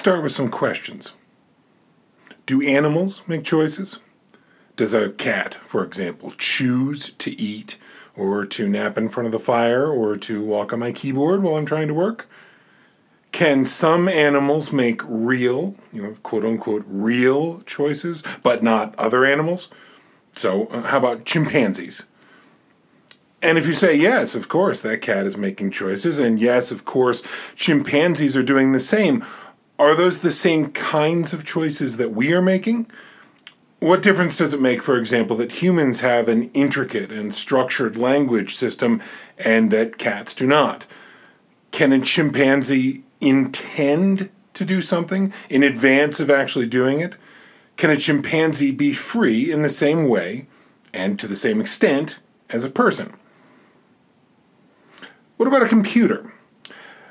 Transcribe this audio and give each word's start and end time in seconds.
Start 0.00 0.22
with 0.22 0.32
some 0.32 0.48
questions. 0.48 1.12
Do 2.46 2.62
animals 2.62 3.20
make 3.26 3.44
choices? 3.44 3.98
Does 4.74 4.94
a 4.94 5.10
cat, 5.10 5.56
for 5.56 5.84
example, 5.84 6.32
choose 6.38 7.10
to 7.18 7.38
eat 7.38 7.76
or 8.16 8.46
to 8.46 8.66
nap 8.66 8.96
in 8.96 9.10
front 9.10 9.26
of 9.26 9.32
the 9.32 9.38
fire 9.38 9.86
or 9.86 10.16
to 10.16 10.42
walk 10.42 10.72
on 10.72 10.78
my 10.78 10.90
keyboard 10.90 11.42
while 11.42 11.56
I'm 11.56 11.66
trying 11.66 11.88
to 11.88 11.92
work? 11.92 12.26
Can 13.30 13.66
some 13.66 14.08
animals 14.08 14.72
make 14.72 15.02
real, 15.04 15.74
you 15.92 16.00
know, 16.00 16.14
quote 16.22 16.46
unquote, 16.46 16.84
real 16.86 17.60
choices, 17.66 18.22
but 18.42 18.62
not 18.62 18.94
other 18.98 19.26
animals? 19.26 19.68
So, 20.34 20.68
uh, 20.68 20.80
how 20.84 20.96
about 20.96 21.26
chimpanzees? 21.26 22.04
And 23.42 23.58
if 23.58 23.66
you 23.66 23.74
say 23.74 23.96
yes, 23.96 24.34
of 24.34 24.48
course, 24.48 24.80
that 24.80 25.02
cat 25.02 25.26
is 25.26 25.36
making 25.36 25.72
choices, 25.72 26.18
and 26.18 26.40
yes, 26.40 26.72
of 26.72 26.86
course, 26.86 27.22
chimpanzees 27.54 28.34
are 28.34 28.42
doing 28.42 28.72
the 28.72 28.80
same. 28.80 29.24
Are 29.80 29.94
those 29.94 30.18
the 30.18 30.30
same 30.30 30.72
kinds 30.72 31.32
of 31.32 31.42
choices 31.42 31.96
that 31.96 32.12
we 32.12 32.34
are 32.34 32.42
making? 32.42 32.86
What 33.78 34.02
difference 34.02 34.36
does 34.36 34.52
it 34.52 34.60
make, 34.60 34.82
for 34.82 34.98
example, 34.98 35.38
that 35.38 35.62
humans 35.62 36.00
have 36.00 36.28
an 36.28 36.50
intricate 36.52 37.10
and 37.10 37.34
structured 37.34 37.96
language 37.96 38.54
system 38.54 39.00
and 39.38 39.70
that 39.70 39.96
cats 39.96 40.34
do 40.34 40.46
not? 40.46 40.86
Can 41.70 41.92
a 41.92 42.00
chimpanzee 42.00 43.04
intend 43.22 44.28
to 44.52 44.66
do 44.66 44.82
something 44.82 45.32
in 45.48 45.62
advance 45.62 46.20
of 46.20 46.30
actually 46.30 46.66
doing 46.66 47.00
it? 47.00 47.16
Can 47.78 47.88
a 47.88 47.96
chimpanzee 47.96 48.72
be 48.72 48.92
free 48.92 49.50
in 49.50 49.62
the 49.62 49.70
same 49.70 50.06
way 50.06 50.46
and 50.92 51.18
to 51.18 51.26
the 51.26 51.34
same 51.34 51.58
extent 51.58 52.18
as 52.50 52.66
a 52.66 52.70
person? 52.70 53.14
What 55.38 55.48
about 55.48 55.62
a 55.62 55.68
computer? 55.68 56.34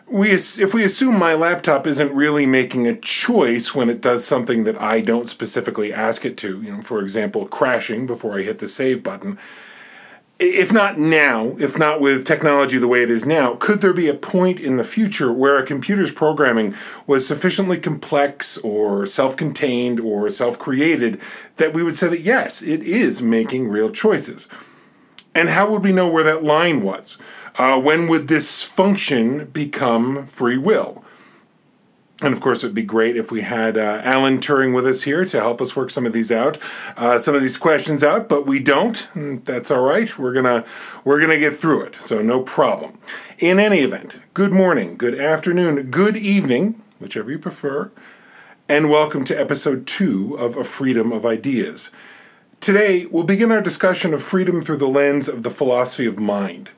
We 0.09 0.31
if 0.31 0.73
we 0.73 0.83
assume 0.83 1.17
my 1.17 1.35
laptop 1.35 1.85
isn't 1.85 2.13
really 2.13 2.45
making 2.45 2.87
a 2.87 2.95
choice 2.95 3.75
when 3.75 3.89
it 3.89 4.01
does 4.01 4.25
something 4.25 4.63
that 4.63 4.81
I 4.81 5.01
don't 5.01 5.29
specifically 5.29 5.93
ask 5.93 6.25
it 6.25 6.37
to, 6.37 6.61
you 6.61 6.71
know, 6.71 6.81
for 6.81 7.01
example, 7.01 7.47
crashing 7.47 8.07
before 8.07 8.37
I 8.37 8.43
hit 8.43 8.59
the 8.59 8.67
save 8.67 9.03
button. 9.03 9.37
If 10.39 10.71
not 10.71 10.97
now, 10.97 11.57
if 11.59 11.77
not 11.77 11.99
with 11.99 12.25
technology 12.25 12.77
the 12.77 12.87
way 12.87 13.03
it 13.03 13.09
is 13.09 13.25
now, 13.25 13.55
could 13.55 13.81
there 13.81 13.93
be 13.93 14.07
a 14.07 14.13
point 14.13 14.61
in 14.61 14.77
the 14.77 14.85
future 14.85 15.33
where 15.33 15.57
a 15.57 15.65
computer's 15.65 16.13
programming 16.13 16.73
was 17.05 17.27
sufficiently 17.27 17.77
complex 17.77 18.57
or 18.59 19.05
self 19.05 19.35
contained 19.35 19.99
or 19.99 20.29
self 20.29 20.57
created 20.57 21.21
that 21.57 21.73
we 21.73 21.83
would 21.83 21.97
say 21.97 22.07
that 22.07 22.21
yes, 22.21 22.61
it 22.61 22.81
is 22.81 23.21
making 23.21 23.67
real 23.67 23.89
choices? 23.89 24.47
And 25.35 25.49
how 25.49 25.69
would 25.69 25.83
we 25.83 25.91
know 25.91 26.09
where 26.09 26.23
that 26.23 26.43
line 26.43 26.81
was? 26.81 27.17
Uh, 27.57 27.79
when 27.79 28.07
would 28.07 28.27
this 28.27 28.63
function 28.63 29.45
become 29.45 30.25
free 30.27 30.57
will? 30.57 31.03
And 32.21 32.33
of 32.33 32.41
course, 32.41 32.63
it'd 32.65 32.75
be 32.75 32.83
great 32.83 33.15
if 33.15 33.31
we 33.31 33.41
had 33.41 33.77
uh, 33.77 34.01
Alan 34.03 34.39
Turing 34.39 34.75
with 34.75 34.85
us 34.85 35.03
here 35.03 35.23
to 35.23 35.39
help 35.39 35.61
us 35.61 35.75
work 35.75 35.89
some 35.89 36.05
of 36.05 36.11
these 36.11 36.33
out, 36.33 36.57
uh, 36.97 37.17
some 37.17 37.33
of 37.33 37.41
these 37.41 37.55
questions 37.55 38.03
out. 38.03 38.27
But 38.27 38.45
we 38.45 38.59
don't. 38.59 39.07
That's 39.45 39.71
all 39.71 39.81
right. 39.81 40.17
We're 40.19 40.33
gonna 40.33 40.65
we're 41.05 41.21
gonna 41.21 41.39
get 41.39 41.53
through 41.53 41.83
it. 41.83 41.95
So 41.95 42.21
no 42.21 42.41
problem. 42.41 42.99
In 43.37 43.57
any 43.57 43.79
event, 43.79 44.19
good 44.33 44.51
morning, 44.51 44.97
good 44.97 45.17
afternoon, 45.17 45.89
good 45.89 46.17
evening, 46.17 46.81
whichever 46.99 47.31
you 47.31 47.39
prefer, 47.39 47.89
and 48.67 48.89
welcome 48.89 49.23
to 49.23 49.39
episode 49.39 49.87
two 49.87 50.35
of 50.37 50.57
A 50.57 50.65
Freedom 50.65 51.13
of 51.13 51.25
Ideas. 51.25 51.89
Today, 52.59 53.05
we'll 53.05 53.23
begin 53.23 53.53
our 53.53 53.61
discussion 53.61 54.13
of 54.13 54.21
freedom 54.21 54.61
through 54.61 54.75
the 54.77 54.89
lens 54.89 55.29
of 55.29 55.43
the 55.43 55.49
philosophy 55.49 56.05
of 56.05 56.19
mind. 56.19 56.71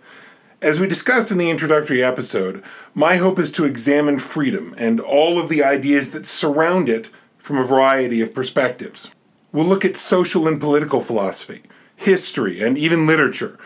As 0.61 0.79
we 0.79 0.85
discussed 0.85 1.31
in 1.31 1.39
the 1.39 1.49
introductory 1.49 2.03
episode, 2.03 2.63
my 2.93 3.15
hope 3.15 3.39
is 3.39 3.49
to 3.53 3.65
examine 3.65 4.19
freedom 4.19 4.75
and 4.77 4.99
all 4.99 5.39
of 5.39 5.49
the 5.49 5.63
ideas 5.63 6.11
that 6.11 6.27
surround 6.27 6.87
it 6.87 7.09
from 7.39 7.57
a 7.57 7.63
variety 7.63 8.21
of 8.21 8.35
perspectives. 8.35 9.09
We'll 9.51 9.65
look 9.65 9.83
at 9.83 9.97
social 9.97 10.47
and 10.47 10.61
political 10.61 11.01
philosophy, 11.01 11.63
history, 11.95 12.61
and 12.61 12.77
even 12.77 13.07
literature. 13.07 13.57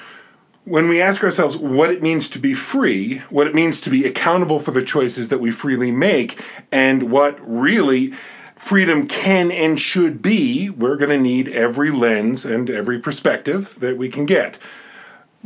When 0.63 0.87
we 0.87 1.01
ask 1.01 1.21
ourselves 1.21 1.57
what 1.57 1.91
it 1.91 2.01
means 2.01 2.29
to 2.29 2.39
be 2.39 2.53
free, 2.53 3.17
what 3.29 3.45
it 3.45 3.53
means 3.53 3.81
to 3.81 3.89
be 3.89 4.05
accountable 4.05 4.61
for 4.61 4.71
the 4.71 4.81
choices 4.81 5.27
that 5.27 5.41
we 5.41 5.51
freely 5.51 5.91
make, 5.91 6.41
and 6.71 7.11
what 7.11 7.37
really 7.45 8.13
freedom 8.55 9.05
can 9.05 9.51
and 9.51 9.77
should 9.77 10.21
be, 10.21 10.69
we're 10.69 10.95
going 10.95 11.09
to 11.09 11.17
need 11.17 11.49
every 11.49 11.91
lens 11.91 12.45
and 12.45 12.69
every 12.69 12.99
perspective 12.99 13.75
that 13.81 13.97
we 13.97 14.07
can 14.07 14.25
get. 14.25 14.57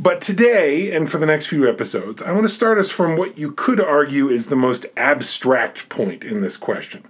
But 0.02 0.22
today, 0.22 0.96
and 0.96 1.12
for 1.12 1.18
the 1.18 1.26
next 1.26 1.48
few 1.48 1.68
episodes, 1.68 2.22
I 2.22 2.32
want 2.32 2.44
to 2.44 2.50
start 2.50 2.78
us 2.78 2.90
from 2.90 3.18
what 3.18 3.38
you 3.38 3.52
could 3.52 3.82
argue 3.82 4.30
is 4.30 4.48
the 4.48 4.56
most 4.56 4.86
abstract 4.96 5.90
point 5.90 6.24
in 6.24 6.40
this 6.40 6.56
question 6.56 7.04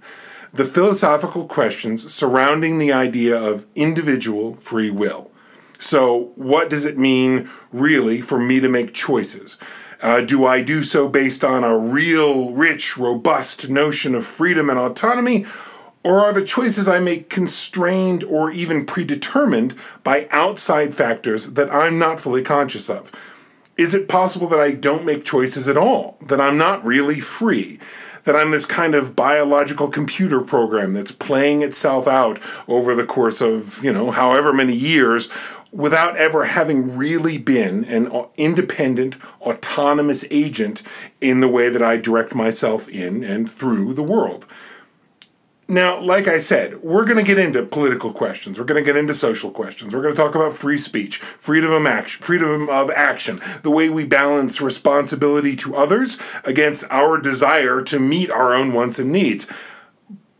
the 0.52 0.64
philosophical 0.64 1.46
questions 1.46 2.12
surrounding 2.12 2.78
the 2.78 2.92
idea 2.92 3.40
of 3.40 3.64
individual 3.76 4.54
free 4.54 4.90
will. 4.90 5.30
So, 5.78 6.32
what 6.34 6.68
does 6.68 6.84
it 6.84 6.98
mean 6.98 7.48
really 7.70 8.20
for 8.20 8.40
me 8.40 8.58
to 8.58 8.68
make 8.68 8.92
choices? 8.92 9.56
Uh, 10.02 10.22
do 10.22 10.44
I 10.44 10.60
do 10.60 10.82
so 10.82 11.08
based 11.08 11.44
on 11.44 11.62
a 11.62 11.78
real, 11.78 12.50
rich, 12.50 12.98
robust 12.98 13.68
notion 13.68 14.16
of 14.16 14.26
freedom 14.26 14.68
and 14.68 14.80
autonomy? 14.80 15.46
Or 16.02 16.20
are 16.20 16.32
the 16.32 16.44
choices 16.44 16.88
I 16.88 16.98
make 16.98 17.28
constrained 17.28 18.24
or 18.24 18.50
even 18.50 18.86
predetermined 18.86 19.74
by 20.02 20.28
outside 20.30 20.94
factors 20.94 21.50
that 21.50 21.72
I'm 21.72 21.98
not 21.98 22.18
fully 22.18 22.42
conscious 22.42 22.88
of? 22.88 23.12
Is 23.76 23.94
it 23.94 24.08
possible 24.08 24.48
that 24.48 24.60
I 24.60 24.72
don't 24.72 25.04
make 25.04 25.24
choices 25.24 25.68
at 25.68 25.76
all? 25.76 26.16
That 26.22 26.40
I'm 26.40 26.56
not 26.56 26.84
really 26.84 27.20
free? 27.20 27.78
That 28.24 28.36
I'm 28.36 28.50
this 28.50 28.66
kind 28.66 28.94
of 28.94 29.14
biological 29.14 29.88
computer 29.88 30.40
program 30.40 30.94
that's 30.94 31.12
playing 31.12 31.62
itself 31.62 32.06
out 32.06 32.38
over 32.66 32.94
the 32.94 33.06
course 33.06 33.40
of, 33.40 33.82
you 33.84 33.92
know, 33.92 34.10
however 34.10 34.52
many 34.52 34.74
years 34.74 35.28
without 35.72 36.16
ever 36.16 36.44
having 36.44 36.96
really 36.96 37.38
been 37.38 37.84
an 37.84 38.10
independent, 38.36 39.16
autonomous 39.40 40.24
agent 40.30 40.82
in 41.20 41.40
the 41.40 41.48
way 41.48 41.68
that 41.68 41.82
I 41.82 41.96
direct 41.96 42.34
myself 42.34 42.88
in 42.88 43.22
and 43.22 43.50
through 43.50 43.94
the 43.94 44.02
world? 44.02 44.46
Now, 45.70 46.00
like 46.00 46.26
I 46.26 46.38
said, 46.38 46.82
we're 46.82 47.04
going 47.04 47.16
to 47.16 47.22
get 47.22 47.38
into 47.38 47.62
political 47.62 48.12
questions. 48.12 48.58
We're 48.58 48.64
going 48.64 48.82
to 48.82 48.84
get 48.84 48.96
into 48.96 49.14
social 49.14 49.52
questions. 49.52 49.94
We're 49.94 50.02
going 50.02 50.12
to 50.12 50.20
talk 50.20 50.34
about 50.34 50.52
free 50.52 50.76
speech, 50.76 51.18
freedom 51.18 51.70
of 51.70 51.86
action, 51.86 52.22
freedom 52.22 52.68
of 52.68 52.90
action, 52.90 53.40
the 53.62 53.70
way 53.70 53.88
we 53.88 54.04
balance 54.04 54.60
responsibility 54.60 55.54
to 55.56 55.76
others 55.76 56.18
against 56.44 56.82
our 56.90 57.18
desire 57.18 57.80
to 57.82 58.00
meet 58.00 58.32
our 58.32 58.52
own 58.52 58.72
wants 58.72 58.98
and 58.98 59.12
needs. 59.12 59.46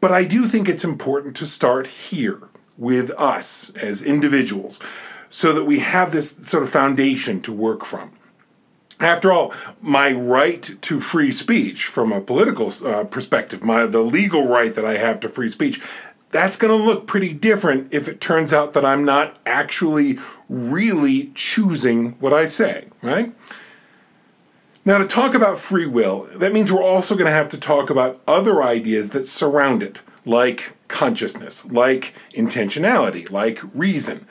But 0.00 0.10
I 0.10 0.24
do 0.24 0.46
think 0.46 0.68
it's 0.68 0.82
important 0.82 1.36
to 1.36 1.46
start 1.46 1.86
here 1.86 2.48
with 2.76 3.12
us 3.12 3.70
as 3.76 4.02
individuals 4.02 4.80
so 5.28 5.52
that 5.52 5.64
we 5.64 5.78
have 5.78 6.10
this 6.10 6.30
sort 6.42 6.64
of 6.64 6.70
foundation 6.70 7.40
to 7.42 7.52
work 7.52 7.84
from. 7.84 8.10
After 9.00 9.32
all, 9.32 9.54
my 9.80 10.12
right 10.12 10.62
to 10.82 11.00
free 11.00 11.32
speech, 11.32 11.86
from 11.86 12.12
a 12.12 12.20
political 12.20 12.70
uh, 12.84 13.04
perspective, 13.04 13.64
my 13.64 13.86
the 13.86 14.02
legal 14.02 14.46
right 14.46 14.74
that 14.74 14.84
I 14.84 14.98
have 14.98 15.20
to 15.20 15.28
free 15.30 15.48
speech, 15.48 15.80
that's 16.30 16.56
going 16.56 16.76
to 16.76 16.84
look 16.84 17.06
pretty 17.06 17.32
different 17.32 17.92
if 17.92 18.08
it 18.08 18.20
turns 18.20 18.52
out 18.52 18.74
that 18.74 18.84
I'm 18.84 19.04
not 19.04 19.38
actually 19.46 20.18
really 20.48 21.32
choosing 21.34 22.10
what 22.20 22.34
I 22.34 22.44
say, 22.44 22.88
right? 23.02 23.32
Now, 24.84 24.98
to 24.98 25.06
talk 25.06 25.34
about 25.34 25.58
free 25.58 25.86
will, 25.86 26.28
that 26.36 26.52
means 26.52 26.72
we're 26.72 26.82
also 26.82 27.14
going 27.14 27.26
to 27.26 27.32
have 27.32 27.48
to 27.50 27.58
talk 27.58 27.90
about 27.90 28.20
other 28.28 28.62
ideas 28.62 29.10
that 29.10 29.28
surround 29.28 29.82
it, 29.82 30.02
like 30.26 30.72
consciousness, 30.88 31.64
like 31.66 32.14
intentionality, 32.34 33.30
like 33.30 33.60
reason. 33.74 34.26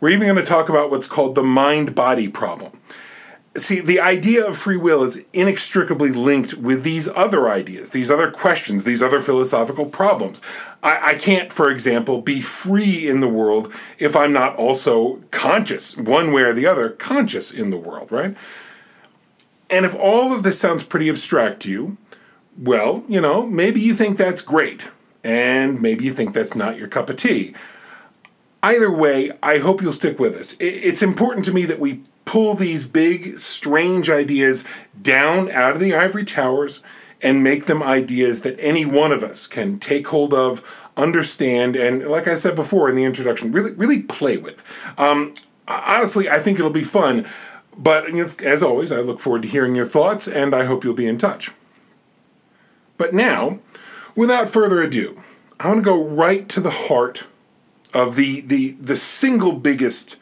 We're 0.00 0.10
even 0.10 0.26
going 0.26 0.36
to 0.36 0.42
talk 0.42 0.68
about 0.68 0.90
what's 0.90 1.06
called 1.06 1.34
the 1.34 1.42
mind 1.42 1.94
body 1.94 2.28
problem 2.28 2.72
see 3.56 3.80
the 3.80 4.00
idea 4.00 4.44
of 4.44 4.56
free 4.56 4.76
will 4.76 5.04
is 5.04 5.22
inextricably 5.32 6.10
linked 6.10 6.54
with 6.54 6.82
these 6.82 7.06
other 7.08 7.48
ideas 7.48 7.90
these 7.90 8.10
other 8.10 8.30
questions 8.30 8.84
these 8.84 9.02
other 9.02 9.20
philosophical 9.20 9.86
problems. 9.86 10.42
I, 10.82 11.10
I, 11.10 11.14
can't 11.14 11.52
for 11.52 11.70
example 11.70 12.20
be 12.20 12.40
free 12.40 13.08
in 13.08 13.20
the 13.20 13.28
world 13.28 13.72
if 13.98 14.16
i'm 14.16 14.32
not 14.32 14.56
also 14.56 15.22
conscious 15.30 15.96
one 15.96 16.32
way 16.32 16.42
or 16.42 16.52
the 16.52 16.66
other 16.66 16.90
conscious 16.90 17.50
in 17.50 17.70
the 17.70 17.76
world 17.76 18.10
right? 18.10 18.36
And 19.70 19.86
if 19.86 19.94
all 19.94 20.32
of 20.32 20.42
this 20.42 20.60
sounds 20.60 20.84
pretty 20.84 21.08
abstract 21.08 21.60
to 21.62 21.70
you 21.70 21.96
well 22.58 23.04
you 23.08 23.20
know 23.20 23.46
maybe 23.46 23.80
you 23.80 23.94
think 23.94 24.18
that's 24.18 24.42
great 24.42 24.88
and 25.22 25.80
maybe 25.80 26.04
you 26.04 26.12
think 26.12 26.34
that's 26.34 26.54
not 26.54 26.76
your 26.76 26.88
cup 26.88 27.08
of 27.08 27.16
tea. 27.16 27.54
Either 28.64 28.90
way 28.90 29.30
i 29.44 29.58
hope 29.58 29.80
you'll 29.80 29.92
stick 29.92 30.18
with 30.18 30.34
us. 30.34 30.56
It's 30.58 31.02
important 31.02 31.44
to 31.44 31.52
me 31.52 31.66
that 31.66 31.78
we 31.78 32.02
pull 32.24 32.54
these 32.54 32.84
big, 32.84 33.38
strange 33.38 34.10
ideas 34.10 34.64
down 35.00 35.50
out 35.50 35.72
of 35.72 35.80
the 35.80 35.94
ivory 35.94 36.24
towers 36.24 36.80
and 37.22 37.42
make 37.42 37.66
them 37.66 37.82
ideas 37.82 38.42
that 38.42 38.56
any 38.58 38.84
one 38.84 39.12
of 39.12 39.22
us 39.22 39.46
can 39.46 39.78
take 39.78 40.08
hold 40.08 40.34
of, 40.34 40.62
understand, 40.96 41.76
and 41.76 42.06
like 42.06 42.28
I 42.28 42.34
said 42.34 42.54
before 42.54 42.88
in 42.88 42.96
the 42.96 43.04
introduction, 43.04 43.50
really, 43.50 43.72
really 43.72 44.02
play 44.02 44.36
with. 44.36 44.62
Um, 44.98 45.34
honestly, 45.66 46.28
I 46.28 46.38
think 46.38 46.58
it'll 46.58 46.70
be 46.70 46.84
fun. 46.84 47.26
But 47.76 48.08
you 48.08 48.24
know, 48.24 48.30
as 48.42 48.62
always, 48.62 48.92
I 48.92 49.00
look 49.00 49.18
forward 49.18 49.42
to 49.42 49.48
hearing 49.48 49.74
your 49.74 49.86
thoughts, 49.86 50.28
and 50.28 50.54
I 50.54 50.64
hope 50.64 50.84
you'll 50.84 50.94
be 50.94 51.08
in 51.08 51.18
touch. 51.18 51.50
But 52.96 53.12
now, 53.12 53.58
without 54.14 54.48
further 54.48 54.80
ado, 54.80 55.20
I 55.58 55.68
want 55.68 55.78
to 55.78 55.90
go 55.90 56.04
right 56.04 56.48
to 56.50 56.60
the 56.60 56.70
heart 56.70 57.26
of 57.92 58.16
the 58.16 58.40
the 58.42 58.72
the 58.72 58.96
single 58.96 59.52
biggest 59.52 60.16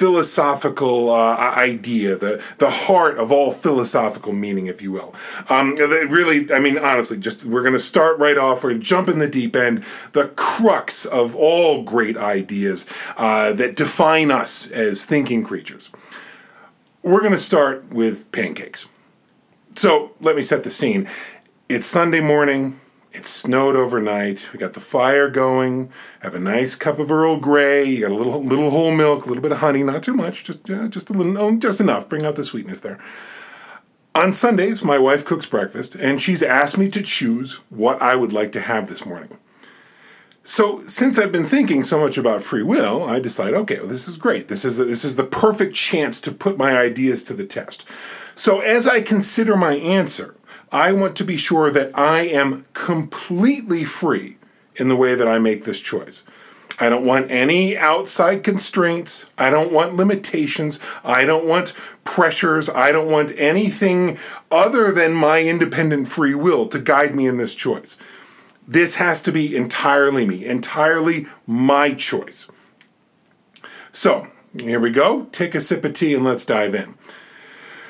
philosophical 0.00 1.10
uh, 1.10 1.36
idea, 1.36 2.16
the 2.16 2.42
the 2.56 2.70
heart 2.70 3.18
of 3.18 3.30
all 3.30 3.52
philosophical 3.52 4.32
meaning, 4.32 4.66
if 4.66 4.80
you 4.80 4.90
will. 4.90 5.14
Um, 5.50 5.76
really, 5.76 6.50
I 6.50 6.58
mean, 6.58 6.78
honestly, 6.78 7.18
just 7.18 7.44
we're 7.44 7.60
going 7.60 7.74
to 7.74 7.78
start 7.78 8.18
right 8.18 8.38
off. 8.38 8.64
We're 8.64 8.70
going 8.70 8.80
to 8.80 8.86
jump 8.86 9.10
in 9.10 9.18
the 9.18 9.28
deep 9.28 9.54
end. 9.54 9.84
The 10.12 10.28
crux 10.36 11.04
of 11.04 11.36
all 11.36 11.82
great 11.82 12.16
ideas 12.16 12.86
uh, 13.18 13.52
that 13.52 13.76
define 13.76 14.30
us 14.30 14.68
as 14.68 15.04
thinking 15.04 15.44
creatures. 15.44 15.90
We're 17.02 17.20
going 17.20 17.32
to 17.32 17.38
start 17.38 17.92
with 17.92 18.32
pancakes. 18.32 18.86
So 19.76 20.14
let 20.20 20.34
me 20.34 20.40
set 20.40 20.64
the 20.64 20.70
scene. 20.70 21.10
It's 21.68 21.84
Sunday 21.84 22.20
morning. 22.20 22.80
It 23.12 23.26
snowed 23.26 23.74
overnight. 23.74 24.48
We 24.52 24.58
got 24.58 24.74
the 24.74 24.80
fire 24.80 25.28
going. 25.28 25.90
Have 26.20 26.34
a 26.34 26.38
nice 26.38 26.76
cup 26.76 26.98
of 26.98 27.10
Earl 27.10 27.38
Grey. 27.38 27.84
You 27.84 28.02
got 28.02 28.12
a 28.12 28.14
little 28.14 28.42
little 28.42 28.70
whole 28.70 28.94
milk, 28.94 29.24
a 29.24 29.28
little 29.28 29.42
bit 29.42 29.52
of 29.52 29.58
honey, 29.58 29.82
not 29.82 30.02
too 30.02 30.14
much, 30.14 30.44
just 30.44 30.70
uh, 30.70 30.88
just 30.88 31.10
a 31.10 31.12
little, 31.12 31.36
oh, 31.36 31.56
just 31.56 31.80
enough. 31.80 32.08
Bring 32.08 32.24
out 32.24 32.36
the 32.36 32.44
sweetness 32.44 32.80
there. 32.80 32.98
On 34.14 34.32
Sundays, 34.32 34.82
my 34.84 34.98
wife 34.98 35.24
cooks 35.24 35.46
breakfast, 35.46 35.94
and 35.94 36.20
she's 36.20 36.42
asked 36.42 36.76
me 36.76 36.88
to 36.88 37.02
choose 37.02 37.54
what 37.70 38.02
I 38.02 38.16
would 38.16 38.32
like 38.32 38.52
to 38.52 38.60
have 38.60 38.88
this 38.88 39.06
morning. 39.06 39.38
So, 40.42 40.84
since 40.86 41.18
I've 41.18 41.32
been 41.32 41.44
thinking 41.44 41.82
so 41.84 42.00
much 42.00 42.16
about 42.16 42.42
free 42.42 42.62
will, 42.62 43.04
I 43.04 43.20
decide, 43.20 43.54
okay, 43.54 43.78
well, 43.78 43.86
this 43.86 44.08
is 44.08 44.16
great. 44.16 44.48
This 44.48 44.64
is 44.64 44.78
this 44.78 45.04
is 45.04 45.16
the 45.16 45.24
perfect 45.24 45.74
chance 45.74 46.18
to 46.20 46.32
put 46.32 46.58
my 46.58 46.76
ideas 46.78 47.22
to 47.24 47.34
the 47.34 47.44
test. 47.44 47.84
So, 48.34 48.60
as 48.60 48.88
I 48.88 49.00
consider 49.02 49.54
my 49.56 49.74
answer, 49.74 50.34
I 50.72 50.92
want 50.92 51.16
to 51.16 51.24
be 51.24 51.36
sure 51.36 51.70
that 51.70 51.96
I 51.98 52.22
am 52.22 52.66
completely 52.72 53.84
free 53.84 54.36
in 54.76 54.88
the 54.88 54.96
way 54.96 55.14
that 55.14 55.28
I 55.28 55.38
make 55.38 55.64
this 55.64 55.80
choice. 55.80 56.22
I 56.78 56.88
don't 56.88 57.04
want 57.04 57.30
any 57.30 57.76
outside 57.76 58.42
constraints. 58.42 59.26
I 59.36 59.50
don't 59.50 59.72
want 59.72 59.94
limitations. 59.94 60.78
I 61.04 61.26
don't 61.26 61.46
want 61.46 61.74
pressures. 62.04 62.70
I 62.70 62.90
don't 62.90 63.10
want 63.10 63.32
anything 63.36 64.18
other 64.50 64.90
than 64.90 65.12
my 65.12 65.42
independent 65.42 66.08
free 66.08 66.34
will 66.34 66.66
to 66.68 66.78
guide 66.78 67.14
me 67.14 67.26
in 67.26 67.36
this 67.36 67.54
choice. 67.54 67.98
This 68.66 68.94
has 68.94 69.20
to 69.22 69.32
be 69.32 69.54
entirely 69.54 70.24
me, 70.24 70.46
entirely 70.46 71.26
my 71.46 71.92
choice. 71.92 72.46
So, 73.92 74.26
here 74.56 74.80
we 74.80 74.90
go. 74.90 75.24
Take 75.32 75.54
a 75.54 75.60
sip 75.60 75.84
of 75.84 75.92
tea 75.92 76.14
and 76.14 76.24
let's 76.24 76.44
dive 76.44 76.74
in. 76.74 76.94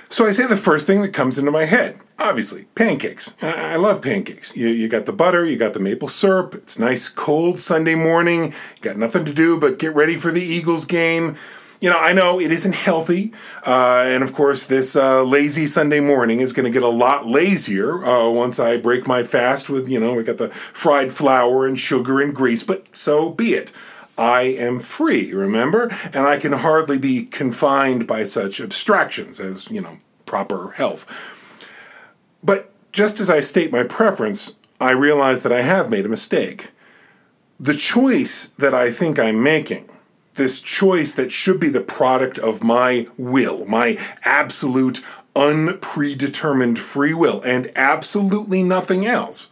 So 0.09 0.26
I 0.26 0.33
say 0.33 0.47
the 0.47 0.56
first 0.56 0.87
thing 0.87 1.03
that 1.03 1.12
comes 1.12 1.38
into 1.38 1.53
my 1.53 1.65
head. 1.65 1.99
Obviously, 2.20 2.64
pancakes. 2.75 3.32
I 3.40 3.76
love 3.76 4.02
pancakes. 4.02 4.55
You, 4.55 4.69
you 4.69 4.88
got 4.88 5.06
the 5.06 5.12
butter, 5.12 5.46
you 5.46 5.56
got 5.56 5.72
the 5.72 5.81
maple 5.81 6.06
syrup. 6.06 6.55
It's 6.55 6.78
nice 6.78 7.08
cold 7.08 7.58
Sunday 7.58 7.94
morning. 7.94 8.44
You 8.44 8.82
got 8.82 8.99
nothing 8.99 9.25
to 9.25 9.32
do 9.32 9.58
but 9.58 9.78
get 9.78 9.94
ready 9.94 10.19
for 10.19 10.31
the 10.31 10.43
Eagles 10.43 10.84
game. 10.84 11.37
You 11.81 11.88
know, 11.88 11.99
I 11.99 12.12
know 12.12 12.38
it 12.38 12.52
isn't 12.52 12.75
healthy. 12.75 13.32
Uh, 13.67 14.05
and 14.06 14.22
of 14.22 14.34
course, 14.34 14.67
this 14.67 14.96
uh, 14.96 15.22
lazy 15.22 15.64
Sunday 15.64 16.00
morning 16.00 16.40
is 16.40 16.52
going 16.52 16.67
to 16.67 16.70
get 16.70 16.82
a 16.82 16.88
lot 16.88 17.26
lazier 17.26 18.05
uh, 18.05 18.28
once 18.28 18.61
I 18.61 18.76
break 18.76 19.06
my 19.06 19.23
fast 19.23 19.70
with, 19.70 19.88
you 19.88 19.99
know, 19.99 20.12
we 20.12 20.23
got 20.23 20.37
the 20.37 20.50
fried 20.50 21.11
flour 21.11 21.66
and 21.66 21.78
sugar 21.78 22.20
and 22.20 22.34
grease, 22.34 22.62
but 22.62 22.94
so 22.94 23.31
be 23.31 23.55
it. 23.55 23.73
I 24.19 24.43
am 24.43 24.78
free, 24.78 25.32
remember? 25.32 25.88
And 26.12 26.26
I 26.26 26.37
can 26.37 26.52
hardly 26.52 26.99
be 26.99 27.25
confined 27.25 28.06
by 28.06 28.25
such 28.25 28.61
abstractions 28.61 29.40
as, 29.40 29.70
you 29.70 29.81
know, 29.81 29.96
proper 30.26 30.73
health. 30.73 31.06
But 32.42 32.70
just 32.92 33.20
as 33.20 33.31
I 33.31 33.40
state 33.40 33.72
my 33.72 33.82
preference, 33.82 34.56
I 34.81 34.92
realize 34.92 35.42
that 35.42 35.52
I 35.52 35.62
have 35.62 35.90
made 35.90 36.06
a 36.06 36.10
mistake. 36.10 36.70
The 37.58 37.75
choice 37.75 38.46
that 38.46 38.75
I 38.75 38.90
think 38.90 39.19
I'm 39.19 39.42
making, 39.42 39.88
this 40.34 40.60
choice 40.60 41.12
that 41.14 41.31
should 41.31 41.60
be 41.60 41.69
the 41.69 41.82
product 41.82 42.38
of 42.38 42.64
my 42.64 43.06
will, 43.19 43.66
my 43.66 43.98
absolute 44.25 45.02
unpredetermined 45.37 46.78
free 46.78 47.14
will, 47.14 47.42
and 47.42 47.70
absolutely 47.76 48.62
nothing 48.62 49.04
else. 49.06 49.50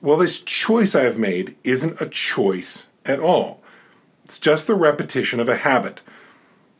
Well, 0.00 0.16
this 0.16 0.38
choice 0.38 0.94
I've 0.94 1.18
made 1.18 1.56
isn't 1.64 2.00
a 2.00 2.08
choice 2.08 2.86
at 3.04 3.20
all. 3.20 3.62
It's 4.24 4.38
just 4.38 4.66
the 4.66 4.74
repetition 4.74 5.38
of 5.38 5.48
a 5.48 5.56
habit. 5.56 6.00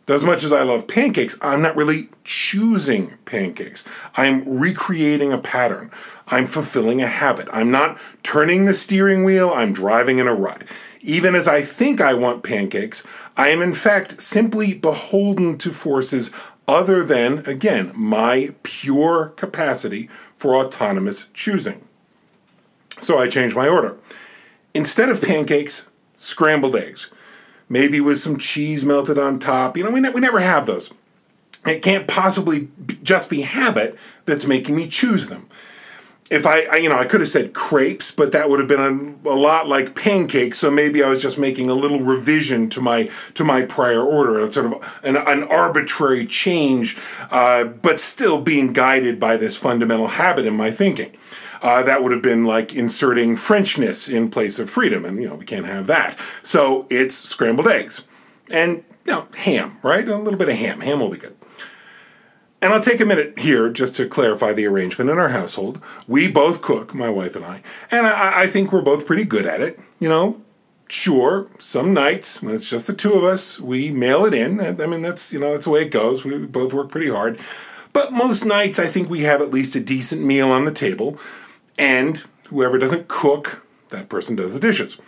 As 0.08 0.22
much 0.22 0.44
as 0.44 0.52
I 0.52 0.62
love 0.62 0.86
pancakes, 0.86 1.36
I'm 1.40 1.60
not 1.60 1.74
really 1.74 2.08
choosing 2.22 3.18
pancakes. 3.24 3.82
I'm 4.16 4.44
recreating 4.58 5.32
a 5.32 5.38
pattern. 5.38 5.90
I'm 6.28 6.46
fulfilling 6.46 7.02
a 7.02 7.08
habit. 7.08 7.48
I'm 7.52 7.72
not 7.72 7.98
turning 8.22 8.66
the 8.66 8.74
steering 8.74 9.24
wheel, 9.24 9.50
I'm 9.52 9.72
driving 9.72 10.18
in 10.18 10.28
a 10.28 10.34
rut. 10.34 10.62
Even 11.00 11.34
as 11.34 11.48
I 11.48 11.62
think 11.62 12.00
I 12.00 12.14
want 12.14 12.44
pancakes, 12.44 13.02
I 13.36 13.48
am 13.48 13.62
in 13.62 13.74
fact 13.74 14.20
simply 14.20 14.74
beholden 14.74 15.58
to 15.58 15.72
forces 15.72 16.30
other 16.68 17.02
than, 17.02 17.38
again, 17.46 17.92
my 17.94 18.54
pure 18.62 19.30
capacity 19.30 20.08
for 20.34 20.54
autonomous 20.54 21.28
choosing. 21.34 21.86
So 23.00 23.18
I 23.18 23.26
change 23.28 23.56
my 23.56 23.68
order. 23.68 23.96
Instead 24.72 25.08
of 25.08 25.22
pancakes, 25.22 25.86
scrambled 26.16 26.76
eggs 26.76 27.10
maybe 27.68 28.00
with 28.00 28.18
some 28.18 28.38
cheese 28.38 28.84
melted 28.84 29.18
on 29.18 29.38
top. 29.38 29.76
You 29.76 29.84
know, 29.84 29.90
we, 29.90 30.00
ne- 30.00 30.10
we 30.10 30.20
never 30.20 30.40
have 30.40 30.66
those. 30.66 30.90
It 31.66 31.82
can't 31.82 32.06
possibly 32.06 32.68
just 33.02 33.28
be 33.28 33.42
habit 33.42 33.96
that's 34.24 34.46
making 34.46 34.76
me 34.76 34.88
choose 34.88 35.28
them. 35.28 35.48
If 36.28 36.44
I, 36.44 36.62
I, 36.62 36.76
you 36.76 36.88
know, 36.88 36.98
I 36.98 37.04
could 37.04 37.20
have 37.20 37.28
said 37.28 37.54
crepes, 37.54 38.10
but 38.10 38.32
that 38.32 38.50
would 38.50 38.58
have 38.58 38.68
been 38.68 38.80
a, 39.24 39.28
a, 39.28 39.36
lot 39.36 39.68
like 39.68 39.94
pancakes. 39.94 40.58
So 40.58 40.72
maybe 40.72 41.02
I 41.02 41.08
was 41.08 41.22
just 41.22 41.38
making 41.38 41.70
a 41.70 41.74
little 41.74 42.00
revision 42.00 42.68
to 42.70 42.80
my 42.80 43.08
to 43.34 43.44
my 43.44 43.62
prior 43.62 44.02
order, 44.02 44.50
sort 44.50 44.66
of 44.66 45.00
an, 45.04 45.16
an 45.16 45.44
arbitrary 45.44 46.26
change, 46.26 46.98
uh, 47.30 47.64
but 47.64 48.00
still 48.00 48.40
being 48.40 48.72
guided 48.72 49.20
by 49.20 49.36
this 49.36 49.56
fundamental 49.56 50.08
habit 50.08 50.46
in 50.46 50.56
my 50.56 50.72
thinking. 50.72 51.12
Uh, 51.62 51.82
that 51.82 52.02
would 52.02 52.12
have 52.12 52.22
been 52.22 52.44
like 52.44 52.74
inserting 52.74 53.36
Frenchness 53.36 54.08
in 54.12 54.30
place 54.30 54.58
of 54.58 54.68
freedom, 54.70 55.04
and 55.04 55.20
you 55.20 55.28
know 55.28 55.34
we 55.34 55.44
can't 55.44 55.66
have 55.66 55.86
that. 55.86 56.18
So 56.42 56.86
it's 56.90 57.14
scrambled 57.14 57.68
eggs 57.68 58.04
and 58.50 58.84
you 59.06 59.12
know, 59.12 59.28
ham, 59.36 59.78
right? 59.82 60.06
A 60.06 60.16
little 60.16 60.38
bit 60.38 60.48
of 60.48 60.56
ham. 60.56 60.80
Ham 60.80 61.00
will 61.00 61.08
be 61.08 61.18
good. 61.18 61.36
And 62.62 62.72
I'll 62.72 62.82
take 62.82 63.00
a 63.00 63.06
minute 63.06 63.38
here 63.38 63.68
just 63.70 63.94
to 63.96 64.08
clarify 64.08 64.52
the 64.52 64.66
arrangement 64.66 65.10
in 65.10 65.18
our 65.18 65.28
household. 65.28 65.80
We 66.08 66.26
both 66.28 66.62
cook, 66.62 66.94
my 66.94 67.08
wife 67.08 67.36
and 67.36 67.44
I, 67.44 67.62
and 67.90 68.06
I, 68.06 68.42
I 68.42 68.46
think 68.46 68.72
we're 68.72 68.82
both 68.82 69.06
pretty 69.06 69.24
good 69.24 69.46
at 69.46 69.60
it. 69.60 69.78
You 70.00 70.08
know, 70.08 70.40
sure, 70.88 71.48
some 71.58 71.92
nights 71.92 72.42
when 72.42 72.54
it's 72.54 72.68
just 72.68 72.86
the 72.86 72.94
two 72.94 73.12
of 73.12 73.22
us, 73.22 73.60
we 73.60 73.90
mail 73.90 74.24
it 74.24 74.34
in. 74.34 74.60
I 74.60 74.86
mean, 74.86 75.02
that's 75.02 75.32
you 75.32 75.38
know 75.38 75.52
that's 75.52 75.66
the 75.66 75.70
way 75.70 75.82
it 75.82 75.90
goes. 75.90 76.24
We 76.24 76.38
both 76.38 76.72
work 76.72 76.88
pretty 76.88 77.10
hard, 77.10 77.38
but 77.92 78.12
most 78.12 78.44
nights 78.44 78.78
I 78.78 78.86
think 78.86 79.10
we 79.10 79.20
have 79.20 79.42
at 79.42 79.50
least 79.50 79.76
a 79.76 79.80
decent 79.80 80.24
meal 80.24 80.50
on 80.50 80.64
the 80.64 80.72
table. 80.72 81.18
And 81.78 82.22
whoever 82.48 82.78
doesn't 82.78 83.08
cook, 83.08 83.66
that 83.90 84.08
person 84.08 84.36
does 84.36 84.54
the 84.54 84.60
dishes. 84.60 84.98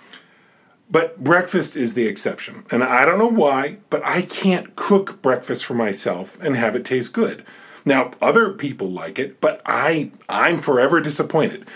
But 0.91 1.23
breakfast 1.23 1.77
is 1.77 1.95
the 1.95 2.07
exception. 2.07 2.65
And 2.71 2.83
I 2.83 3.05
don't 3.05 3.19
know 3.19 3.27
why, 3.27 3.79
but 3.91 4.03
I 4.05 4.23
can't 4.23 4.75
cook 4.75 5.21
breakfast 5.21 5.65
for 5.65 5.75
myself 5.75 6.39
and 6.41 6.57
have 6.57 6.75
it 6.75 6.85
taste 6.85 7.13
good. 7.13 7.45
Now, 7.85 8.11
other 8.21 8.53
people 8.53 8.89
like 8.91 9.19
it, 9.19 9.41
but 9.41 9.63
I 9.65 10.11
I'm 10.29 10.59
forever 10.59 11.01
disappointed. 11.01 11.67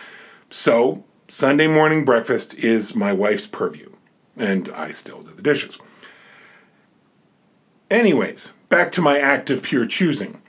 So, 0.51 1.05
Sunday 1.29 1.67
morning 1.67 2.05
breakfast 2.05 2.55
is 2.55 2.95
my 2.95 3.13
wife's 3.13 3.47
purview, 3.47 3.91
and 4.37 4.69
I 4.75 4.91
still 4.91 5.23
do 5.23 5.31
the 5.33 5.43
dishes. 5.43 5.79
Anyways, 7.91 8.53
back 8.69 8.93
to 8.93 9.03
my 9.03 9.19
act 9.19 9.49
of 9.49 9.63
pure 9.63 9.87
choosing. 9.87 10.43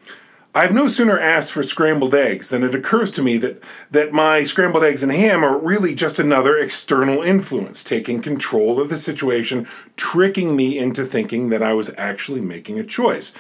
I've 0.56 0.74
no 0.74 0.88
sooner 0.88 1.20
asked 1.20 1.52
for 1.52 1.64
scrambled 1.64 2.14
eggs 2.14 2.50
than 2.50 2.64
it 2.64 2.76
occurs 2.76 3.10
to 3.12 3.24
me 3.24 3.38
that, 3.38 3.64
that 3.90 4.14
my 4.14 4.44
scrambled 4.44 4.84
eggs 4.84 5.02
and 5.02 5.12
ham 5.12 5.44
are 5.44 5.58
really 5.58 5.96
just 5.96 6.20
another 6.20 6.58
external 6.58 7.24
influence 7.24 7.84
taking 7.84 8.22
control 8.22 8.80
of 8.80 8.90
the 8.90 8.98
situation, 8.98 9.68
tricking 9.96 10.56
me 10.56 10.78
into 10.78 11.06
thinking 11.06 11.50
that 11.50 11.64
I 11.64 11.74
was 11.74 11.92
actually 11.98 12.42
making 12.42 12.80
a 12.80 12.84
choice. 12.84 13.34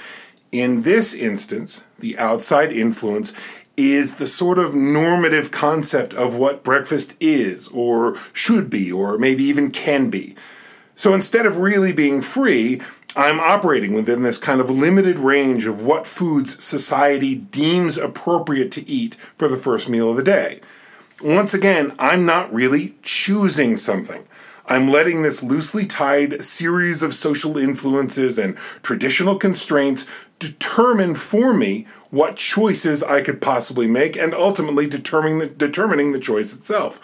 In 0.51 0.82
this 0.82 1.13
instance, 1.13 1.84
the 2.00 2.17
outside 2.17 2.72
influence 2.72 3.32
is 3.77 4.15
the 4.15 4.27
sort 4.27 4.58
of 4.58 4.74
normative 4.74 5.51
concept 5.51 6.15
of 6.15 6.36
what 6.36 6.63
breakfast 6.63 7.15
is, 7.20 7.67
or 7.67 8.15
should 8.34 8.72
be, 8.72 8.91
or 8.91 9.20
maybe 9.20 9.43
even 9.43 9.70
can 9.70 10.10
be. 10.10 10.36
So 10.96 11.13
instead 11.13 11.46
of 11.46 11.58
really 11.58 11.91
being 11.91 12.22
free, 12.22 12.82
I'm 13.15 13.39
operating 13.39 13.93
within 13.93 14.24
this 14.24 14.39
kind 14.39 14.60
of 14.60 14.72
limited 14.72 15.20
range 15.20 15.67
of 15.67 15.82
what 15.82 16.08
foods 16.08 16.63
society 16.63 17.36
deems 17.36 17.98
appropriate 17.98 18.72
to 18.72 18.89
eat 18.89 19.17
for 19.36 19.48
the 19.48 19.58
first 19.58 19.88
meal 19.88 20.10
of 20.10 20.17
the 20.17 20.24
day. 20.24 20.62
Once 21.24 21.53
again, 21.53 21.93
I'm 22.00 22.25
not 22.25 22.51
really 22.51 22.96
choosing 23.03 23.77
something. 23.77 24.25
I'm 24.65 24.89
letting 24.89 25.22
this 25.22 25.43
loosely 25.43 25.86
tied 25.86 26.43
series 26.43 27.03
of 27.03 27.13
social 27.13 27.58
influences 27.58 28.39
and 28.39 28.58
traditional 28.82 29.38
constraints 29.38 30.05
determine 30.39 31.15
for 31.15 31.53
me 31.53 31.86
what 32.10 32.36
choices 32.36 33.03
I 33.03 33.22
could 33.22 33.41
possibly 33.41 33.88
make 33.88 34.17
and 34.17 34.34
ultimately 34.34 34.88
determining 34.88 35.39
the, 35.39 35.48
determining 35.48 36.13
the 36.13 36.20
choice 36.20 36.55
itself. 36.55 37.00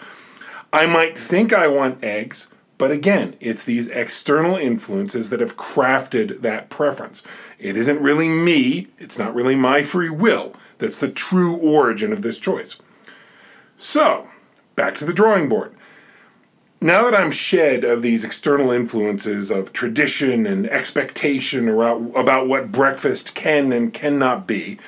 I 0.72 0.86
might 0.86 1.16
think 1.16 1.52
I 1.52 1.66
want 1.68 2.02
eggs, 2.02 2.48
but 2.80 2.90
again, 2.90 3.36
it's 3.40 3.62
these 3.62 3.88
external 3.88 4.56
influences 4.56 5.28
that 5.28 5.40
have 5.40 5.58
crafted 5.58 6.40
that 6.40 6.70
preference. 6.70 7.22
It 7.58 7.76
isn't 7.76 8.00
really 8.00 8.26
me, 8.26 8.86
it's 8.96 9.18
not 9.18 9.34
really 9.34 9.54
my 9.54 9.82
free 9.82 10.08
will. 10.08 10.54
That's 10.78 10.96
the 10.98 11.10
true 11.10 11.58
origin 11.58 12.10
of 12.10 12.22
this 12.22 12.38
choice. 12.38 12.76
So, 13.76 14.26
back 14.76 14.94
to 14.94 15.04
the 15.04 15.12
drawing 15.12 15.46
board. 15.50 15.74
Now 16.80 17.04
that 17.04 17.14
I'm 17.14 17.30
shed 17.30 17.84
of 17.84 18.00
these 18.00 18.24
external 18.24 18.70
influences 18.70 19.50
of 19.50 19.74
tradition 19.74 20.46
and 20.46 20.66
expectation 20.66 21.68
about, 21.68 22.48
what 22.48 22.72
breakfast 22.72 23.34
can 23.34 23.72
and 23.72 23.92
cannot 23.92 24.46
be, 24.46 24.78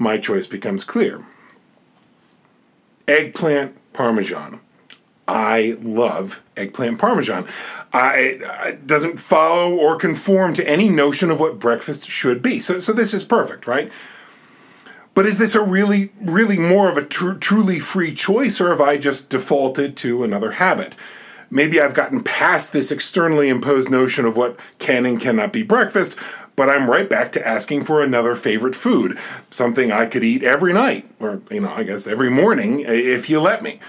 my 0.00 0.18
choice 0.18 0.48
becomes 0.48 0.82
clear. 0.82 1.24
Eggplant 3.06 3.76
Parmesan. 3.92 4.58
I 5.28 5.76
love 5.82 6.42
eggplant 6.56 6.98
parmesan. 6.98 7.46
I, 7.92 8.38
it 8.66 8.86
doesn't 8.86 9.18
follow 9.18 9.74
or 9.76 9.96
conform 9.96 10.54
to 10.54 10.68
any 10.68 10.88
notion 10.88 11.30
of 11.30 11.40
what 11.40 11.58
breakfast 11.58 12.08
should 12.10 12.42
be. 12.42 12.60
So, 12.60 12.80
so 12.80 12.92
this 12.92 13.12
is 13.12 13.24
perfect, 13.24 13.66
right? 13.66 13.90
But 15.14 15.26
is 15.26 15.38
this 15.38 15.54
a 15.54 15.62
really, 15.62 16.12
really 16.20 16.58
more 16.58 16.90
of 16.90 16.98
a 16.98 17.04
tr- 17.04 17.32
truly 17.32 17.80
free 17.80 18.12
choice, 18.12 18.60
or 18.60 18.68
have 18.68 18.82
I 18.82 18.98
just 18.98 19.30
defaulted 19.30 19.96
to 19.98 20.22
another 20.22 20.52
habit? 20.52 20.94
Maybe 21.50 21.80
I've 21.80 21.94
gotten 21.94 22.22
past 22.22 22.72
this 22.72 22.90
externally 22.90 23.48
imposed 23.48 23.90
notion 23.90 24.26
of 24.26 24.36
what 24.36 24.58
can 24.78 25.06
and 25.06 25.20
cannot 25.20 25.52
be 25.52 25.62
breakfast, 25.62 26.18
but 26.54 26.68
I'm 26.68 26.90
right 26.90 27.08
back 27.08 27.32
to 27.32 27.46
asking 27.46 27.84
for 27.84 28.02
another 28.02 28.34
favorite 28.34 28.76
food, 28.76 29.18
something 29.50 29.90
I 29.90 30.06
could 30.06 30.24
eat 30.24 30.42
every 30.42 30.72
night, 30.72 31.08
or, 31.18 31.40
you 31.50 31.60
know, 31.60 31.72
I 31.72 31.82
guess 31.82 32.06
every 32.06 32.30
morning 32.30 32.80
if 32.80 33.30
you 33.30 33.40
let 33.40 33.62
me. 33.62 33.80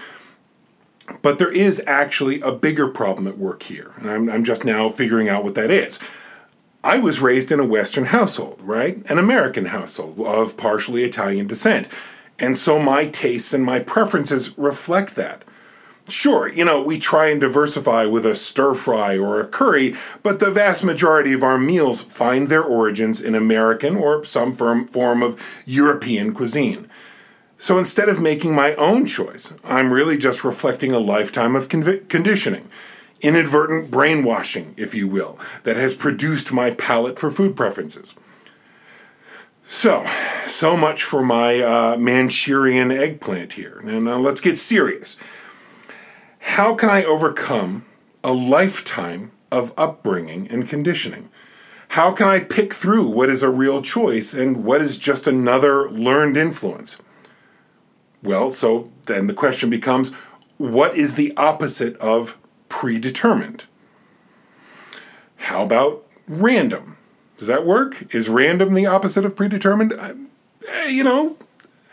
But 1.22 1.38
there 1.38 1.50
is 1.50 1.82
actually 1.86 2.40
a 2.40 2.52
bigger 2.52 2.88
problem 2.88 3.26
at 3.26 3.38
work 3.38 3.62
here, 3.62 3.92
and 3.96 4.10
I'm, 4.10 4.28
I'm 4.30 4.44
just 4.44 4.64
now 4.64 4.88
figuring 4.88 5.28
out 5.28 5.44
what 5.44 5.54
that 5.54 5.70
is. 5.70 5.98
I 6.84 6.98
was 6.98 7.20
raised 7.20 7.50
in 7.50 7.60
a 7.60 7.66
Western 7.66 8.06
household, 8.06 8.60
right? 8.62 8.98
An 9.10 9.18
American 9.18 9.66
household 9.66 10.20
of 10.20 10.56
partially 10.56 11.02
Italian 11.02 11.46
descent. 11.46 11.88
And 12.38 12.56
so 12.56 12.78
my 12.78 13.06
tastes 13.06 13.52
and 13.52 13.64
my 13.64 13.80
preferences 13.80 14.56
reflect 14.56 15.16
that. 15.16 15.44
Sure, 16.08 16.48
you 16.48 16.64
know, 16.64 16.80
we 16.80 16.96
try 16.96 17.26
and 17.28 17.40
diversify 17.40 18.06
with 18.06 18.24
a 18.24 18.34
stir 18.34 18.72
fry 18.72 19.18
or 19.18 19.40
a 19.40 19.46
curry, 19.46 19.94
but 20.22 20.40
the 20.40 20.50
vast 20.50 20.82
majority 20.82 21.34
of 21.34 21.42
our 21.42 21.58
meals 21.58 22.00
find 22.00 22.48
their 22.48 22.62
origins 22.62 23.20
in 23.20 23.34
American 23.34 23.96
or 23.96 24.24
some 24.24 24.54
form 24.54 25.22
of 25.22 25.62
European 25.66 26.32
cuisine. 26.32 26.87
So 27.60 27.76
instead 27.76 28.08
of 28.08 28.22
making 28.22 28.54
my 28.54 28.76
own 28.76 29.04
choice, 29.04 29.52
I'm 29.64 29.92
really 29.92 30.16
just 30.16 30.44
reflecting 30.44 30.92
a 30.92 31.00
lifetime 31.00 31.56
of 31.56 31.68
conditioning, 31.68 32.70
inadvertent 33.20 33.90
brainwashing, 33.90 34.74
if 34.76 34.94
you 34.94 35.08
will, 35.08 35.40
that 35.64 35.76
has 35.76 35.96
produced 35.96 36.52
my 36.52 36.70
palate 36.70 37.18
for 37.18 37.32
food 37.32 37.56
preferences. 37.56 38.14
So, 39.64 40.08
so 40.44 40.76
much 40.76 41.02
for 41.02 41.24
my 41.24 41.60
uh, 41.60 41.96
Manchurian 41.98 42.92
eggplant 42.92 43.54
here. 43.54 43.80
Now 43.82 44.16
let's 44.16 44.40
get 44.40 44.56
serious. 44.56 45.16
How 46.38 46.76
can 46.76 46.88
I 46.88 47.04
overcome 47.04 47.84
a 48.22 48.32
lifetime 48.32 49.32
of 49.50 49.74
upbringing 49.76 50.46
and 50.48 50.68
conditioning? 50.68 51.28
How 51.88 52.12
can 52.12 52.28
I 52.28 52.38
pick 52.38 52.72
through 52.72 53.08
what 53.08 53.28
is 53.28 53.42
a 53.42 53.50
real 53.50 53.82
choice 53.82 54.32
and 54.32 54.64
what 54.64 54.80
is 54.80 54.96
just 54.96 55.26
another 55.26 55.90
learned 55.90 56.36
influence? 56.36 56.98
Well, 58.22 58.50
so 58.50 58.90
then 59.06 59.26
the 59.26 59.34
question 59.34 59.70
becomes 59.70 60.10
what 60.56 60.96
is 60.96 61.14
the 61.14 61.36
opposite 61.36 61.96
of 61.98 62.36
predetermined? 62.68 63.66
How 65.36 65.62
about 65.62 66.04
random? 66.28 66.96
Does 67.36 67.46
that 67.46 67.64
work? 67.64 68.12
Is 68.14 68.28
random 68.28 68.74
the 68.74 68.86
opposite 68.86 69.24
of 69.24 69.36
predetermined? 69.36 69.92
Uh, 69.92 70.14
you 70.88 71.04
know, 71.04 71.38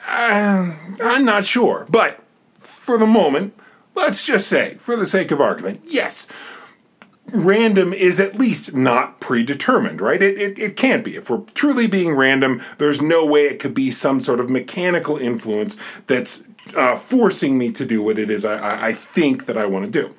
uh, 0.07 0.73
I'm 1.03 1.25
not 1.25 1.45
sure. 1.45 1.85
But 1.89 2.19
for 2.57 2.97
the 2.97 3.05
moment, 3.05 3.53
let's 3.93 4.25
just 4.25 4.47
say, 4.47 4.75
for 4.79 4.95
the 4.95 5.05
sake 5.05 5.29
of 5.31 5.39
argument, 5.39 5.81
yes, 5.85 6.27
random 7.35 7.93
is 7.93 8.19
at 8.19 8.35
least 8.35 8.75
not 8.75 9.19
predetermined, 9.19 10.01
right? 10.01 10.21
It, 10.21 10.39
it, 10.39 10.59
it 10.59 10.75
can't 10.77 11.03
be. 11.03 11.15
If 11.15 11.29
we're 11.29 11.43
truly 11.53 11.87
being 11.87 12.15
random, 12.15 12.61
there's 12.77 13.01
no 13.01 13.25
way 13.25 13.45
it 13.45 13.59
could 13.59 13.73
be 13.73 13.91
some 13.91 14.19
sort 14.19 14.39
of 14.39 14.49
mechanical 14.49 15.17
influence 15.17 15.77
that's 16.07 16.43
uh, 16.75 16.95
forcing 16.95 17.57
me 17.57 17.71
to 17.71 17.85
do 17.85 18.01
what 18.01 18.17
it 18.17 18.29
is 18.29 18.43
I, 18.45 18.87
I 18.87 18.93
think 18.93 19.45
that 19.45 19.57
I 19.57 19.65
want 19.65 19.85
to 19.85 19.91
do. 19.91 20.15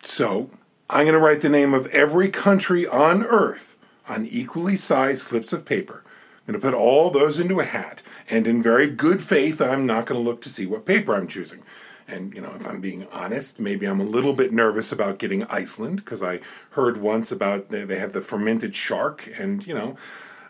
So 0.00 0.50
I'm 0.88 1.04
going 1.06 1.18
to 1.18 1.24
write 1.24 1.40
the 1.40 1.48
name 1.48 1.74
of 1.74 1.86
every 1.88 2.28
country 2.28 2.86
on 2.86 3.24
earth 3.24 3.76
on 4.08 4.26
equally 4.26 4.76
sized 4.76 5.22
slips 5.22 5.52
of 5.52 5.64
paper. 5.64 6.04
I'm 6.46 6.52
going 6.52 6.60
to 6.60 6.64
put 6.64 6.74
all 6.74 7.10
those 7.10 7.40
into 7.40 7.58
a 7.58 7.64
hat, 7.64 8.02
and 8.30 8.46
in 8.46 8.62
very 8.62 8.86
good 8.86 9.20
faith, 9.20 9.60
I'm 9.60 9.84
not 9.84 10.06
going 10.06 10.20
to 10.20 10.24
look 10.24 10.40
to 10.42 10.48
see 10.48 10.64
what 10.64 10.86
paper 10.86 11.14
I'm 11.14 11.26
choosing. 11.26 11.64
And, 12.08 12.32
you 12.34 12.40
know, 12.40 12.52
if 12.54 12.66
I'm 12.66 12.80
being 12.80 13.06
honest, 13.12 13.58
maybe 13.58 13.86
I'm 13.86 14.00
a 14.00 14.04
little 14.04 14.32
bit 14.32 14.52
nervous 14.52 14.92
about 14.92 15.18
getting 15.18 15.44
Iceland 15.44 16.04
because 16.04 16.22
I 16.22 16.40
heard 16.70 16.98
once 16.98 17.32
about 17.32 17.70
they 17.70 17.98
have 17.98 18.12
the 18.12 18.20
fermented 18.20 18.74
shark. 18.74 19.28
And, 19.38 19.66
you 19.66 19.74
know, 19.74 19.96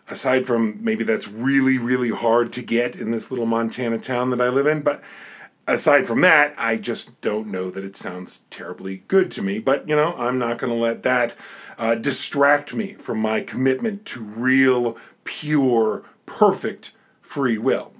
aside 0.09 0.45
from 0.45 0.77
maybe 0.83 1.03
that's 1.03 1.27
really, 1.27 1.77
really 1.77 2.11
hard 2.11 2.51
to 2.53 2.61
get 2.61 2.95
in 2.95 3.11
this 3.11 3.31
little 3.31 3.45
Montana 3.45 3.97
town 3.97 4.29
that 4.29 4.41
I 4.41 4.49
live 4.49 4.67
in. 4.67 4.81
But 4.81 5.01
aside 5.67 6.07
from 6.07 6.21
that, 6.21 6.53
I 6.57 6.75
just 6.75 7.19
don't 7.21 7.47
know 7.47 7.71
that 7.71 7.83
it 7.83 7.95
sounds 7.95 8.41
terribly 8.49 9.03
good 9.07 9.31
to 9.31 9.41
me. 9.41 9.59
But, 9.59 9.89
you 9.89 9.95
know, 9.95 10.13
I'm 10.15 10.37
not 10.37 10.59
going 10.59 10.71
to 10.71 10.79
let 10.79 11.03
that 11.03 11.35
uh, 11.79 11.95
distract 11.95 12.75
me 12.75 12.93
from 12.93 13.19
my 13.19 13.41
commitment 13.41 14.05
to 14.05 14.21
real, 14.21 14.97
pure, 15.23 16.03
perfect 16.25 16.91
free 17.21 17.57
will. 17.57 17.93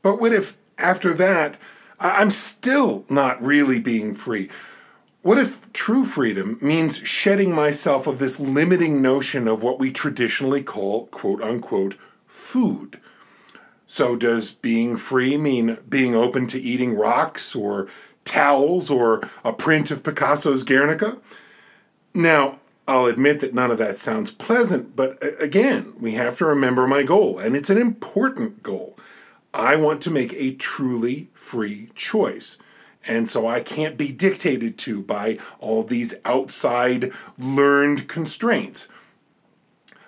But 0.00 0.20
what 0.20 0.32
if 0.32 0.56
after 0.78 1.12
that, 1.14 1.58
I'm 2.00 2.30
still 2.30 3.04
not 3.08 3.40
really 3.42 3.80
being 3.80 4.14
free. 4.14 4.48
What 5.22 5.38
if 5.38 5.72
true 5.72 6.04
freedom 6.04 6.58
means 6.62 6.98
shedding 6.98 7.52
myself 7.52 8.06
of 8.06 8.18
this 8.18 8.38
limiting 8.38 9.02
notion 9.02 9.48
of 9.48 9.62
what 9.62 9.78
we 9.78 9.90
traditionally 9.90 10.62
call 10.62 11.06
quote 11.08 11.42
unquote 11.42 11.96
food? 12.26 13.00
So, 13.86 14.16
does 14.16 14.52
being 14.52 14.96
free 14.96 15.36
mean 15.36 15.78
being 15.88 16.14
open 16.14 16.46
to 16.48 16.60
eating 16.60 16.94
rocks 16.94 17.56
or 17.56 17.88
towels 18.24 18.90
or 18.90 19.22
a 19.44 19.52
print 19.52 19.90
of 19.90 20.02
Picasso's 20.02 20.62
Guernica? 20.62 21.18
Now, 22.14 22.60
I'll 22.86 23.06
admit 23.06 23.40
that 23.40 23.54
none 23.54 23.70
of 23.70 23.78
that 23.78 23.98
sounds 23.98 24.30
pleasant, 24.30 24.94
but 24.94 25.18
again, 25.42 25.94
we 25.98 26.12
have 26.12 26.38
to 26.38 26.46
remember 26.46 26.86
my 26.86 27.02
goal, 27.02 27.38
and 27.38 27.56
it's 27.56 27.70
an 27.70 27.76
important 27.78 28.62
goal. 28.62 28.96
I 29.58 29.76
want 29.76 30.00
to 30.02 30.10
make 30.10 30.32
a 30.34 30.54
truly 30.54 31.28
free 31.34 31.90
choice. 31.94 32.56
And 33.06 33.28
so 33.28 33.48
I 33.48 33.60
can't 33.60 33.96
be 33.96 34.12
dictated 34.12 34.78
to 34.78 35.02
by 35.02 35.38
all 35.58 35.82
these 35.82 36.14
outside 36.24 37.12
learned 37.38 38.06
constraints. 38.06 38.86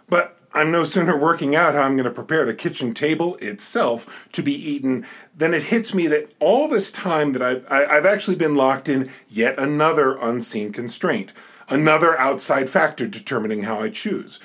But 0.08 0.38
I'm 0.52 0.70
no 0.70 0.84
sooner 0.84 1.16
working 1.16 1.54
out 1.54 1.74
how 1.74 1.82
I'm 1.82 1.94
going 1.94 2.04
to 2.04 2.10
prepare 2.10 2.44
the 2.44 2.54
kitchen 2.54 2.92
table 2.92 3.36
itself 3.36 4.28
to 4.32 4.42
be 4.42 4.52
eaten 4.52 5.06
than 5.36 5.54
it 5.54 5.64
hits 5.64 5.94
me 5.94 6.06
that 6.08 6.34
all 6.40 6.68
this 6.68 6.90
time 6.90 7.32
that 7.32 7.42
I've, 7.42 7.64
I've 7.70 8.06
actually 8.06 8.36
been 8.36 8.56
locked 8.56 8.88
in 8.88 9.10
yet 9.28 9.58
another 9.58 10.16
unseen 10.16 10.72
constraint, 10.72 11.32
another 11.68 12.18
outside 12.18 12.68
factor 12.68 13.06
determining 13.06 13.62
how 13.62 13.80
I 13.80 13.90
choose. 13.90 14.40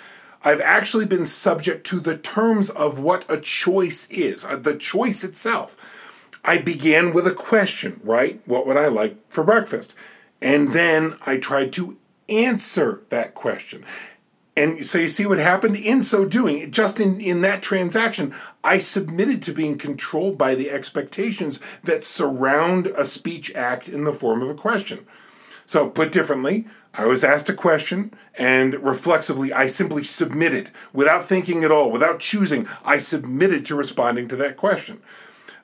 I've 0.45 0.61
actually 0.61 1.07
been 1.07 1.25
subject 1.25 1.85
to 1.87 1.99
the 1.99 2.17
terms 2.17 2.69
of 2.69 2.99
what 2.99 3.25
a 3.27 3.39
choice 3.39 4.07
is, 4.11 4.45
uh, 4.45 4.55
the 4.57 4.75
choice 4.75 5.23
itself. 5.23 5.75
I 6.45 6.59
began 6.59 7.11
with 7.11 7.25
a 7.25 7.33
question, 7.33 7.99
right? 8.03 8.39
What 8.45 8.67
would 8.67 8.77
I 8.77 8.87
like 8.87 9.17
for 9.29 9.43
breakfast? 9.43 9.95
And 10.43 10.71
then 10.71 11.17
I 11.25 11.37
tried 11.37 11.73
to 11.73 11.97
answer 12.29 13.01
that 13.09 13.33
question. 13.33 13.83
And 14.55 14.85
so 14.85 14.99
you 14.99 15.07
see 15.07 15.25
what 15.25 15.39
happened? 15.39 15.75
In 15.75 16.03
so 16.03 16.23
doing, 16.23 16.71
just 16.71 16.99
in, 16.99 17.19
in 17.19 17.41
that 17.41 17.63
transaction, 17.63 18.33
I 18.63 18.77
submitted 18.77 19.41
to 19.43 19.51
being 19.51 19.77
controlled 19.77 20.37
by 20.37 20.53
the 20.53 20.69
expectations 20.69 21.59
that 21.83 22.03
surround 22.03 22.87
a 22.87 23.03
speech 23.03 23.53
act 23.55 23.89
in 23.89 24.03
the 24.03 24.13
form 24.13 24.43
of 24.43 24.49
a 24.49 24.55
question. 24.55 25.05
So, 25.65 25.89
put 25.89 26.11
differently, 26.11 26.67
I 26.97 27.05
was 27.05 27.23
asked 27.25 27.49
a 27.49 27.53
question, 27.53 28.13
and 28.37 28.75
reflexively, 28.83 29.51
I 29.51 29.67
simply 29.67 30.03
submitted 30.03 30.71
without 30.93 31.25
thinking 31.25 31.63
at 31.63 31.71
all, 31.71 31.91
without 31.91 32.19
choosing. 32.19 32.67
I 32.85 32.99
submitted 32.99 33.65
to 33.65 33.75
responding 33.75 34.29
to 34.29 34.35
that 34.37 34.55
question. 34.55 35.01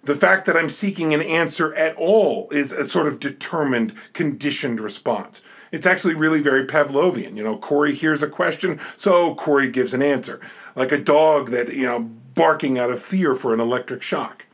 The 0.03 0.15
fact 0.15 0.45
that 0.45 0.57
I'm 0.57 0.67
seeking 0.67 1.13
an 1.13 1.21
answer 1.21 1.73
at 1.75 1.95
all 1.95 2.49
is 2.51 2.73
a 2.73 2.83
sort 2.83 3.07
of 3.07 3.19
determined, 3.19 3.93
conditioned 4.13 4.81
response. 4.81 5.41
It's 5.71 5.85
actually 5.85 6.15
really 6.15 6.41
very 6.41 6.65
Pavlovian. 6.65 7.37
You 7.37 7.43
know, 7.43 7.57
Cori 7.57 7.93
hears 7.93 8.23
a 8.23 8.27
question, 8.27 8.79
so 8.97 9.35
Cori 9.35 9.69
gives 9.69 9.93
an 9.93 10.01
answer. 10.01 10.41
Like 10.75 10.91
a 10.91 10.97
dog 10.97 11.51
that, 11.51 11.73
you 11.73 11.85
know, 11.85 12.01
barking 12.33 12.77
out 12.77 12.89
of 12.89 13.01
fear 13.01 13.35
for 13.35 13.53
an 13.53 13.59
electric 13.59 14.01
shock. 14.01 14.45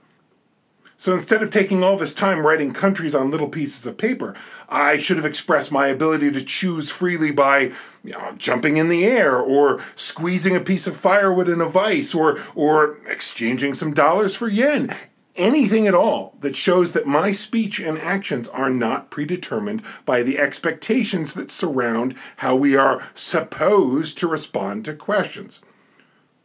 So 0.99 1.13
instead 1.13 1.43
of 1.43 1.51
taking 1.51 1.83
all 1.83 1.95
this 1.95 2.11
time 2.11 2.45
writing 2.45 2.73
countries 2.73 3.13
on 3.13 3.29
little 3.29 3.47
pieces 3.47 3.85
of 3.85 3.97
paper, 3.97 4.35
I 4.67 4.97
should 4.97 5.17
have 5.17 5.27
expressed 5.27 5.71
my 5.71 5.87
ability 5.87 6.31
to 6.31 6.41
choose 6.41 6.89
freely 6.89 7.29
by 7.29 7.71
you 8.03 8.13
know, 8.13 8.33
jumping 8.35 8.77
in 8.77 8.89
the 8.89 9.05
air 9.05 9.37
or 9.37 9.79
squeezing 9.93 10.55
a 10.55 10.59
piece 10.59 10.87
of 10.87 10.97
firewood 10.97 11.49
in 11.49 11.61
a 11.61 11.69
vise 11.69 12.15
or, 12.15 12.39
or 12.55 12.97
exchanging 13.07 13.75
some 13.75 13.93
dollars 13.93 14.35
for 14.35 14.47
yen. 14.47 14.93
Anything 15.35 15.85
at 15.85 15.93
all 15.93 16.33
that 16.39 16.55
shows 16.55 16.93
that 16.93 17.05
my 17.05 17.31
speech 17.31 17.79
and 17.79 17.99
actions 17.99 18.47
are 18.47 18.71
not 18.71 19.11
predetermined 19.11 19.83
by 20.03 20.23
the 20.23 20.39
expectations 20.39 21.35
that 21.35 21.51
surround 21.51 22.15
how 22.37 22.55
we 22.55 22.75
are 22.75 23.07
supposed 23.13 24.17
to 24.17 24.27
respond 24.27 24.83
to 24.85 24.95
questions. 24.95 25.59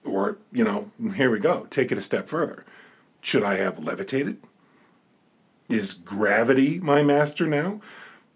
Or, 0.04 0.37
you 0.52 0.62
know, 0.62 0.90
here 1.14 1.30
we 1.30 1.38
go, 1.38 1.66
take 1.71 1.90
it 1.90 1.97
a 1.97 2.02
step 2.02 2.28
further. 2.28 2.66
Should 3.23 3.45
I 3.45 3.55
have 3.55 3.79
levitated? 3.79 4.38
Is 5.71 5.95
gravity 5.95 6.79
my 6.81 7.02
master 7.02 7.47
now? 7.47 7.81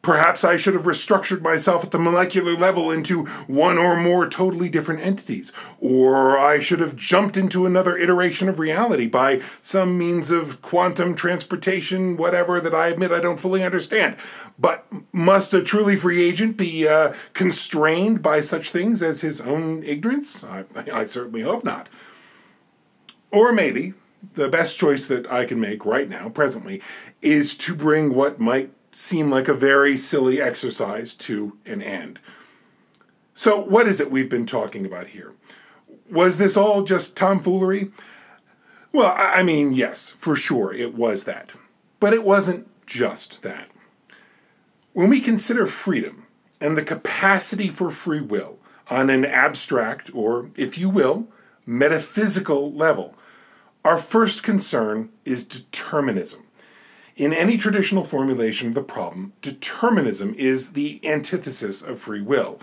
Perhaps 0.00 0.44
I 0.44 0.54
should 0.54 0.74
have 0.74 0.84
restructured 0.84 1.42
myself 1.42 1.82
at 1.82 1.90
the 1.90 1.98
molecular 1.98 2.56
level 2.56 2.92
into 2.92 3.24
one 3.48 3.76
or 3.76 3.96
more 3.96 4.28
totally 4.28 4.68
different 4.68 5.00
entities. 5.00 5.52
Or 5.80 6.38
I 6.38 6.60
should 6.60 6.78
have 6.78 6.94
jumped 6.94 7.36
into 7.36 7.66
another 7.66 7.96
iteration 7.96 8.48
of 8.48 8.60
reality 8.60 9.08
by 9.08 9.42
some 9.60 9.98
means 9.98 10.30
of 10.30 10.62
quantum 10.62 11.16
transportation, 11.16 12.16
whatever, 12.16 12.60
that 12.60 12.72
I 12.72 12.86
admit 12.86 13.10
I 13.10 13.18
don't 13.18 13.40
fully 13.40 13.64
understand. 13.64 14.16
But 14.56 14.86
must 15.12 15.52
a 15.52 15.60
truly 15.60 15.96
free 15.96 16.22
agent 16.22 16.56
be 16.56 16.86
uh, 16.86 17.12
constrained 17.32 18.22
by 18.22 18.40
such 18.42 18.70
things 18.70 19.02
as 19.02 19.22
his 19.22 19.40
own 19.40 19.82
ignorance? 19.82 20.44
I, 20.44 20.64
I 20.92 21.02
certainly 21.02 21.42
hope 21.42 21.64
not. 21.64 21.88
Or 23.32 23.52
maybe 23.52 23.94
the 24.34 24.48
best 24.48 24.78
choice 24.78 25.06
that 25.08 25.30
I 25.30 25.44
can 25.44 25.60
make 25.60 25.84
right 25.84 26.08
now, 26.08 26.28
presently, 26.28 26.82
is 27.22 27.54
to 27.56 27.74
bring 27.74 28.14
what 28.14 28.40
might 28.40 28.72
seem 28.92 29.30
like 29.30 29.48
a 29.48 29.54
very 29.54 29.96
silly 29.96 30.40
exercise 30.40 31.14
to 31.14 31.56
an 31.66 31.82
end. 31.82 32.18
So, 33.34 33.60
what 33.60 33.86
is 33.86 34.00
it 34.00 34.10
we've 34.10 34.30
been 34.30 34.46
talking 34.46 34.86
about 34.86 35.08
here? 35.08 35.34
Was 36.10 36.38
this 36.38 36.56
all 36.56 36.82
just 36.82 37.16
tomfoolery? 37.16 37.90
Well, 38.92 39.14
I 39.16 39.42
mean, 39.42 39.74
yes, 39.74 40.10
for 40.10 40.36
sure, 40.36 40.72
it 40.72 40.94
was 40.94 41.24
that. 41.24 41.52
But 42.00 42.14
it 42.14 42.24
wasn't 42.24 42.66
just 42.86 43.42
that. 43.42 43.68
When 44.94 45.10
we 45.10 45.20
consider 45.20 45.66
freedom 45.66 46.26
and 46.60 46.78
the 46.78 46.82
capacity 46.82 47.68
for 47.68 47.90
free 47.90 48.22
will 48.22 48.58
on 48.88 49.10
an 49.10 49.26
abstract, 49.26 50.10
or 50.14 50.50
if 50.56 50.78
you 50.78 50.88
will, 50.88 51.28
metaphysical 51.66 52.72
level, 52.72 53.14
our 53.86 53.98
first 53.98 54.42
concern 54.42 55.10
is 55.24 55.44
determinism. 55.44 56.42
In 57.14 57.32
any 57.32 57.56
traditional 57.56 58.02
formulation 58.02 58.66
of 58.66 58.74
the 58.74 58.82
problem, 58.82 59.32
determinism 59.42 60.34
is 60.36 60.72
the 60.72 61.00
antithesis 61.06 61.82
of 61.82 62.00
free 62.00 62.20
will. 62.20 62.58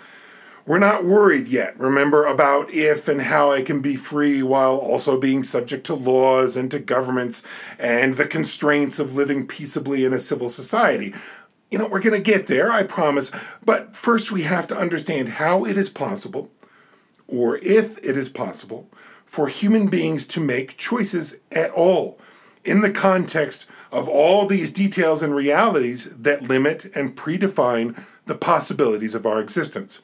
We're 0.66 0.80
not 0.80 1.06
worried 1.06 1.48
yet, 1.48 1.80
remember, 1.80 2.26
about 2.26 2.72
if 2.72 3.08
and 3.08 3.22
how 3.22 3.52
I 3.52 3.62
can 3.62 3.80
be 3.80 3.96
free 3.96 4.44
while 4.44 4.76
also 4.76 5.18
being 5.18 5.44
subject 5.44 5.86
to 5.86 5.94
laws 5.94 6.58
and 6.58 6.70
to 6.72 6.80
governments 6.80 7.42
and 7.80 8.16
the 8.16 8.28
constraints 8.28 9.00
of 9.00 9.16
living 9.16 9.48
peaceably 9.48 10.04
in 10.04 10.12
a 10.12 10.20
civil 10.20 10.50
society. 10.50 11.14
You 11.72 11.78
know, 11.80 11.88
we're 11.88 12.02
going 12.02 12.22
to 12.22 12.32
get 12.32 12.48
there, 12.48 12.70
I 12.70 12.84
promise. 12.84 13.32
But 13.64 13.96
first, 13.96 14.34
we 14.34 14.42
have 14.42 14.68
to 14.68 14.78
understand 14.78 15.30
how 15.30 15.64
it 15.64 15.78
is 15.78 15.90
possible, 15.90 16.52
or 17.30 17.58
if 17.60 17.98
it 18.00 18.18
is 18.18 18.28
possible, 18.28 18.90
for 19.34 19.48
human 19.48 19.88
beings 19.88 20.28
to 20.28 20.40
make 20.40 20.78
choices 20.78 21.36
at 21.52 21.72
all 21.72 22.20
in 22.64 22.82
the 22.82 22.92
context 22.92 23.66
of 23.92 24.08
all 24.08 24.46
these 24.46 24.70
details 24.70 25.24
and 25.24 25.34
realities 25.34 26.06
that 26.16 26.44
limit 26.44 26.86
and 26.96 27.16
predefine 27.16 28.00
the 28.28 28.36
possibilities 28.36 29.16
of 29.16 29.26
our 29.26 29.42
existence. 29.42 30.04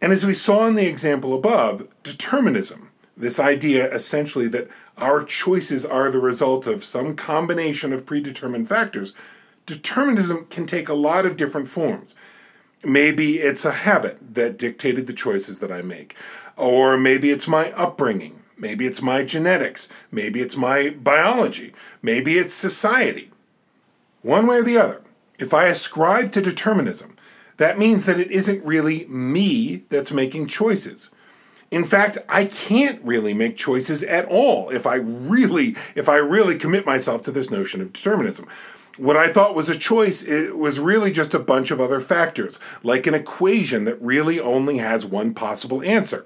And 0.00 0.10
as 0.10 0.24
we 0.24 0.32
saw 0.32 0.66
in 0.66 0.74
the 0.74 0.86
example 0.86 1.34
above, 1.34 1.86
determinism, 2.02 2.92
this 3.14 3.38
idea 3.38 3.92
essentially 3.92 4.48
that 4.48 4.70
our 4.96 5.22
choices 5.22 5.84
are 5.84 6.10
the 6.10 6.18
result 6.18 6.66
of 6.66 6.82
some 6.82 7.14
combination 7.14 7.92
of 7.92 8.06
predetermined 8.06 8.70
factors, 8.70 9.12
determinism 9.66 10.46
can 10.46 10.64
take 10.64 10.88
a 10.88 10.94
lot 10.94 11.26
of 11.26 11.36
different 11.36 11.68
forms. 11.68 12.14
Maybe 12.82 13.38
it's 13.38 13.66
a 13.66 13.72
habit 13.72 14.16
that 14.34 14.56
dictated 14.56 15.06
the 15.06 15.12
choices 15.12 15.58
that 15.58 15.72
I 15.72 15.82
make. 15.82 16.16
Or 16.56 16.96
maybe 16.96 17.30
it's 17.30 17.46
my 17.46 17.72
upbringing. 17.72 18.42
Maybe 18.58 18.86
it's 18.86 19.02
my 19.02 19.22
genetics. 19.22 19.88
Maybe 20.10 20.40
it's 20.40 20.56
my 20.56 20.90
biology. 20.90 21.74
Maybe 22.02 22.38
it's 22.38 22.54
society. 22.54 23.30
One 24.22 24.46
way 24.46 24.58
or 24.58 24.64
the 24.64 24.78
other, 24.78 25.02
if 25.38 25.52
I 25.52 25.66
ascribe 25.66 26.32
to 26.32 26.40
determinism, 26.40 27.16
that 27.58 27.78
means 27.78 28.06
that 28.06 28.18
it 28.18 28.30
isn't 28.30 28.64
really 28.64 29.06
me 29.06 29.84
that's 29.88 30.12
making 30.12 30.46
choices. 30.46 31.10
In 31.70 31.84
fact, 31.84 32.18
I 32.28 32.44
can't 32.44 33.02
really 33.02 33.34
make 33.34 33.56
choices 33.56 34.02
at 34.04 34.24
all 34.26 34.70
if 34.70 34.86
I 34.86 34.96
really 34.96 35.76
if 35.94 36.08
I 36.08 36.16
really 36.16 36.56
commit 36.56 36.86
myself 36.86 37.22
to 37.22 37.32
this 37.32 37.50
notion 37.50 37.80
of 37.80 37.92
determinism. 37.92 38.46
What 38.98 39.16
I 39.16 39.28
thought 39.28 39.54
was 39.54 39.68
a 39.68 39.76
choice 39.76 40.22
it 40.22 40.56
was 40.56 40.80
really 40.80 41.10
just 41.10 41.34
a 41.34 41.38
bunch 41.38 41.70
of 41.70 41.80
other 41.80 42.00
factors, 42.00 42.60
like 42.82 43.06
an 43.06 43.14
equation 43.14 43.84
that 43.84 44.00
really 44.00 44.40
only 44.40 44.78
has 44.78 45.04
one 45.04 45.34
possible 45.34 45.82
answer. 45.82 46.24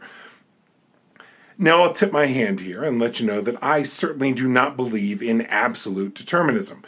Now, 1.63 1.83
I'll 1.83 1.93
tip 1.93 2.11
my 2.11 2.25
hand 2.25 2.63
here 2.63 2.83
and 2.83 2.99
let 2.99 3.21
you 3.21 3.27
know 3.27 3.43
that 3.43 3.63
I 3.63 3.83
certainly 3.83 4.33
do 4.33 4.49
not 4.49 4.79
believe 4.79 5.23
in 5.23 5.43
absolute 5.43 6.15
determinism. 6.15 6.83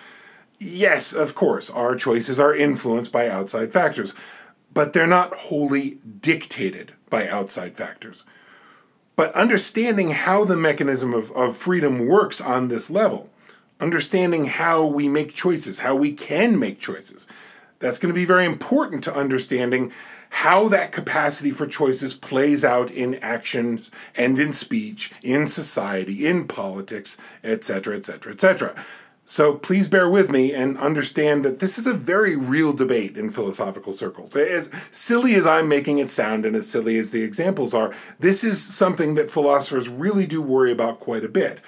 Yes, 0.59 1.13
of 1.13 1.35
course, 1.35 1.69
our 1.69 1.95
choices 1.95 2.41
are 2.41 2.55
influenced 2.55 3.13
by 3.13 3.29
outside 3.29 3.71
factors, 3.71 4.15
but 4.73 4.95
they're 4.95 5.07
not 5.07 5.35
wholly 5.35 5.99
dictated 6.23 6.95
by 7.11 7.29
outside 7.29 7.77
factors. 7.77 8.25
But 9.15 9.35
understanding 9.35 10.13
how 10.13 10.47
the 10.47 10.57
mechanism 10.57 11.13
of, 11.13 11.31
of 11.33 11.55
freedom 11.55 12.07
works 12.07 12.41
on 12.41 12.69
this 12.69 12.89
level, 12.89 13.29
understanding 13.79 14.47
how 14.47 14.87
we 14.87 15.07
make 15.07 15.35
choices, 15.35 15.81
how 15.81 15.95
we 15.95 16.13
can 16.13 16.59
make 16.59 16.81
choices, 16.81 17.27
that's 17.83 17.99
going 17.99 18.15
to 18.15 18.19
be 18.19 18.25
very 18.25 18.47
important 18.47 19.05
to 19.05 19.15
understanding 19.15 19.93
how 20.31 20.69
that 20.69 20.93
capacity 20.93 21.51
for 21.51 21.67
choices 21.67 22.15
plays 22.15 22.65
out 22.65 22.91
in 22.91 23.17
actions 23.17 23.91
and 24.17 24.39
in 24.39 24.53
speech, 24.53 25.13
in 25.23 25.47
society, 25.47 26.27
in 26.27 26.49
politics, 26.49 27.19
etc., 27.45 27.97
etc., 27.97 28.33
etc. 28.33 28.75
So 29.25 29.55
please 29.55 29.89
bear 29.89 30.09
with 30.09 30.31
me 30.31 30.53
and 30.53 30.79
understand 30.79 31.45
that 31.45 31.61
this 31.61 31.79
is 31.79 31.87
a 31.87 31.95
very 31.95 32.35
real 32.35 32.73
debate 32.73 33.17
in 33.17 33.31
philosophical 33.31 33.93
circles. 33.93 34.35
As 34.35 34.71
silly 34.91 35.35
as 35.35 35.47
I'm 35.47 35.69
making 35.69 35.99
it 35.99 36.09
sound 36.09 36.45
and 36.45 36.57
as 36.57 36.69
silly 36.69 36.99
as 36.99 37.11
the 37.11 37.23
examples 37.23 37.73
are, 37.73 37.95
this 38.19 38.43
is 38.43 38.63
something 38.63 39.15
that 39.17 39.31
philosophers 39.31 39.89
really 39.89 40.27
do 40.27 40.43
worry 40.43 40.73
about 40.73 40.99
quite 40.99 41.25
a 41.25 41.29
bit. 41.29 41.61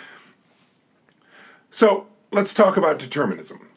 So 1.71 2.07
let's 2.33 2.55
talk 2.55 2.77
about 2.77 2.99
determinism. 2.99 3.69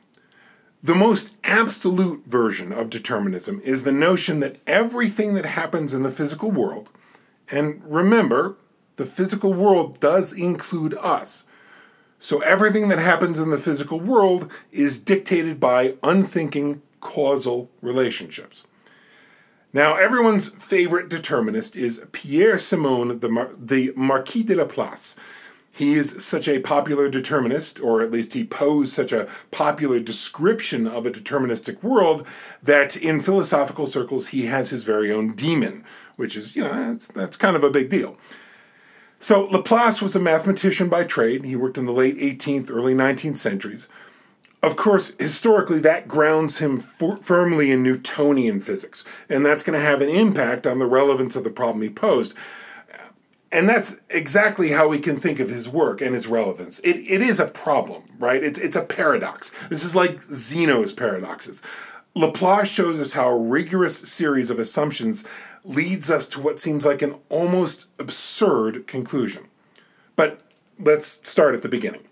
The 0.84 0.96
most 0.96 1.34
absolute 1.44 2.26
version 2.26 2.72
of 2.72 2.92
determinism 2.92 3.62
is 3.64 3.84
the 3.84 3.92
notion 3.92 4.42
that 4.42 4.58
everything 4.68 5.34
that 5.34 5.46
happens 5.46 5.92
in 5.92 6.04
the 6.04 6.12
physical 6.12 6.52
world, 6.52 6.92
and 7.50 7.82
remember, 7.84 8.58
the 8.98 9.06
physical 9.06 9.54
world 9.54 10.00
does 10.00 10.32
include 10.34 10.94
us. 10.96 11.46
So 12.20 12.40
everything 12.40 12.90
that 12.90 13.00
happens 13.00 13.40
in 13.40 13.50
the 13.50 13.58
physical 13.58 14.00
world 14.00 14.52
is 14.72 15.00
dictated 15.00 15.60
by 15.60 15.96
unthinking 16.04 16.82
causal 17.00 17.70
relationships. 17.82 18.64
Now, 19.74 19.96
everyone's 19.96 20.50
favorite 20.50 21.10
determinist 21.10 21.76
is 21.76 22.02
Pierre 22.12 22.58
Simon, 22.58 23.20
the, 23.20 23.30
Mar- 23.30 23.54
the 23.58 23.94
Marquis 23.96 24.44
de 24.44 24.56
Laplace. 24.56 25.16
He 25.78 25.94
is 25.94 26.26
such 26.26 26.48
a 26.48 26.60
popular 26.60 27.08
determinist, 27.08 27.80
or 27.80 28.02
at 28.02 28.10
least 28.10 28.34
he 28.34 28.44
posed 28.44 28.92
such 28.92 29.12
a 29.12 29.28
popular 29.52 30.00
description 30.00 30.88
of 30.88 31.06
a 31.06 31.12
deterministic 31.12 31.84
world, 31.84 32.26
that 32.64 32.98
in 32.98 33.22
philosophical 33.22 33.86
circles 33.86 34.30
he 34.30 34.48
has 34.48 34.72
his 34.72 34.84
very 34.84 35.12
own 35.12 35.36
demon, 35.36 35.84
which 36.16 36.36
is, 36.36 36.56
you 36.56 36.64
know, 36.64 36.74
that's, 36.74 37.10
that's 37.10 37.38
kind 37.38 37.56
of 37.56 37.64
a 37.64 37.70
big 37.70 37.90
deal. 37.90 38.18
So 39.20 39.46
Laplace 39.46 40.02
was 40.02 40.16
a 40.16 40.20
mathematician 40.20 40.90
by 40.90 41.04
trade. 41.04 41.46
He 41.46 41.56
worked 41.56 41.78
in 41.78 41.86
the 41.86 41.92
late 41.92 42.18
18th, 42.18 42.72
early 42.72 42.96
19th 42.96 43.38
centuries. 43.38 43.88
Of 44.64 44.78
course, 44.78 45.14
historically, 45.20 45.80
that 45.82 46.08
grounds 46.08 46.58
him 46.58 46.80
for, 46.80 47.18
firmly 47.18 47.72
in 47.72 47.84
Newtonian 47.84 48.62
physics, 48.62 49.04
and 49.30 49.46
that's 49.46 49.62
going 49.62 49.78
to 49.80 49.86
have 49.86 50.02
an 50.02 50.10
impact 50.10 50.66
on 50.66 50.80
the 50.80 50.88
relevance 50.88 51.36
of 51.36 51.44
the 51.44 51.52
problem 51.52 51.84
he 51.84 51.90
posed. 51.92 52.36
And 53.52 53.68
that's 53.70 53.96
exactly 54.10 54.70
how 54.70 54.88
we 54.90 55.00
can 55.00 55.18
think 55.20 55.40
of 55.40 55.50
his 55.50 55.70
work 55.70 56.02
and 56.02 56.14
his 56.14 56.28
relevance. 56.28 56.80
It, 56.80 56.98
it 56.98 57.22
is 57.22 57.40
a 57.40 57.48
problem, 57.48 58.04
right? 58.20 58.44
It's, 58.44 58.60
it's 58.60 58.76
a 58.76 58.84
paradox. 58.84 59.52
This 59.70 59.86
is 59.86 59.96
like 59.96 60.22
Zeno's 60.22 60.92
paradoxes. 60.92 61.62
Laplace 62.14 62.70
shows 62.70 63.00
us 63.00 63.14
how 63.14 63.30
a 63.30 63.38
rigorous 63.38 64.00
series 64.00 64.50
of 64.50 64.60
assumptions 64.60 65.24
leads 65.64 66.10
us 66.12 66.28
to 66.28 66.42
what 66.42 66.60
seems 66.60 66.86
like 66.86 67.02
an 67.02 67.16
almost 67.30 67.88
absurd 68.00 68.88
conclusion. 68.88 69.48
But 70.16 70.42
let's 70.80 71.20
start 71.30 71.56
at 71.56 71.62
the 71.62 71.70
beginning. 71.70 72.04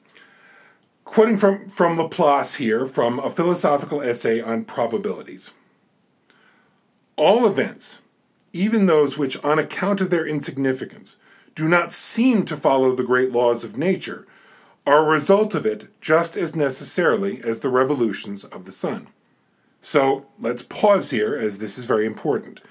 Quoting 1.03 1.37
from, 1.37 1.67
from 1.69 1.97
Laplace 1.97 2.55
here 2.55 2.85
from 2.85 3.19
a 3.19 3.29
philosophical 3.29 4.01
essay 4.01 4.41
on 4.41 4.63
probabilities. 4.63 5.51
All 7.15 7.45
events, 7.45 7.99
even 8.55 8.85
those 8.85 9.17
which, 9.17 9.37
on 9.43 9.59
account 9.59 9.99
of 9.99 10.09
their 10.09 10.25
insignificance, 10.25 11.17
do 11.55 11.67
not 11.67 11.91
seem 11.91 12.45
to 12.45 12.55
follow 12.55 12.95
the 12.95 13.03
great 13.03 13.31
laws 13.31 13.65
of 13.65 13.77
nature, 13.77 14.25
are 14.87 15.05
a 15.05 15.09
result 15.09 15.53
of 15.53 15.65
it 15.65 15.87
just 15.99 16.37
as 16.37 16.55
necessarily 16.55 17.41
as 17.43 17.59
the 17.59 17.69
revolutions 17.69 18.45
of 18.45 18.63
the 18.63 18.71
sun. 18.71 19.07
So 19.81 20.25
let's 20.39 20.63
pause 20.63 21.09
here, 21.09 21.35
as 21.35 21.57
this 21.57 21.77
is 21.77 21.85
very 21.85 22.05
important. 22.05 22.61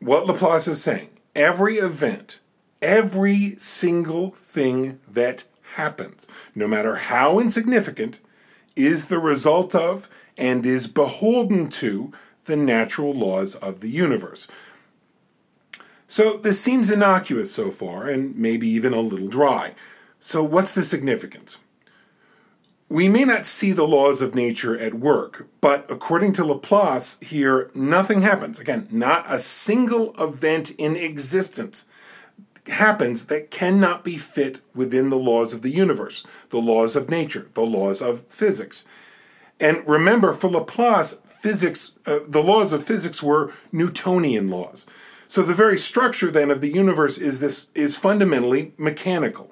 What 0.00 0.26
Laplace 0.26 0.68
is 0.68 0.82
saying 0.82 1.08
every 1.34 1.76
event, 1.76 2.40
every 2.82 3.54
single 3.56 4.32
thing 4.32 5.00
that 5.08 5.44
happens, 5.76 6.26
no 6.54 6.68
matter 6.68 6.96
how 6.96 7.38
insignificant, 7.38 8.20
is 8.76 9.06
the 9.06 9.18
result 9.18 9.74
of 9.74 10.08
and 10.36 10.66
is 10.66 10.86
beholden 10.86 11.68
to 11.68 12.12
the 12.44 12.56
natural 12.56 13.14
laws 13.14 13.54
of 13.54 13.80
the 13.80 13.88
universe. 13.88 14.46
So 16.06 16.36
this 16.36 16.60
seems 16.60 16.90
innocuous 16.90 17.52
so 17.52 17.70
far, 17.70 18.06
and 18.06 18.36
maybe 18.36 18.68
even 18.68 18.92
a 18.92 19.00
little 19.00 19.28
dry. 19.28 19.74
So, 20.18 20.42
what's 20.42 20.74
the 20.74 20.84
significance? 20.84 21.58
We 22.88 23.08
may 23.08 23.24
not 23.24 23.46
see 23.46 23.72
the 23.72 23.88
laws 23.88 24.20
of 24.20 24.34
nature 24.34 24.78
at 24.78 24.94
work, 24.94 25.48
but 25.60 25.90
according 25.90 26.34
to 26.34 26.44
Laplace, 26.44 27.18
here 27.20 27.70
nothing 27.74 28.20
happens. 28.20 28.60
Again, 28.60 28.86
not 28.90 29.24
a 29.28 29.38
single 29.38 30.14
event 30.22 30.70
in 30.72 30.94
existence 30.94 31.86
happens 32.66 33.26
that 33.26 33.50
cannot 33.50 34.04
be 34.04 34.16
fit 34.16 34.60
within 34.74 35.10
the 35.10 35.18
laws 35.18 35.52
of 35.52 35.62
the 35.62 35.70
universe, 35.70 36.24
the 36.50 36.60
laws 36.60 36.96
of 36.96 37.10
nature, 37.10 37.48
the 37.54 37.62
laws 37.62 38.00
of 38.00 38.26
physics. 38.26 38.84
And 39.60 39.86
remember, 39.86 40.32
for 40.32 40.48
Laplace, 40.48 41.14
physics, 41.14 41.92
uh, 42.06 42.20
the 42.26 42.42
laws 42.42 42.72
of 42.72 42.84
physics 42.84 43.22
were 43.22 43.52
Newtonian 43.72 44.48
laws. 44.48 44.86
So 45.34 45.42
the 45.42 45.52
very 45.52 45.78
structure 45.78 46.30
then 46.30 46.52
of 46.52 46.60
the 46.60 46.70
universe 46.70 47.18
is 47.18 47.40
this 47.40 47.72
is 47.74 47.96
fundamentally 47.96 48.72
mechanical. 48.78 49.50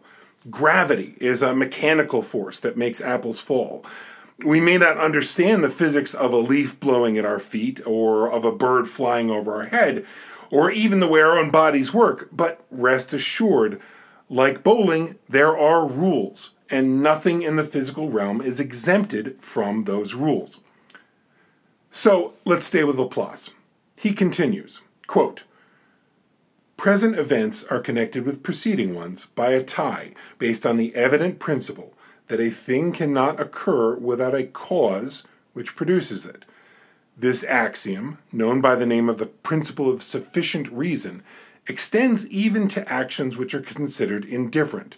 Gravity 0.49 1.17
is 1.19 1.43
a 1.43 1.57
mechanical 1.57 2.23
force 2.23 2.61
that 2.61 2.77
makes 2.77 3.01
apples 3.01 3.41
fall. 3.41 3.85
We 4.47 4.61
may 4.61 4.79
not 4.79 4.97
understand 4.97 5.65
the 5.65 5.69
physics 5.69 6.15
of 6.15 6.33
a 6.33 6.37
leaf 6.37 6.79
blowing 6.79 7.19
at 7.19 7.25
our 7.25 7.41
feet 7.41 7.81
or 7.85 8.31
of 8.31 8.45
a 8.45 8.53
bird 8.53 8.87
flying 8.87 9.29
over 9.29 9.57
our 9.57 9.65
head 9.65 10.07
or 10.53 10.71
even 10.71 11.01
the 11.01 11.09
way 11.09 11.21
our 11.21 11.37
own 11.37 11.51
bodies 11.51 11.93
work, 11.93 12.29
but 12.31 12.65
rest 12.71 13.13
assured, 13.13 13.81
like 14.29 14.63
bowling, 14.63 15.19
there 15.29 15.59
are 15.59 15.85
rules, 15.85 16.53
and 16.71 17.03
nothing 17.03 17.43
in 17.43 17.57
the 17.57 17.65
physical 17.65 18.09
realm 18.09 18.41
is 18.41 18.61
exempted 18.61 19.37
from 19.43 19.83
those 19.83 20.15
rules. 20.15 20.61
So 21.91 22.35
let's 22.45 22.67
stay 22.67 22.85
with 22.85 23.01
Laplace. 23.01 23.51
He 23.97 24.13
continues, 24.13 24.81
quote, 25.09 25.43
Present 26.83 27.17
events 27.17 27.63
are 27.71 27.79
connected 27.79 28.25
with 28.25 28.43
preceding 28.43 28.93
ones 28.93 29.27
by 29.37 29.53
a 29.53 29.63
tie 29.63 30.15
based 30.39 30.67
on 30.67 30.79
the 30.79 30.93
evident 30.97 31.39
principle 31.39 31.95
that 32.27 32.41
a 32.41 32.51
thing 32.51 32.91
cannot 32.91 33.39
occur 33.39 33.95
without 33.95 34.35
a 34.35 34.43
cause 34.43 35.23
which 35.53 35.77
produces 35.77 36.27
it. 36.27 36.45
This 37.17 37.45
axiom, 37.45 38.19
known 38.33 38.61
by 38.61 38.75
the 38.75 38.85
name 38.85 39.09
of 39.09 39.19
the 39.19 39.27
principle 39.27 39.89
of 39.89 40.03
sufficient 40.03 40.69
reason, 40.73 41.23
extends 41.69 42.27
even 42.27 42.67
to 42.67 42.93
actions 42.93 43.37
which 43.37 43.55
are 43.55 43.61
considered 43.61 44.25
indifferent. 44.25 44.97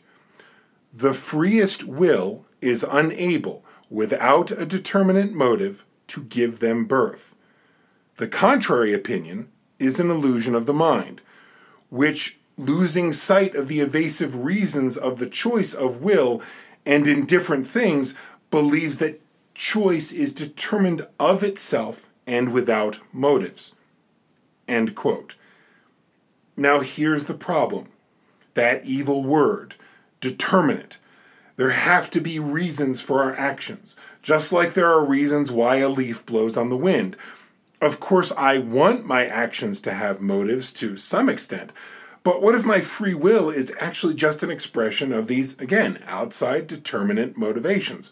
The 0.91 1.13
freest 1.13 1.85
will 1.85 2.47
is 2.63 2.87
unable, 2.91 3.63
without 3.91 4.51
a 4.51 4.65
determinate 4.65 5.35
motive, 5.35 5.85
to 6.07 6.23
give 6.23 6.61
them 6.61 6.87
birth. 6.87 7.35
The 8.17 8.27
contrary 8.27 8.95
opinion 8.95 9.51
is 9.79 10.01
an 10.01 10.09
illusion 10.09 10.55
of 10.55 10.65
the 10.65 10.73
mind 10.73 11.21
which, 11.91 12.39
losing 12.57 13.13
sight 13.13 13.55
of 13.55 13.69
the 13.69 13.81
evasive 13.81 14.45
reasons 14.45 14.97
of 14.97 15.19
the 15.19 15.27
choice 15.27 15.75
of 15.75 16.03
will 16.03 16.43
and 16.87 17.07
in 17.07 17.27
different 17.27 17.67
things, 17.67 18.15
believes 18.51 18.99
that 18.99 19.21
choice 19.55 20.13
is 20.13 20.33
determined 20.33 21.07
of 21.19 21.43
itself 21.43 22.09
and 22.27 22.53
without 22.53 23.01
motives. 23.13 23.75
End 24.69 24.95
quote. 24.95 25.35
Now 26.57 26.81
here's 26.81 27.27
the 27.27 27.35
problem 27.35 27.89
that 28.55 28.85
evil 28.85 29.25
word, 29.25 29.75
determinate. 30.21 30.97
There 31.57 31.71
have 31.71 32.11
to 32.11 32.21
be 32.21 32.39
reasons 32.39 33.01
for 33.01 33.23
our 33.23 33.35
actions, 33.37 33.97
just 34.23 34.53
like 34.53 34.75
there 34.75 34.91
are 34.91 35.05
reasons 35.05 35.53
why 35.53 35.77
a 35.77 35.89
leaf 35.89 36.25
blows 36.27 36.57
on 36.57 36.69
the 36.69 36.77
wind. 36.77 37.17
Of 37.85 38.01
course, 38.01 38.33
I 38.39 38.57
want 38.61 39.05
my 39.05 39.27
actions 39.27 39.79
to 39.81 39.93
have 39.93 40.23
motives 40.23 40.73
to 40.73 40.97
some 40.97 41.29
extent, 41.29 41.71
but 42.23 42.41
what 42.41 42.55
if 42.55 42.65
my 42.65 42.81
free 42.81 43.13
will 43.13 43.51
is 43.51 43.75
actually 43.79 44.15
just 44.15 44.43
an 44.43 44.51
expression 44.51 45.13
of 45.13 45.27
these, 45.27 45.53
again, 45.59 46.03
outside 46.07 46.67
determinate 46.67 47.37
motivations? 47.37 48.11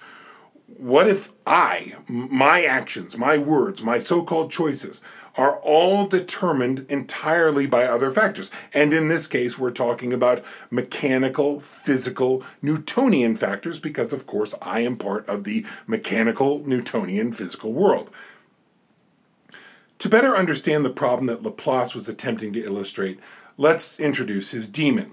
What 0.67 1.09
if 1.09 1.31
I, 1.47 1.95
my 2.07 2.65
actions, 2.65 3.17
my 3.17 3.39
words, 3.39 3.83
my 3.83 3.99
so 3.99 4.23
called 4.23 4.51
choices, 4.51 5.01
are 5.37 5.57
all 5.61 6.07
determined 6.07 6.85
entirely 6.91 7.67
by 7.67 7.87
other 7.87 8.11
factors? 8.11 8.51
And 8.75 8.93
in 8.93 9.09
this 9.09 9.27
case, 9.27 9.59
we're 9.59 9.71
talking 9.71 10.13
about 10.13 10.45
mechanical, 10.71 11.61
physical, 11.61 12.45
Newtonian 12.61 13.37
factors, 13.37 13.79
because 13.79 14.13
of 14.13 14.27
course 14.27 14.55
I 14.61 14.81
am 14.81 14.97
part 14.97 15.27
of 15.31 15.45
the 15.45 15.65
mechanical, 15.87 16.63
Newtonian 16.67 17.33
physical 17.33 17.73
world. 17.73 18.11
To 20.03 20.09
better 20.09 20.37
understand 20.37 20.85
the 20.85 20.91
problem 20.91 21.29
that 21.29 21.45
Laplace 21.45 21.95
was 21.95 22.09
attempting 22.09 22.53
to 22.55 22.65
illustrate, 22.65 23.21
let's 23.57 24.01
introduce 24.01 24.51
his 24.51 24.67
demon. 24.67 25.13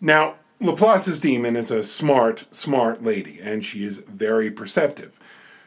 Now, 0.00 0.36
Laplace's 0.58 1.18
demon 1.18 1.54
is 1.54 1.70
a 1.70 1.82
smart, 1.82 2.46
smart 2.50 3.04
lady, 3.04 3.38
and 3.42 3.62
she 3.62 3.84
is 3.84 3.98
very 4.08 4.50
perceptive. 4.50 5.20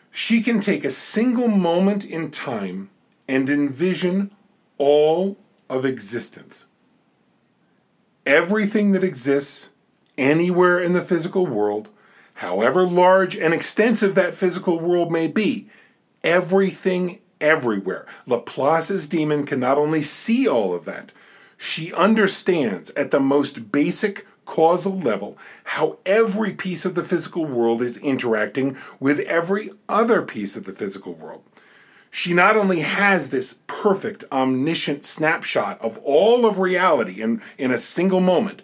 She 0.09 0.41
can 0.41 0.59
take 0.59 0.83
a 0.83 0.89
single 0.89 1.47
moment 1.47 2.03
in 2.03 2.31
time 2.31 2.89
and 3.27 3.47
envision 3.51 4.31
all 4.79 5.37
of 5.69 5.85
existence. 5.85 6.65
Everything 8.25 8.93
that 8.93 9.03
exists 9.03 9.69
anywhere 10.17 10.79
in 10.79 10.93
the 10.93 11.03
physical 11.03 11.45
world, 11.45 11.89
however 12.33 12.83
large 12.83 13.37
and 13.37 13.53
extensive 13.53 14.15
that 14.15 14.33
physical 14.33 14.79
world 14.79 15.11
may 15.11 15.27
be, 15.27 15.69
everything 16.23 17.19
everywhere. 17.41 18.05
Laplace's 18.25 19.07
demon 19.07 19.45
can 19.45 19.59
not 19.59 19.77
only 19.77 20.01
see 20.01 20.47
all 20.47 20.73
of 20.73 20.85
that, 20.85 21.13
she 21.57 21.93
understands 21.93 22.89
at 22.91 23.11
the 23.11 23.19
most 23.19 23.71
basic 23.71 24.25
causal 24.45 24.97
level 24.97 25.37
how 25.63 25.99
every 26.05 26.53
piece 26.53 26.83
of 26.83 26.95
the 26.95 27.03
physical 27.03 27.45
world 27.45 27.81
is 27.81 27.97
interacting 27.97 28.75
with 28.99 29.19
every 29.19 29.69
other 29.87 30.21
piece 30.23 30.55
of 30.55 30.65
the 30.65 30.73
physical 30.73 31.13
world. 31.13 31.43
She 32.09 32.33
not 32.33 32.57
only 32.57 32.79
has 32.79 33.29
this 33.29 33.55
perfect, 33.67 34.23
omniscient 34.31 35.05
snapshot 35.05 35.79
of 35.81 35.99
all 35.99 36.45
of 36.45 36.57
reality 36.57 37.21
in, 37.21 37.41
in 37.57 37.69
a 37.69 37.77
single 37.77 38.21
moment, 38.21 38.63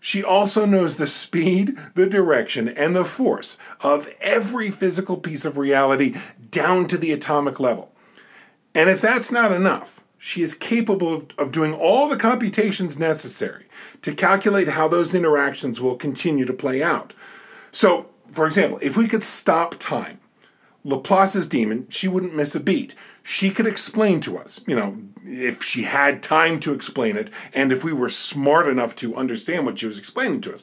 she 0.00 0.22
also 0.22 0.64
knows 0.64 0.96
the 0.96 1.06
speed, 1.06 1.76
the 1.94 2.06
direction, 2.06 2.68
and 2.68 2.94
the 2.94 3.04
force 3.04 3.58
of 3.80 4.08
every 4.20 4.70
physical 4.70 5.16
piece 5.16 5.44
of 5.44 5.58
reality 5.58 6.14
down 6.50 6.86
to 6.86 6.96
the 6.96 7.12
atomic 7.12 7.60
level. 7.60 7.92
And 8.76 8.90
if 8.90 9.00
that's 9.00 9.32
not 9.32 9.52
enough, 9.52 10.02
she 10.18 10.42
is 10.42 10.52
capable 10.52 11.14
of, 11.14 11.26
of 11.38 11.50
doing 11.50 11.72
all 11.72 12.10
the 12.10 12.16
computations 12.16 12.98
necessary 12.98 13.64
to 14.02 14.14
calculate 14.14 14.68
how 14.68 14.86
those 14.86 15.14
interactions 15.14 15.80
will 15.80 15.96
continue 15.96 16.44
to 16.44 16.52
play 16.52 16.82
out. 16.82 17.14
So, 17.72 18.04
for 18.30 18.44
example, 18.44 18.78
if 18.82 18.94
we 18.94 19.08
could 19.08 19.22
stop 19.22 19.76
time, 19.78 20.20
Laplace's 20.84 21.46
demon, 21.46 21.86
she 21.88 22.06
wouldn't 22.06 22.36
miss 22.36 22.54
a 22.54 22.60
beat. 22.60 22.94
She 23.22 23.50
could 23.50 23.66
explain 23.66 24.20
to 24.20 24.36
us, 24.36 24.60
you 24.66 24.76
know, 24.76 24.98
if 25.24 25.62
she 25.62 25.82
had 25.82 26.22
time 26.22 26.60
to 26.60 26.74
explain 26.74 27.16
it, 27.16 27.30
and 27.54 27.72
if 27.72 27.82
we 27.82 27.94
were 27.94 28.10
smart 28.10 28.68
enough 28.68 28.94
to 28.96 29.16
understand 29.16 29.64
what 29.64 29.78
she 29.78 29.86
was 29.86 29.98
explaining 29.98 30.42
to 30.42 30.52
us, 30.52 30.62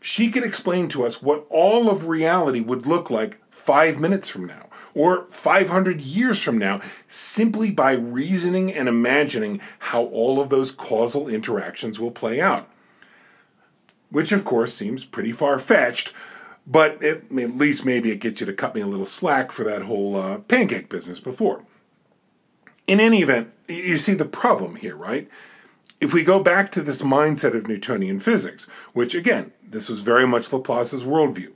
she 0.00 0.30
could 0.30 0.44
explain 0.44 0.88
to 0.88 1.04
us 1.04 1.22
what 1.22 1.46
all 1.50 1.90
of 1.90 2.08
reality 2.08 2.60
would 2.60 2.86
look 2.86 3.10
like 3.10 3.38
five 3.50 4.00
minutes 4.00 4.28
from 4.28 4.46
now 4.46 4.66
or 4.94 5.24
500 5.26 6.00
years 6.00 6.42
from 6.42 6.58
now 6.58 6.80
simply 7.06 7.70
by 7.70 7.92
reasoning 7.92 8.72
and 8.72 8.88
imagining 8.88 9.60
how 9.78 10.04
all 10.04 10.40
of 10.40 10.48
those 10.48 10.72
causal 10.72 11.28
interactions 11.28 12.00
will 12.00 12.10
play 12.10 12.40
out. 12.40 12.68
Which, 14.10 14.32
of 14.32 14.44
course, 14.44 14.74
seems 14.74 15.04
pretty 15.04 15.30
far 15.30 15.58
fetched, 15.58 16.12
but 16.66 17.02
it, 17.02 17.24
at 17.30 17.56
least 17.56 17.84
maybe 17.84 18.10
it 18.10 18.20
gets 18.20 18.40
you 18.40 18.46
to 18.46 18.52
cut 18.52 18.74
me 18.74 18.80
a 18.80 18.86
little 18.86 19.06
slack 19.06 19.52
for 19.52 19.62
that 19.64 19.82
whole 19.82 20.16
uh, 20.16 20.38
pancake 20.38 20.88
business 20.88 21.20
before. 21.20 21.64
In 22.86 22.98
any 22.98 23.22
event, 23.22 23.52
you 23.68 23.96
see 23.98 24.14
the 24.14 24.24
problem 24.24 24.74
here, 24.74 24.96
right? 24.96 25.28
If 26.00 26.12
we 26.14 26.24
go 26.24 26.42
back 26.42 26.72
to 26.72 26.82
this 26.82 27.02
mindset 27.02 27.54
of 27.54 27.68
Newtonian 27.68 28.18
physics, 28.20 28.66
which 28.94 29.14
again, 29.14 29.52
this 29.70 29.88
was 29.88 30.00
very 30.00 30.26
much 30.26 30.52
Laplace's 30.52 31.04
worldview, 31.04 31.52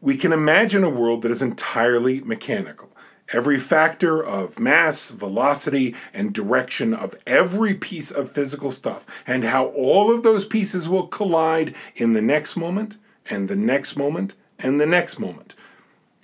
we 0.00 0.16
can 0.16 0.32
imagine 0.32 0.84
a 0.84 0.90
world 0.90 1.22
that 1.22 1.30
is 1.30 1.42
entirely 1.42 2.20
mechanical. 2.20 2.90
Every 3.32 3.58
factor 3.58 4.22
of 4.22 4.60
mass, 4.60 5.10
velocity, 5.10 5.96
and 6.14 6.32
direction 6.32 6.94
of 6.94 7.16
every 7.26 7.74
piece 7.74 8.12
of 8.12 8.30
physical 8.30 8.70
stuff, 8.70 9.04
and 9.26 9.42
how 9.42 9.66
all 9.66 10.14
of 10.14 10.22
those 10.22 10.44
pieces 10.44 10.88
will 10.88 11.08
collide 11.08 11.74
in 11.96 12.12
the 12.12 12.22
next 12.22 12.56
moment, 12.56 12.96
and 13.28 13.48
the 13.48 13.56
next 13.56 13.96
moment, 13.96 14.34
and 14.60 14.80
the 14.80 14.86
next 14.86 15.18
moment. 15.18 15.56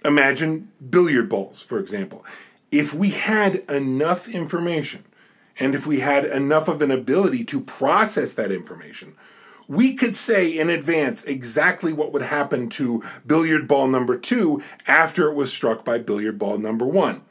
Imagine 0.05 0.70
billiard 0.90 1.28
balls, 1.28 1.61
for 1.61 1.81
example. 1.81 2.24
If 2.70 2.94
we 2.94 3.11
had 3.11 3.57
enough 3.68 4.28
information, 4.28 5.05
and 5.59 5.74
if 5.74 5.87
we 5.87 6.00
had 6.00 6.24
enough 6.24 6.68
of 6.68 6.83
an 6.83 6.92
ability 6.92 7.44
to 7.44 7.61
process 7.61 8.35
that 8.35 8.52
information, 8.52 9.16
we 9.68 9.94
could 9.94 10.14
say 10.14 10.59
in 10.59 10.70
advance 10.70 11.22
exactly 11.25 11.92
what 11.92 12.12
would 12.12 12.22
happen 12.22 12.68
to 12.70 13.03
billiard 13.27 13.66
ball 13.68 13.88
number 13.88 14.16
two 14.16 14.62
after 14.87 15.29
it 15.29 15.35
was 15.35 15.53
struck 15.53 15.85
by 15.85 15.98
billiard 15.98 16.38
ball 16.38 16.59
number 16.59 16.87
one. 16.87 17.22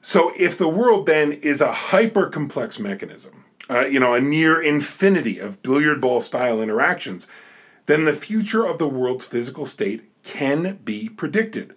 So, 0.00 0.32
if 0.36 0.58
the 0.58 0.68
world 0.68 1.06
then 1.06 1.32
is 1.32 1.60
a 1.60 1.72
hyper 1.72 2.26
complex 2.26 2.78
mechanism, 2.78 3.44
uh, 3.70 3.86
you 3.86 4.00
know, 4.00 4.14
a 4.14 4.20
near 4.20 4.60
infinity 4.60 5.38
of 5.38 5.62
billiard 5.62 6.00
ball 6.00 6.20
style 6.20 6.60
interactions, 6.60 7.28
then 7.86 8.04
the 8.04 8.12
future 8.12 8.66
of 8.66 8.78
the 8.78 8.88
world's 8.88 9.24
physical 9.24 9.64
state 9.64 10.02
can 10.24 10.78
be 10.84 11.08
predicted, 11.08 11.74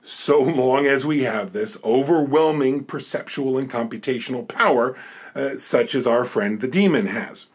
so 0.00 0.40
long 0.40 0.86
as 0.86 1.04
we 1.04 1.22
have 1.22 1.52
this 1.52 1.76
overwhelming 1.82 2.84
perceptual 2.84 3.58
and 3.58 3.70
computational 3.70 4.46
power, 4.46 4.96
uh, 5.34 5.56
such 5.56 5.94
as 5.94 6.06
our 6.06 6.24
friend 6.24 6.60
the 6.60 6.68
demon 6.68 7.06
has. 7.06 7.46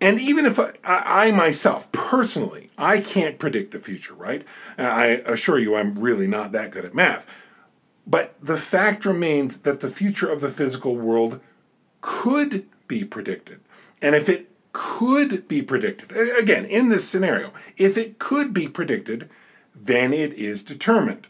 And 0.00 0.18
even 0.18 0.46
if 0.46 0.58
I, 0.58 0.72
I, 0.82 1.30
myself, 1.30 1.90
personally, 1.92 2.70
I 2.78 3.00
can't 3.00 3.38
predict 3.38 3.72
the 3.72 3.80
future, 3.80 4.14
right? 4.14 4.44
I 4.78 5.22
assure 5.26 5.58
you 5.58 5.76
I'm 5.76 5.94
really 5.94 6.26
not 6.26 6.52
that 6.52 6.70
good 6.70 6.86
at 6.86 6.94
math. 6.94 7.26
But 8.06 8.34
the 8.40 8.56
fact 8.56 9.04
remains 9.04 9.58
that 9.58 9.80
the 9.80 9.90
future 9.90 10.28
of 10.28 10.40
the 10.40 10.50
physical 10.50 10.96
world 10.96 11.40
could 12.00 12.66
be 12.88 13.04
predicted. 13.04 13.60
And 14.00 14.14
if 14.14 14.28
it 14.28 14.48
could 14.72 15.46
be 15.46 15.60
predicted, 15.60 16.16
again, 16.38 16.64
in 16.64 16.88
this 16.88 17.06
scenario, 17.06 17.52
if 17.76 17.98
it 17.98 18.18
could 18.18 18.54
be 18.54 18.68
predicted, 18.68 19.28
then 19.74 20.14
it 20.14 20.32
is 20.32 20.62
determined. 20.62 21.26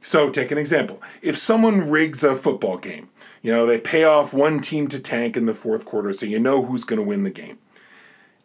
So, 0.00 0.30
take 0.30 0.50
an 0.50 0.58
example. 0.58 1.00
If 1.20 1.36
someone 1.36 1.88
rigs 1.88 2.24
a 2.24 2.34
football 2.34 2.76
game, 2.76 3.08
you 3.40 3.52
know, 3.52 3.66
they 3.66 3.78
pay 3.78 4.04
off 4.04 4.32
one 4.32 4.60
team 4.60 4.88
to 4.88 4.98
tank 4.98 5.36
in 5.36 5.46
the 5.46 5.54
fourth 5.54 5.84
quarter 5.84 6.12
so 6.12 6.26
you 6.26 6.40
know 6.40 6.62
who's 6.62 6.84
going 6.84 7.00
to 7.00 7.06
win 7.06 7.22
the 7.22 7.30
game 7.30 7.58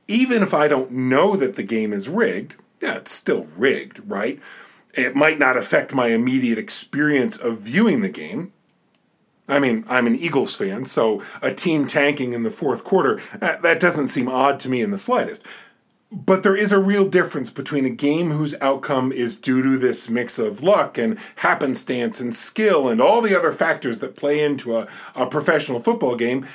even 0.08 0.44
if 0.44 0.54
I 0.54 0.68
don't 0.68 0.92
know 0.92 1.36
that 1.36 1.56
the 1.56 1.64
game 1.64 1.94
is 1.94 2.08
rigged, 2.08 2.56
yeah, 2.82 2.96
it's 2.96 3.12
still 3.12 3.48
rigged, 3.58 4.02
right? 4.10 4.40
It 4.94 5.16
might 5.16 5.40
not 5.40 5.58
affect 5.58 5.94
my 5.94 6.08
immediate 6.08 6.58
experience 6.58 7.38
of 7.38 7.60
viewing 7.60 8.02
the 8.02 8.10
game. 8.10 8.54
I 9.50 9.60
mean, 9.60 9.86
I'm 9.88 10.08
an 10.08 10.16
Eagles 10.16 10.56
fan, 10.56 10.86
so 10.86 11.24
a 11.42 11.54
team 11.54 11.86
tanking 11.86 12.34
in 12.34 12.44
the 12.44 12.52
fourth 12.52 12.84
quarter, 12.84 13.22
that 13.40 13.80
doesn't 13.80 14.08
seem 14.08 14.28
odd 14.28 14.60
to 14.62 14.70
me 14.70 14.82
in 14.82 14.92
the 14.92 14.98
slightest. 14.98 15.44
But 16.10 16.44
there 16.44 16.56
is 16.56 16.72
a 16.72 16.80
real 16.80 17.08
difference 17.08 17.50
between 17.50 17.86
a 17.86 17.90
game 17.90 18.32
whose 18.32 18.56
outcome 18.62 19.12
is 19.12 19.36
due 19.36 19.62
to 19.62 19.78
this 19.78 20.10
mix 20.10 20.40
of 20.40 20.64
luck 20.64 20.98
and 20.98 21.18
happenstance 21.36 22.22
and 22.22 22.34
skill 22.34 22.88
and 22.88 23.02
all 23.02 23.22
the 23.22 23.38
other 23.38 23.52
factors 23.52 24.00
that 24.00 24.16
play 24.16 24.42
into 24.42 24.78
a, 24.78 24.88
a 25.16 25.26
professional 25.26 25.82
football 25.82 26.16
game 26.16 26.46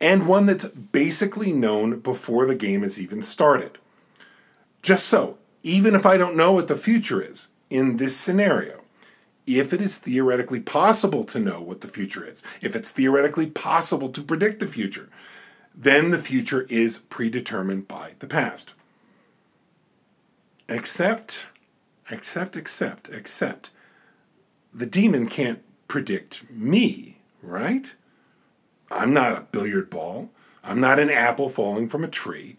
and 0.00 0.26
one 0.26 0.46
that's 0.46 0.66
basically 0.66 1.52
known 1.52 2.00
before 2.00 2.46
the 2.46 2.54
game 2.54 2.82
has 2.82 3.00
even 3.00 3.22
started. 3.22 3.78
Just 4.82 5.06
so, 5.06 5.38
even 5.62 5.94
if 5.94 6.06
I 6.06 6.16
don't 6.16 6.36
know 6.36 6.52
what 6.52 6.68
the 6.68 6.76
future 6.76 7.22
is 7.22 7.48
in 7.70 7.96
this 7.96 8.16
scenario, 8.16 8.82
if 9.46 9.72
it 9.72 9.80
is 9.80 9.98
theoretically 9.98 10.60
possible 10.60 11.24
to 11.24 11.38
know 11.38 11.60
what 11.60 11.80
the 11.80 11.88
future 11.88 12.26
is, 12.26 12.42
if 12.60 12.76
it's 12.76 12.90
theoretically 12.90 13.46
possible 13.46 14.08
to 14.10 14.22
predict 14.22 14.60
the 14.60 14.66
future, 14.66 15.08
then 15.74 16.10
the 16.10 16.18
future 16.18 16.66
is 16.68 16.98
predetermined 16.98 17.86
by 17.86 18.12
the 18.18 18.26
past. 18.26 18.72
Except, 20.68 21.46
except, 22.10 22.56
except, 22.56 23.08
except, 23.08 23.70
the 24.72 24.86
demon 24.86 25.28
can't 25.28 25.62
predict 25.86 26.48
me, 26.50 27.18
right? 27.40 27.94
I'm 28.90 29.12
not 29.12 29.36
a 29.36 29.46
billiard 29.52 29.90
ball. 29.90 30.30
I'm 30.62 30.80
not 30.80 30.98
an 30.98 31.10
apple 31.10 31.48
falling 31.48 31.88
from 31.88 32.04
a 32.04 32.08
tree. 32.08 32.56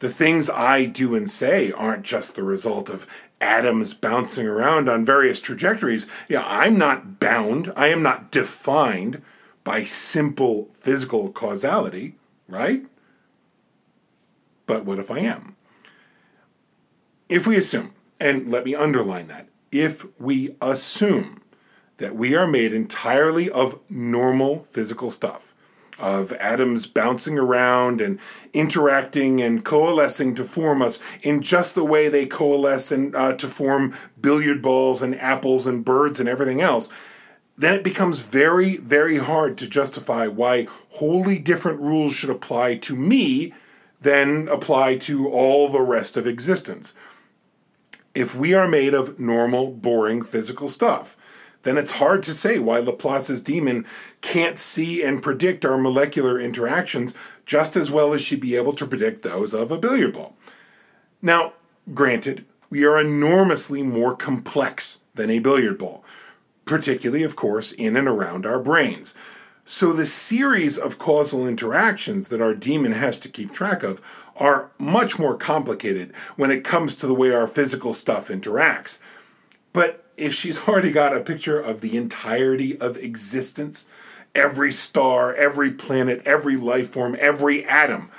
The 0.00 0.08
things 0.08 0.48
I 0.48 0.84
do 0.84 1.14
and 1.14 1.28
say 1.28 1.72
aren't 1.72 2.04
just 2.04 2.34
the 2.34 2.44
result 2.44 2.88
of 2.88 3.06
atoms 3.40 3.94
bouncing 3.94 4.46
around 4.46 4.88
on 4.88 5.04
various 5.04 5.40
trajectories. 5.40 6.06
Yeah, 6.28 6.44
I'm 6.46 6.78
not 6.78 7.20
bound, 7.20 7.72
I 7.76 7.88
am 7.88 8.02
not 8.02 8.30
defined 8.30 9.22
by 9.64 9.84
simple 9.84 10.68
physical 10.72 11.30
causality, 11.30 12.14
right? 12.48 12.86
But 14.66 14.84
what 14.84 14.98
if 14.98 15.10
I 15.10 15.20
am? 15.20 15.56
If 17.28 17.46
we 17.46 17.56
assume, 17.56 17.92
and 18.20 18.50
let 18.50 18.64
me 18.64 18.74
underline 18.74 19.26
that, 19.28 19.48
if 19.70 20.06
we 20.20 20.56
assume 20.62 21.42
that 21.98 22.14
we 22.14 22.34
are 22.34 22.46
made 22.46 22.72
entirely 22.72 23.50
of 23.50 23.78
normal 23.90 24.66
physical 24.70 25.10
stuff, 25.10 25.47
of 25.98 26.32
atoms 26.34 26.86
bouncing 26.86 27.38
around 27.38 28.00
and 28.00 28.18
interacting 28.52 29.40
and 29.40 29.64
coalescing 29.64 30.34
to 30.34 30.44
form 30.44 30.80
us 30.80 31.00
in 31.22 31.42
just 31.42 31.74
the 31.74 31.84
way 31.84 32.08
they 32.08 32.26
coalesce 32.26 32.92
and 32.92 33.14
uh, 33.14 33.32
to 33.34 33.48
form 33.48 33.94
billiard 34.20 34.62
balls 34.62 35.02
and 35.02 35.20
apples 35.20 35.66
and 35.66 35.84
birds 35.84 36.20
and 36.20 36.28
everything 36.28 36.60
else, 36.60 36.88
then 37.56 37.74
it 37.74 37.82
becomes 37.82 38.20
very, 38.20 38.76
very 38.76 39.16
hard 39.16 39.58
to 39.58 39.68
justify 39.68 40.28
why 40.28 40.66
wholly 40.90 41.38
different 41.38 41.80
rules 41.80 42.14
should 42.14 42.30
apply 42.30 42.76
to 42.76 42.94
me 42.94 43.52
than 44.00 44.46
apply 44.48 44.96
to 44.96 45.28
all 45.28 45.68
the 45.68 45.82
rest 45.82 46.16
of 46.16 46.26
existence. 46.26 46.94
If 48.14 48.34
we 48.34 48.54
are 48.54 48.68
made 48.68 48.94
of 48.94 49.18
normal, 49.18 49.72
boring 49.72 50.22
physical 50.22 50.68
stuff, 50.68 51.16
then 51.68 51.76
it's 51.76 51.90
hard 51.90 52.22
to 52.22 52.32
say 52.32 52.58
why 52.58 52.78
Laplace's 52.78 53.42
demon 53.42 53.84
can't 54.22 54.56
see 54.56 55.02
and 55.02 55.22
predict 55.22 55.66
our 55.66 55.76
molecular 55.76 56.40
interactions 56.40 57.12
just 57.44 57.76
as 57.76 57.90
well 57.90 58.14
as 58.14 58.22
she'd 58.22 58.40
be 58.40 58.56
able 58.56 58.72
to 58.72 58.86
predict 58.86 59.22
those 59.22 59.52
of 59.52 59.70
a 59.70 59.78
billiard 59.78 60.14
ball. 60.14 60.34
Now, 61.20 61.52
granted, 61.92 62.46
we 62.70 62.86
are 62.86 62.98
enormously 62.98 63.82
more 63.82 64.16
complex 64.16 65.00
than 65.14 65.30
a 65.30 65.40
billiard 65.40 65.78
ball, 65.78 66.04
particularly, 66.64 67.22
of 67.22 67.36
course, 67.36 67.72
in 67.72 67.96
and 67.96 68.08
around 68.08 68.46
our 68.46 68.58
brains. 68.58 69.14
So 69.66 69.92
the 69.92 70.06
series 70.06 70.78
of 70.78 70.98
causal 70.98 71.46
interactions 71.46 72.28
that 72.28 72.40
our 72.40 72.54
demon 72.54 72.92
has 72.92 73.18
to 73.18 73.28
keep 73.28 73.50
track 73.50 73.82
of 73.82 74.00
are 74.36 74.70
much 74.78 75.18
more 75.18 75.36
complicated 75.36 76.14
when 76.36 76.50
it 76.50 76.64
comes 76.64 76.94
to 76.96 77.06
the 77.06 77.14
way 77.14 77.34
our 77.34 77.46
physical 77.46 77.92
stuff 77.92 78.28
interacts. 78.28 78.98
But 79.74 80.07
if 80.18 80.34
she's 80.34 80.60
already 80.68 80.90
got 80.90 81.16
a 81.16 81.20
picture 81.20 81.58
of 81.58 81.80
the 81.80 81.96
entirety 81.96 82.78
of 82.78 82.96
existence, 82.96 83.86
every 84.34 84.70
star, 84.70 85.34
every 85.34 85.70
planet, 85.70 86.22
every 86.26 86.56
life 86.56 86.90
form, 86.90 87.16
every 87.18 87.64
atom, 87.64 88.10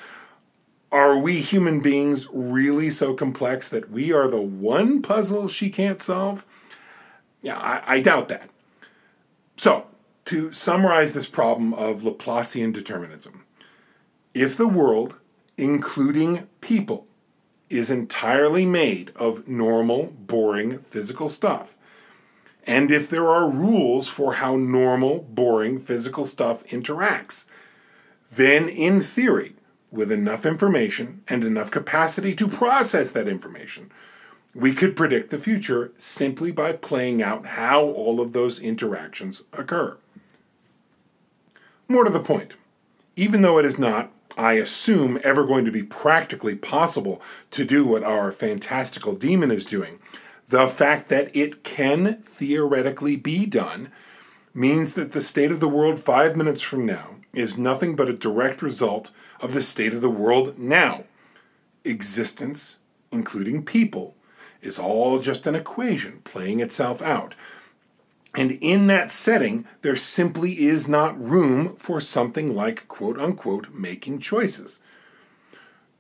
are 0.91 1.19
we 1.19 1.35
human 1.35 1.81
beings 1.81 2.27
really 2.33 2.89
so 2.89 3.13
complex 3.13 3.69
that 3.69 3.91
we 3.91 4.11
are 4.11 4.27
the 4.27 4.41
one 4.41 5.03
puzzle 5.03 5.47
she 5.47 5.69
can't 5.69 5.99
solve? 5.99 6.45
Yeah, 7.41 7.57
I, 7.57 7.95
I 7.95 7.99
doubt 7.99 8.27
that. 8.29 8.49
So, 9.55 9.85
to 10.25 10.51
summarize 10.51 11.13
this 11.13 11.27
problem 11.27 11.73
of 11.73 12.01
Laplacian 12.01 12.73
determinism, 12.73 13.45
if 14.33 14.57
the 14.57 14.67
world, 14.67 15.17
including 15.57 16.47
people, 16.61 17.07
is 17.69 17.91
entirely 17.91 18.65
made 18.65 19.11
of 19.15 19.47
normal, 19.47 20.13
boring 20.17 20.79
physical 20.79 21.29
stuff, 21.29 21.77
and 22.69 22.91
if 22.91 23.09
there 23.09 23.27
are 23.27 23.49
rules 23.49 24.07
for 24.07 24.33
how 24.33 24.55
normal, 24.55 25.21
boring 25.21 25.79
physical 25.79 26.23
stuff 26.23 26.63
interacts, 26.67 27.45
then 28.31 28.69
in 28.69 29.01
theory, 29.01 29.55
with 29.91 30.11
enough 30.11 30.45
information 30.45 31.23
and 31.27 31.43
enough 31.43 31.71
capacity 31.71 32.35
to 32.35 32.47
process 32.47 33.09
that 33.09 33.27
information, 33.27 33.91
we 34.53 34.71
could 34.71 34.95
predict 34.95 35.31
the 35.31 35.39
future 35.39 35.91
simply 35.97 36.51
by 36.51 36.71
playing 36.71 37.23
out 37.23 37.47
how 37.47 37.81
all 37.85 38.21
of 38.21 38.33
those 38.33 38.59
interactions 38.59 39.41
occur. 39.51 39.97
More 41.87 42.03
to 42.03 42.11
the 42.11 42.19
point, 42.19 42.53
even 43.15 43.41
though 43.41 43.57
it 43.57 43.65
is 43.65 43.79
not, 43.79 44.11
I 44.37 44.53
assume, 44.53 45.19
ever 45.23 45.43
going 45.43 45.65
to 45.65 45.71
be 45.71 45.81
practically 45.81 46.53
possible 46.53 47.19
to 47.49 47.65
do 47.65 47.83
what 47.83 48.03
our 48.03 48.31
fantastical 48.31 49.15
demon 49.15 49.49
is 49.49 49.65
doing, 49.65 49.97
the 50.49 50.67
fact 50.67 51.09
that 51.09 51.35
it 51.35 51.63
can 51.63 52.21
theoretically 52.23 53.15
be 53.15 53.45
done 53.45 53.91
means 54.53 54.93
that 54.93 55.11
the 55.11 55.21
state 55.21 55.51
of 55.51 55.59
the 55.59 55.69
world 55.69 55.99
five 55.99 56.35
minutes 56.35 56.61
from 56.61 56.85
now 56.85 57.15
is 57.33 57.57
nothing 57.57 57.95
but 57.95 58.09
a 58.09 58.13
direct 58.13 58.61
result 58.61 59.11
of 59.39 59.53
the 59.53 59.61
state 59.61 59.93
of 59.93 60.01
the 60.01 60.09
world 60.09 60.57
now. 60.57 61.03
Existence, 61.83 62.79
including 63.11 63.63
people, 63.63 64.15
is 64.61 64.79
all 64.79 65.19
just 65.19 65.45
an 65.45 65.55
equation 65.55 66.19
playing 66.23 66.59
itself 66.59 67.01
out. 67.01 67.35
And 68.35 68.53
in 68.53 68.87
that 68.87 69.11
setting, 69.11 69.65
there 69.81 69.95
simply 69.95 70.59
is 70.59 70.87
not 70.87 71.19
room 71.19 71.75
for 71.75 71.99
something 71.99 72.55
like 72.55 72.87
quote 72.87 73.19
unquote 73.19 73.71
making 73.71 74.19
choices. 74.19 74.79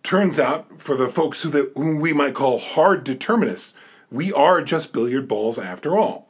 Turns 0.01 0.39
out, 0.39 0.79
for 0.79 0.95
the 0.95 1.09
folks 1.09 1.43
who, 1.43 1.49
the, 1.49 1.71
whom 1.75 1.99
we 1.99 2.13
might 2.13 2.33
call 2.33 2.57
hard 2.57 3.03
determinists, 3.03 3.73
we 4.11 4.33
are 4.33 4.61
just 4.61 4.93
billiard 4.93 5.27
balls 5.27 5.59
after 5.59 5.97
all. 5.97 6.27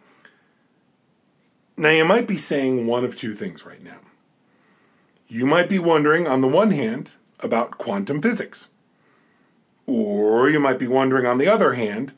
Now, 1.78 1.90
you 1.90 2.04
might 2.04 2.28
be 2.28 2.38
saying 2.38 2.88
one 2.88 3.06
of 3.06 3.16
two 3.16 3.34
things 3.34 3.66
right 3.66 3.82
now. 3.82 4.00
You 5.28 5.46
might 5.46 5.70
be 5.70 5.80
wondering, 5.80 6.28
on 6.28 6.42
the 6.42 6.48
one 6.48 6.72
hand, 6.72 7.14
about 7.40 7.78
quantum 7.78 8.22
physics. 8.22 8.68
Or 9.86 10.50
you 10.50 10.60
might 10.60 10.78
be 10.78 10.88
wondering, 10.88 11.26
on 11.26 11.38
the 11.38 11.48
other 11.48 11.74
hand, 11.74 12.14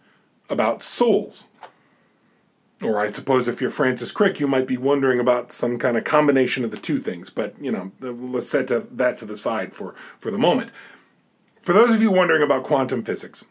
about 0.50 0.82
souls. 0.82 1.46
Or 2.82 3.00
I 3.00 3.12
suppose 3.12 3.48
if 3.48 3.62
you're 3.62 3.70
Francis 3.70 4.12
Crick, 4.12 4.40
you 4.40 4.48
might 4.48 4.66
be 4.66 4.78
wondering 4.78 5.20
about 5.20 5.52
some 5.52 5.78
kind 5.78 5.96
of 5.96 6.04
combination 6.04 6.64
of 6.64 6.72
the 6.72 6.78
two 6.78 6.98
things. 6.98 7.30
But, 7.30 7.54
you 7.62 7.72
know, 7.72 7.92
let's 8.00 8.50
set 8.50 8.68
that 8.98 9.18
to 9.18 9.26
the 9.26 9.36
side 9.36 9.74
for, 9.74 9.94
for 10.18 10.32
the 10.32 10.40
moment. 10.40 10.72
For 11.62 11.74
those 11.74 11.94
of 11.94 12.02
you 12.02 12.12
wondering 12.12 12.42
about 12.42 12.64
quantum 12.64 13.04
physics, 13.04 13.46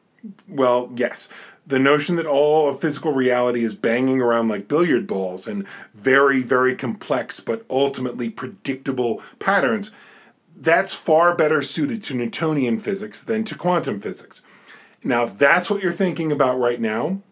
well, 0.48 0.90
yes, 0.94 1.28
the 1.66 1.78
notion 1.78 2.16
that 2.16 2.26
all 2.26 2.68
of 2.68 2.80
physical 2.80 3.12
reality 3.12 3.64
is 3.64 3.74
banging 3.74 4.20
around 4.20 4.48
like 4.48 4.68
billiard 4.68 5.06
balls 5.06 5.46
and 5.46 5.66
very, 5.94 6.42
very 6.42 6.74
complex 6.74 7.40
but 7.40 7.64
ultimately 7.70 8.28
predictable 8.28 9.22
patterns, 9.38 9.90
that's 10.56 10.92
far 10.92 11.34
better 11.34 11.62
suited 11.62 12.02
to 12.04 12.14
Newtonian 12.14 12.78
physics 12.78 13.22
than 13.22 13.44
to 13.44 13.56
quantum 13.56 14.00
physics. 14.00 14.42
Now, 15.02 15.24
if 15.24 15.38
that's 15.38 15.70
what 15.70 15.82
you're 15.82 15.92
thinking 15.92 16.30
about 16.30 16.58
right 16.58 16.80
now, 16.80 17.22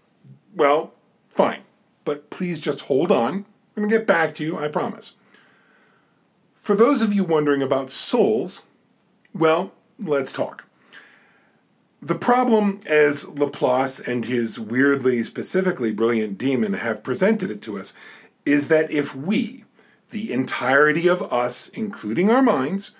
well, 0.55 0.95
fine. 1.29 1.61
But 2.05 2.31
please 2.31 2.59
just 2.59 2.83
hold 2.83 3.13
on. 3.13 3.35
I'm 3.35 3.83
going 3.83 3.91
to 3.91 3.99
get 3.99 4.07
back 4.07 4.33
to 4.35 4.45
you, 4.45 4.59
I 4.59 4.69
promise. 4.69 5.13
For 6.55 6.75
those 6.75 7.03
of 7.03 7.13
you 7.13 7.25
wondering 7.25 7.63
about 7.63 7.91
souls, 7.91 8.63
well, 9.35 9.73
let's 9.99 10.33
talk. 10.33 10.65
The 12.01 12.15
problem, 12.15 12.81
as 12.87 13.27
Laplace 13.27 13.99
and 13.99 14.25
his 14.25 14.61
weirdly, 14.61 15.23
specifically 15.25 15.93
brilliant 15.93 16.39
demon 16.39 16.75
have 16.75 17.03
presented 17.03 17.51
it 17.51 17.61
to 17.63 17.79
us, 17.79 17.93
is 18.47 18.69
that 18.69 18.91
if 18.91 19.17
we, 19.17 19.65
the 20.11 20.33
entirety 20.33 21.09
of 21.09 21.33
us, 21.33 21.69
including 21.71 22.31
our 22.31 22.41
minds, 22.41 22.93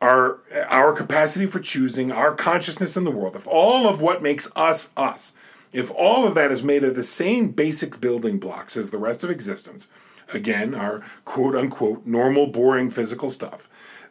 our, 0.00 0.38
our 0.68 0.92
capacity 0.94 1.46
for 1.46 1.60
choosing, 1.60 2.10
our 2.10 2.34
consciousness 2.34 2.96
in 2.96 3.04
the 3.04 3.10
world, 3.10 3.36
if 3.36 3.46
all 3.46 3.86
of 3.86 4.00
what 4.00 4.22
makes 4.22 4.48
us 4.56 4.92
us, 4.96 5.34
if 5.72 5.90
all 5.90 6.26
of 6.26 6.34
that 6.34 6.50
is 6.50 6.62
made 6.62 6.84
of 6.84 6.94
the 6.94 7.02
same 7.02 7.48
basic 7.48 8.00
building 8.00 8.38
blocks 8.38 8.78
as 8.78 8.90
the 8.90 8.98
rest 8.98 9.22
of 9.22 9.30
existence, 9.30 9.88
again, 10.32 10.74
our 10.74 11.02
quote 11.26 11.54
unquote 11.54 12.06
normal, 12.06 12.46
boring 12.46 12.90
physical 12.90 13.28
stuff, 13.28 13.68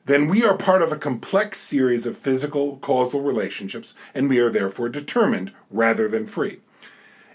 then 0.07 0.29
we 0.29 0.43
are 0.45 0.55
part 0.55 0.81
of 0.81 0.93
a 0.93 0.97
complex 0.97 1.59
series 1.59 2.05
of 2.05 2.17
physical 2.17 2.77
causal 2.77 3.21
relationships, 3.21 3.93
and 4.15 4.29
we 4.29 4.39
are 4.39 4.49
therefore 4.49 4.87
determined 4.87 5.51
rather 5.69 6.07
than 6.07 6.25
free. 6.25 6.59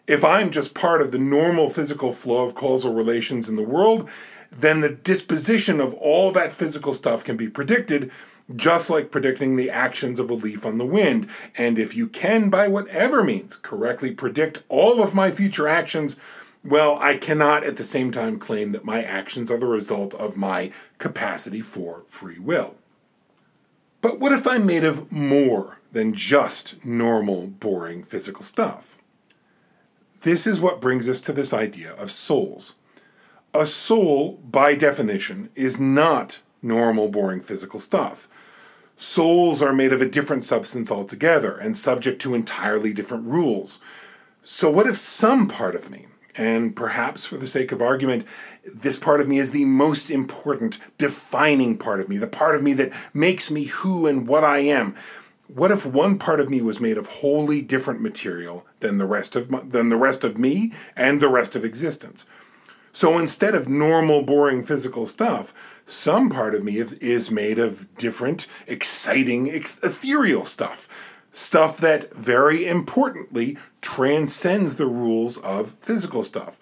If 0.06 0.24
I'm 0.24 0.50
just 0.50 0.74
part 0.74 1.02
of 1.02 1.12
the 1.12 1.18
normal 1.18 1.68
physical 1.68 2.12
flow 2.12 2.46
of 2.46 2.54
causal 2.54 2.94
relations 2.94 3.46
in 3.46 3.56
the 3.56 3.62
world, 3.62 4.08
then 4.50 4.80
the 4.80 4.88
disposition 4.88 5.80
of 5.80 5.92
all 5.94 6.32
that 6.32 6.50
physical 6.50 6.94
stuff 6.94 7.22
can 7.22 7.37
be 7.37 7.48
predicted, 7.48 8.11
just 8.56 8.88
like 8.88 9.11
predicting 9.11 9.56
the 9.56 9.70
actions 9.70 10.18
of 10.18 10.30
a 10.30 10.35
leaf 10.35 10.64
on 10.64 10.78
the 10.78 10.87
wind. 10.87 11.28
And 11.58 11.78
if 11.78 11.94
you 11.94 12.08
can, 12.08 12.48
by 12.48 12.68
whatever 12.68 13.22
means, 13.22 13.54
correctly 13.54 14.12
predict 14.12 14.62
all 14.70 15.02
of 15.02 15.14
my 15.14 15.30
future 15.30 15.68
actions, 15.68 16.16
well, 16.64 16.96
I 17.01 17.16
cannot 17.16 17.64
at 17.64 17.77
the 17.77 17.83
same 17.83 18.11
time 18.11 18.38
claim 18.38 18.72
that 18.72 18.85
my 18.85 19.03
actions 19.03 19.51
are 19.51 19.59
the 19.59 19.66
result 19.66 20.14
of 20.14 20.37
my 20.37 20.70
capacity 20.98 21.61
for 21.61 22.05
free 22.09 22.38
will. 22.38 22.77
But 24.01 24.20
what 24.20 24.33
if 24.33 24.46
I'm 24.46 24.66
made 24.66 24.85
of 24.85 25.11
more 25.11 25.81
than 25.92 26.12
just 26.12 26.85
normal, 26.85 27.46
boring 27.46 28.05
physical 28.05 28.42
stuff? 28.42 28.96
This 30.22 30.46
is 30.46 30.61
what 30.61 30.81
brings 30.81 31.09
us 31.09 31.20
to 31.20 31.33
this 31.33 31.53
idea 31.53 31.94
of 31.94 32.11
souls. 32.11 32.75
A 33.55 33.66
soul, 33.66 34.40
by 34.48 34.75
definition, 34.75 35.51
is 35.55 35.79
not 35.79 36.40
normal, 36.62 37.09
boring 37.09 37.40
physical 37.40 37.81
stuff. 37.81 38.29
Souls 38.96 39.62
are 39.62 39.72
made 39.72 39.92
of 39.92 40.01
a 40.01 40.09
different 40.09 40.44
substance 40.44 40.90
altogether 40.90 41.57
and 41.57 41.77
subject 41.77 42.22
to 42.22 42.35
entirely 42.35 42.92
different 42.92 43.27
rules. 43.27 43.81
So, 44.42 44.70
what 44.70 44.87
if 44.87 44.96
some 44.96 45.48
part 45.48 45.75
of 45.75 45.90
me, 45.90 46.07
and 46.35 46.75
perhaps 46.75 47.27
for 47.27 47.37
the 47.37 47.47
sake 47.47 47.73
of 47.73 47.83
argument, 47.83 48.25
this 48.64 48.99
part 48.99 49.21
of 49.21 49.29
me 49.29 49.38
is 49.38 49.51
the 49.51 49.64
most 49.64 50.11
important, 50.11 50.79
defining 50.99 51.77
part 51.77 52.01
of 52.01 52.09
me, 52.09 52.16
the 52.16 52.27
part 52.27 52.55
of 52.55 52.62
me 52.62 52.73
that 52.75 52.92
makes 53.12 53.51
me 53.51 53.64
who 53.64 54.07
and 54.07 54.27
what 54.27 54.45
I 54.45 54.59
am. 54.59 54.95
What 55.49 55.71
if 55.71 55.85
one 55.85 56.18
part 56.18 56.40
of 56.40 56.49
me 56.49 56.62
was 56.62 56.81
made 56.81 56.97
of 56.97 57.07
wholly 57.07 57.61
different 57.61 58.01
material 58.01 58.66
than 58.81 58.99
the 58.99 59.07
rest 59.07 59.37
of 59.37 59.51
my, 59.51 59.61
than 59.61 59.90
the 59.90 59.97
rest 59.97 60.25
of 60.25 60.38
me 60.38 60.73
and 60.97 61.21
the 61.21 61.29
rest 61.29 61.55
of 61.55 61.64
existence? 61.64 62.25
So 62.92 63.18
instead 63.18 63.55
of 63.55 63.68
normal, 63.68 64.23
boring 64.23 64.62
physical 64.62 65.07
stuff, 65.07 65.53
some 65.87 66.31
part 66.31 66.55
of 66.55 66.62
me 66.62 66.77
is 66.77 67.31
made 67.31 67.59
of 67.59 67.95
different, 67.97 68.47
exciting, 68.66 69.49
ethereal 69.49 70.45
stuff 70.45 70.88
stuff 71.33 71.79
that 71.79 72.14
very 72.14 72.66
importantly 72.66 73.57
transcends 73.81 74.77
the 74.77 74.87
rules 74.87 75.38
of 75.38 75.73
physical 75.73 76.23
stuff. 76.23 76.61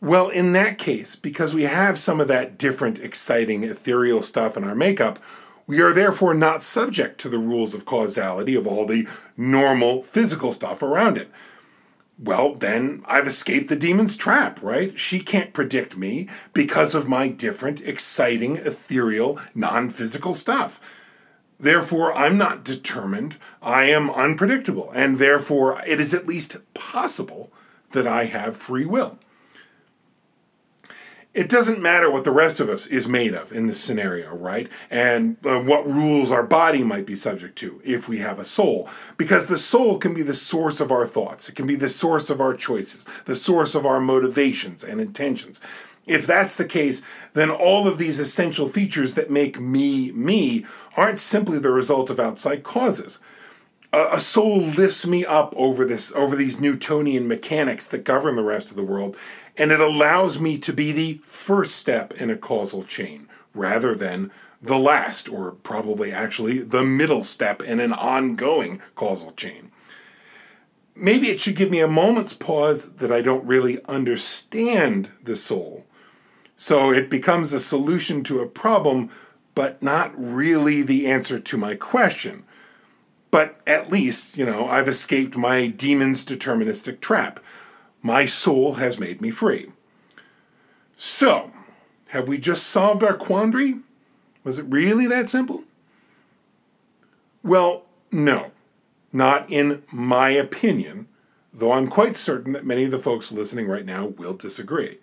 Well, 0.00 0.28
in 0.28 0.52
that 0.52 0.78
case, 0.78 1.16
because 1.16 1.52
we 1.52 1.64
have 1.64 1.98
some 1.98 2.20
of 2.20 2.28
that 2.28 2.58
different, 2.58 2.98
exciting, 2.98 3.64
ethereal 3.64 4.22
stuff 4.22 4.56
in 4.56 4.64
our 4.64 4.74
makeup, 4.74 5.18
we 5.66 5.80
are 5.80 5.92
therefore 5.92 6.34
not 6.34 6.62
subject 6.62 7.18
to 7.20 7.28
the 7.28 7.38
rules 7.38 7.74
of 7.74 7.86
causality 7.86 8.54
of 8.54 8.66
all 8.66 8.86
the 8.86 9.08
normal 9.36 10.02
physical 10.02 10.52
stuff 10.52 10.82
around 10.82 11.16
it. 11.16 11.28
Well, 12.18 12.54
then 12.54 13.02
I've 13.06 13.26
escaped 13.26 13.68
the 13.68 13.76
demon's 13.76 14.16
trap, 14.16 14.62
right? 14.62 14.98
She 14.98 15.18
can't 15.18 15.52
predict 15.52 15.96
me 15.96 16.28
because 16.54 16.94
of 16.94 17.08
my 17.08 17.28
different, 17.28 17.80
exciting, 17.82 18.56
ethereal, 18.56 19.38
non 19.54 19.90
physical 19.90 20.32
stuff. 20.32 20.80
Therefore, 21.58 22.14
I'm 22.14 22.36
not 22.36 22.64
determined. 22.64 23.36
I 23.62 23.84
am 23.84 24.10
unpredictable. 24.10 24.90
And 24.94 25.18
therefore, 25.18 25.82
it 25.86 26.00
is 26.00 26.12
at 26.12 26.26
least 26.26 26.56
possible 26.74 27.50
that 27.90 28.06
I 28.06 28.24
have 28.24 28.56
free 28.56 28.84
will. 28.84 29.18
It 31.36 31.50
doesn't 31.50 31.82
matter 31.82 32.10
what 32.10 32.24
the 32.24 32.32
rest 32.32 32.60
of 32.60 32.70
us 32.70 32.86
is 32.86 33.06
made 33.06 33.34
of 33.34 33.52
in 33.52 33.66
this 33.66 33.78
scenario, 33.78 34.34
right? 34.34 34.70
And 34.90 35.36
uh, 35.44 35.60
what 35.60 35.86
rules 35.86 36.32
our 36.32 36.42
body 36.42 36.82
might 36.82 37.04
be 37.04 37.14
subject 37.14 37.56
to 37.58 37.78
if 37.84 38.08
we 38.08 38.18
have 38.18 38.38
a 38.38 38.44
soul. 38.44 38.88
Because 39.18 39.44
the 39.44 39.58
soul 39.58 39.98
can 39.98 40.14
be 40.14 40.22
the 40.22 40.32
source 40.32 40.80
of 40.80 40.90
our 40.90 41.06
thoughts, 41.06 41.50
it 41.50 41.54
can 41.54 41.66
be 41.66 41.76
the 41.76 41.90
source 41.90 42.30
of 42.30 42.40
our 42.40 42.54
choices, 42.54 43.04
the 43.26 43.36
source 43.36 43.74
of 43.74 43.84
our 43.84 44.00
motivations 44.00 44.82
and 44.82 44.98
intentions. 44.98 45.60
If 46.06 46.26
that's 46.26 46.54
the 46.54 46.64
case, 46.64 47.02
then 47.34 47.50
all 47.50 47.86
of 47.86 47.98
these 47.98 48.18
essential 48.18 48.66
features 48.66 49.12
that 49.12 49.30
make 49.30 49.60
me 49.60 50.12
me 50.12 50.64
aren't 50.96 51.18
simply 51.18 51.58
the 51.58 51.70
result 51.70 52.08
of 52.08 52.18
outside 52.18 52.62
causes. 52.62 53.20
A, 53.92 54.20
soul 54.20 54.60
lifts 54.60 55.06
me 55.06 55.24
up 55.24 55.54
over 55.56 55.84
this 55.84 56.12
over 56.12 56.36
these 56.36 56.60
Newtonian 56.60 57.28
mechanics 57.28 57.86
that 57.86 58.04
govern 58.04 58.36
the 58.36 58.42
rest 58.42 58.70
of 58.70 58.76
the 58.76 58.82
world, 58.82 59.16
and 59.58 59.72
it 59.72 59.80
allows 59.80 60.38
me 60.38 60.58
to 60.58 60.72
be 60.72 60.92
the 60.92 61.20
first 61.24 61.76
step 61.76 62.14
in 62.14 62.30
a 62.30 62.36
causal 62.36 62.82
chain 62.82 63.28
rather 63.54 63.94
than 63.94 64.30
the 64.60 64.78
last, 64.78 65.28
or 65.28 65.52
probably 65.52 66.12
actually 66.12 66.58
the 66.58 66.82
middle 66.82 67.22
step 67.22 67.62
in 67.62 67.78
an 67.80 67.92
ongoing 67.92 68.80
causal 68.94 69.30
chain. 69.32 69.70
Maybe 70.94 71.28
it 71.28 71.40
should 71.40 71.56
give 71.56 71.70
me 71.70 71.80
a 71.80 71.88
moment's 71.88 72.32
pause 72.32 72.94
that 72.94 73.12
I 73.12 73.20
don't 73.20 73.44
really 73.44 73.84
understand 73.86 75.10
the 75.22 75.36
soul 75.36 75.86
so 76.56 76.90
it 76.90 77.10
becomes 77.10 77.52
a 77.52 77.60
solution 77.60 78.24
to 78.24 78.40
a 78.40 78.46
problem, 78.46 79.10
but 79.54 79.82
not 79.82 80.12
really 80.16 80.82
the 80.82 81.06
answer 81.06 81.38
to 81.38 81.56
my 81.58 81.74
question. 81.74 82.44
But 83.30 83.60
at 83.66 83.90
least, 83.90 84.38
you 84.38 84.46
know, 84.46 84.66
I've 84.66 84.88
escaped 84.88 85.36
my 85.36 85.66
demon's 85.66 86.24
deterministic 86.24 87.00
trap. 87.00 87.40
My 88.06 88.24
soul 88.24 88.74
has 88.74 89.00
made 89.00 89.20
me 89.20 89.30
free. 89.32 89.72
So, 90.94 91.50
have 92.10 92.28
we 92.28 92.38
just 92.38 92.68
solved 92.68 93.02
our 93.02 93.16
quandary? 93.16 93.80
Was 94.44 94.60
it 94.60 94.66
really 94.68 95.08
that 95.08 95.28
simple? 95.28 95.64
Well, 97.42 97.86
no, 98.12 98.52
not 99.12 99.50
in 99.50 99.82
my 99.90 100.30
opinion, 100.30 101.08
though 101.52 101.72
I'm 101.72 101.88
quite 101.88 102.14
certain 102.14 102.52
that 102.52 102.64
many 102.64 102.84
of 102.84 102.92
the 102.92 103.00
folks 103.00 103.32
listening 103.32 103.66
right 103.66 103.84
now 103.84 104.06
will 104.06 104.34
disagree. 104.34 104.98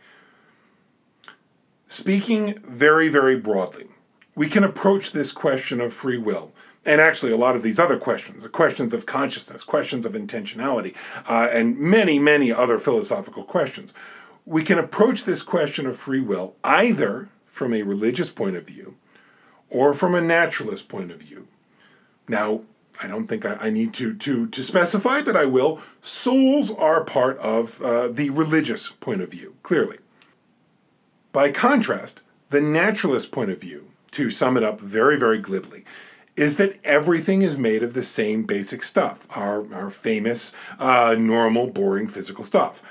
Speaking 1.88 2.58
very, 2.60 3.10
very 3.10 3.36
broadly, 3.36 3.88
we 4.34 4.48
can 4.48 4.64
approach 4.64 5.12
this 5.12 5.34
question 5.34 5.82
of 5.82 5.94
free 5.94 6.18
will 6.18 6.54
and 6.86 7.00
actually 7.00 7.32
a 7.32 7.38
lot 7.38 7.56
of 7.56 7.64
these 7.64 7.80
other 7.80 7.98
questions, 7.98 8.44
the 8.44 8.50
questions 8.50 8.94
of 8.94 9.06
consciousness, 9.06 9.64
questions 9.64 10.06
of 10.06 10.14
intentionality, 10.14 10.96
uh, 11.28 11.48
and 11.52 11.78
many, 11.78 12.20
many 12.20 12.52
other 12.52 12.78
philosophical 12.78 13.44
questions. 13.44 13.94
We 14.46 14.64
can 14.64 14.78
approach 14.78 15.24
this 15.24 15.42
question 15.42 15.86
of 15.86 15.98
free 15.98 16.20
will 16.20 16.56
either 16.64 17.30
from 17.46 17.74
a 17.74 17.84
religious 17.84 18.32
point 18.32 18.56
of 18.56 18.66
view 18.66 18.96
or 19.70 19.94
from 19.94 20.16
a 20.16 20.22
naturalist 20.22 20.88
point 20.90 21.12
of 21.12 21.20
view. 21.20 21.48
Now, 22.28 22.62
I 23.02 23.08
don't 23.08 23.28
think 23.28 23.46
I, 23.46 23.58
I 23.60 23.70
need 23.70 23.94
to, 23.96 24.14
to, 24.14 24.48
to 24.48 24.64
specify, 24.64 25.22
but 25.22 25.36
I 25.36 25.46
will. 25.46 25.82
Souls 26.02 26.72
are 26.72 27.04
part 27.04 27.38
of 27.40 27.82
uh, 27.82 28.10
the 28.10 28.30
religious 28.30 28.90
point 28.90 29.22
of 29.22 29.30
view, 29.30 29.56
clearly. 29.64 29.98
By 31.32 31.52
contrast, 31.52 32.22
the 32.50 32.62
naturalist 32.62 33.32
point 33.32 33.50
of 33.50 33.60
view, 33.60 33.90
to 34.12 34.30
sum 34.30 34.58
it 34.58 34.64
up 34.64 34.80
very, 34.80 35.18
very 35.18 35.40
glibly, 35.40 35.84
is 36.36 36.58
that 36.58 36.80
everything 36.84 37.42
is 37.42 37.58
made 37.58 37.84
of 37.84 37.94
the 37.94 38.04
same 38.04 38.44
basic 38.44 38.84
stuff, 38.84 39.28
our, 39.38 39.72
our 39.74 39.90
famous, 39.90 40.52
uh, 40.80 41.16
normal, 41.18 41.68
boring 41.68 42.08
physical 42.08 42.44
stuff. 42.44 42.82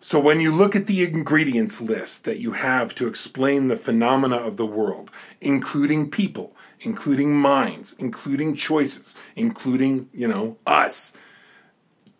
So 0.00 0.18
when 0.18 0.40
you 0.40 0.50
look 0.50 0.74
at 0.74 0.86
the 0.86 1.04
ingredients 1.04 1.80
list 1.80 2.24
that 2.24 2.40
you 2.40 2.52
have 2.52 2.94
to 2.96 3.06
explain 3.06 3.68
the 3.68 3.76
phenomena 3.76 4.36
of 4.36 4.56
the 4.56 4.66
world, 4.66 5.10
including 5.40 6.10
people, 6.10 6.56
including 6.80 7.36
minds, 7.36 7.94
including 7.98 8.54
choices, 8.54 9.14
including, 9.36 10.08
you 10.14 10.26
know, 10.26 10.56
us, 10.66 11.12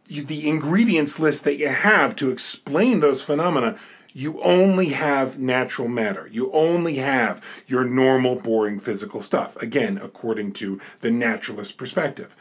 the 0.06 0.48
ingredients 0.48 1.18
list 1.18 1.44
that 1.44 1.56
you 1.56 1.68
have 1.68 2.14
to 2.16 2.30
explain 2.30 3.00
those 3.00 3.22
phenomena 3.22 3.78
you 4.12 4.40
only 4.42 4.86
have 4.90 5.38
natural 5.38 5.88
matter. 5.88 6.28
You 6.30 6.50
only 6.52 6.96
have 6.96 7.64
your 7.66 7.84
normal, 7.84 8.36
boring 8.36 8.80
physical 8.80 9.20
stuff. 9.20 9.56
Again, 9.62 9.98
according 10.02 10.52
to 10.54 10.80
the 11.00 11.10
naturalist 11.10 11.76
perspective. 11.76 12.36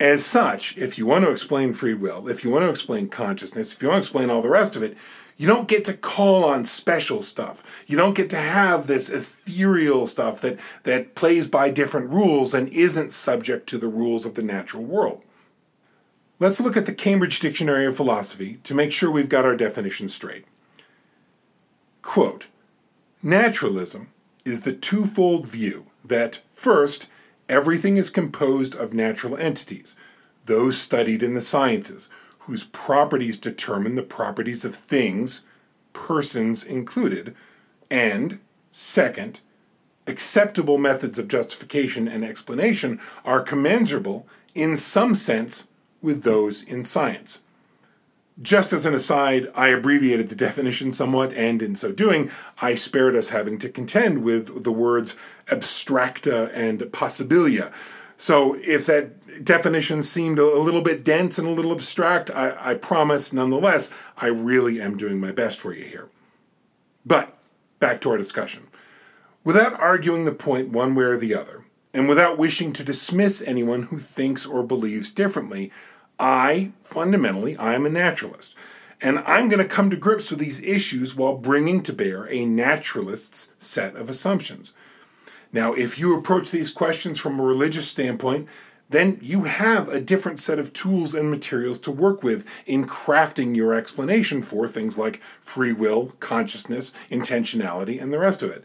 As 0.00 0.24
such, 0.24 0.76
if 0.78 0.96
you 0.96 1.06
want 1.06 1.24
to 1.24 1.30
explain 1.30 1.72
free 1.72 1.94
will, 1.94 2.28
if 2.28 2.44
you 2.44 2.50
want 2.50 2.62
to 2.62 2.70
explain 2.70 3.08
consciousness, 3.08 3.74
if 3.74 3.82
you 3.82 3.88
want 3.88 4.02
to 4.02 4.06
explain 4.06 4.30
all 4.30 4.42
the 4.42 4.48
rest 4.48 4.76
of 4.76 4.82
it, 4.82 4.96
you 5.36 5.46
don't 5.46 5.68
get 5.68 5.84
to 5.84 5.94
call 5.94 6.44
on 6.44 6.64
special 6.64 7.22
stuff. 7.22 7.84
You 7.86 7.96
don't 7.96 8.16
get 8.16 8.30
to 8.30 8.38
have 8.38 8.86
this 8.86 9.08
ethereal 9.08 10.06
stuff 10.06 10.40
that, 10.40 10.58
that 10.82 11.14
plays 11.14 11.46
by 11.46 11.70
different 11.70 12.10
rules 12.10 12.54
and 12.54 12.68
isn't 12.70 13.12
subject 13.12 13.68
to 13.68 13.78
the 13.78 13.88
rules 13.88 14.26
of 14.26 14.34
the 14.34 14.42
natural 14.42 14.84
world. 14.84 15.22
Let's 16.40 16.60
look 16.60 16.76
at 16.76 16.86
the 16.86 16.94
Cambridge 16.94 17.40
Dictionary 17.40 17.86
of 17.86 17.96
Philosophy 17.96 18.58
to 18.64 18.74
make 18.74 18.92
sure 18.92 19.10
we've 19.10 19.28
got 19.28 19.44
our 19.44 19.56
definition 19.56 20.08
straight. 20.08 20.44
Quote 22.08 22.46
Naturalism 23.22 24.08
is 24.46 24.62
the 24.62 24.72
twofold 24.72 25.46
view 25.46 25.84
that, 26.02 26.40
first, 26.54 27.06
everything 27.50 27.98
is 27.98 28.08
composed 28.08 28.74
of 28.74 28.94
natural 28.94 29.36
entities, 29.36 29.94
those 30.46 30.80
studied 30.80 31.22
in 31.22 31.34
the 31.34 31.42
sciences, 31.42 32.08
whose 32.38 32.64
properties 32.64 33.36
determine 33.36 33.94
the 33.94 34.02
properties 34.02 34.64
of 34.64 34.74
things, 34.74 35.42
persons 35.92 36.64
included, 36.64 37.34
and, 37.90 38.38
second, 38.72 39.40
acceptable 40.06 40.78
methods 40.78 41.18
of 41.18 41.28
justification 41.28 42.08
and 42.08 42.24
explanation 42.24 42.98
are 43.22 43.42
commensurable 43.42 44.26
in 44.54 44.78
some 44.78 45.14
sense 45.14 45.68
with 46.00 46.22
those 46.22 46.62
in 46.62 46.84
science. 46.84 47.40
Just 48.40 48.72
as 48.72 48.86
an 48.86 48.94
aside, 48.94 49.50
I 49.54 49.68
abbreviated 49.68 50.28
the 50.28 50.36
definition 50.36 50.92
somewhat, 50.92 51.32
and 51.32 51.60
in 51.60 51.74
so 51.74 51.90
doing, 51.90 52.30
I 52.62 52.76
spared 52.76 53.16
us 53.16 53.30
having 53.30 53.58
to 53.58 53.68
contend 53.68 54.22
with 54.22 54.62
the 54.62 54.72
words 54.72 55.16
abstracta 55.48 56.50
and 56.54 56.80
possibilia. 56.80 57.72
So 58.16 58.54
if 58.62 58.86
that 58.86 59.44
definition 59.44 60.02
seemed 60.02 60.38
a 60.38 60.58
little 60.58 60.82
bit 60.82 61.04
dense 61.04 61.38
and 61.38 61.48
a 61.48 61.52
little 61.52 61.72
abstract, 61.72 62.30
I, 62.30 62.56
I 62.58 62.74
promise 62.74 63.32
nonetheless, 63.32 63.90
I 64.16 64.26
really 64.26 64.80
am 64.80 64.96
doing 64.96 65.20
my 65.20 65.32
best 65.32 65.58
for 65.58 65.72
you 65.72 65.84
here. 65.84 66.08
But 67.04 67.36
back 67.78 68.00
to 68.02 68.10
our 68.10 68.16
discussion. 68.16 68.68
Without 69.44 69.78
arguing 69.80 70.24
the 70.24 70.32
point 70.32 70.70
one 70.70 70.94
way 70.94 71.04
or 71.04 71.16
the 71.16 71.34
other, 71.34 71.64
and 71.94 72.08
without 72.08 72.38
wishing 72.38 72.72
to 72.74 72.84
dismiss 72.84 73.40
anyone 73.42 73.84
who 73.84 73.98
thinks 73.98 74.44
or 74.44 74.62
believes 74.62 75.10
differently, 75.10 75.72
I, 76.18 76.72
fundamentally, 76.82 77.56
I 77.56 77.74
am 77.74 77.86
a 77.86 77.90
naturalist. 77.90 78.54
And 79.00 79.20
I'm 79.20 79.48
going 79.48 79.62
to 79.62 79.74
come 79.74 79.90
to 79.90 79.96
grips 79.96 80.30
with 80.30 80.40
these 80.40 80.60
issues 80.60 81.14
while 81.14 81.36
bringing 81.36 81.82
to 81.84 81.92
bear 81.92 82.28
a 82.28 82.44
naturalist's 82.44 83.52
set 83.58 83.94
of 83.94 84.10
assumptions. 84.10 84.72
Now, 85.52 85.72
if 85.72 85.98
you 85.98 86.18
approach 86.18 86.50
these 86.50 86.70
questions 86.70 87.18
from 87.18 87.38
a 87.38 87.44
religious 87.44 87.88
standpoint, 87.88 88.48
then 88.90 89.18
you 89.20 89.42
have 89.42 89.88
a 89.88 90.00
different 90.00 90.38
set 90.38 90.58
of 90.58 90.72
tools 90.72 91.14
and 91.14 91.30
materials 91.30 91.78
to 91.80 91.90
work 91.90 92.22
with 92.22 92.46
in 92.66 92.86
crafting 92.86 93.54
your 93.54 93.74
explanation 93.74 94.42
for 94.42 94.66
things 94.66 94.98
like 94.98 95.20
free 95.40 95.72
will, 95.72 96.08
consciousness, 96.20 96.92
intentionality, 97.10 98.00
and 98.02 98.12
the 98.12 98.18
rest 98.18 98.42
of 98.42 98.50
it. 98.50 98.64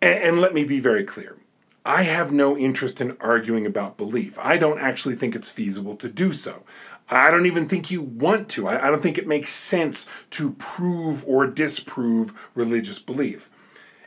And, 0.00 0.40
let 0.40 0.52
me 0.52 0.64
be 0.64 0.80
very 0.80 1.04
clear 1.04 1.36
I 1.84 2.02
have 2.02 2.30
no 2.30 2.56
interest 2.56 3.00
in 3.00 3.16
arguing 3.20 3.66
about 3.66 3.96
belief. 3.96 4.38
I 4.40 4.56
don't 4.56 4.80
actually 4.80 5.16
think 5.16 5.34
it's 5.34 5.50
feasible 5.50 5.94
to 5.96 6.08
do 6.08 6.32
so. 6.32 6.62
I 7.08 7.30
don't 7.30 7.46
even 7.46 7.68
think 7.68 7.90
you 7.90 8.02
want 8.02 8.48
to. 8.50 8.68
I, 8.68 8.88
don't 8.88 9.02
think 9.02 9.18
it 9.18 9.26
makes 9.26 9.50
sense 9.50 10.06
to 10.30 10.52
prove 10.52 11.24
or 11.26 11.46
disprove 11.46 12.50
religious 12.54 12.98
belief. 12.98 13.50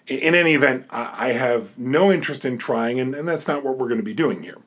In, 0.08 0.34
any 0.36 0.54
event, 0.54 0.86
I, 0.90 1.34
have 1.34 1.78
no 1.78 2.12
interest 2.12 2.46
in 2.46 2.58
trying, 2.58 3.00
and, 3.00 3.14
and 3.14 3.28
that's 3.28 3.48
not 3.48 3.64
what 3.64 3.78
we're 3.78 3.88
going 3.88 4.00
to 4.00 4.04
be 4.04 4.14
doing 4.14 4.44
here. 4.44 4.58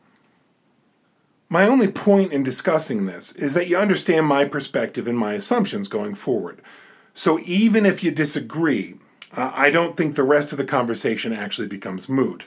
My 1.49 1.67
only 1.67 1.89
point 1.89 2.33
in 2.33 2.43
discussing 2.43 3.07
this 3.07 3.33
is 3.33 3.55
that 3.55 3.69
you 3.69 3.79
understand 3.79 4.27
my 4.27 4.45
perspective 4.45 5.09
and 5.09 5.17
my 5.17 5.33
assumptions 5.33 5.89
going 5.89 6.15
forward. 6.15 6.61
So 7.15 7.41
even 7.45 7.87
if 7.87 8.05
you 8.05 8.11
disagree, 8.11 8.97
I 9.33 9.71
don't 9.71 9.97
think 9.97 10.15
the 10.15 10.25
rest 10.25 10.53
of 10.53 10.59
the 10.59 10.65
conversation 10.65 11.33
actually 11.33 11.69
becomes 11.69 12.09
moot. 12.09 12.47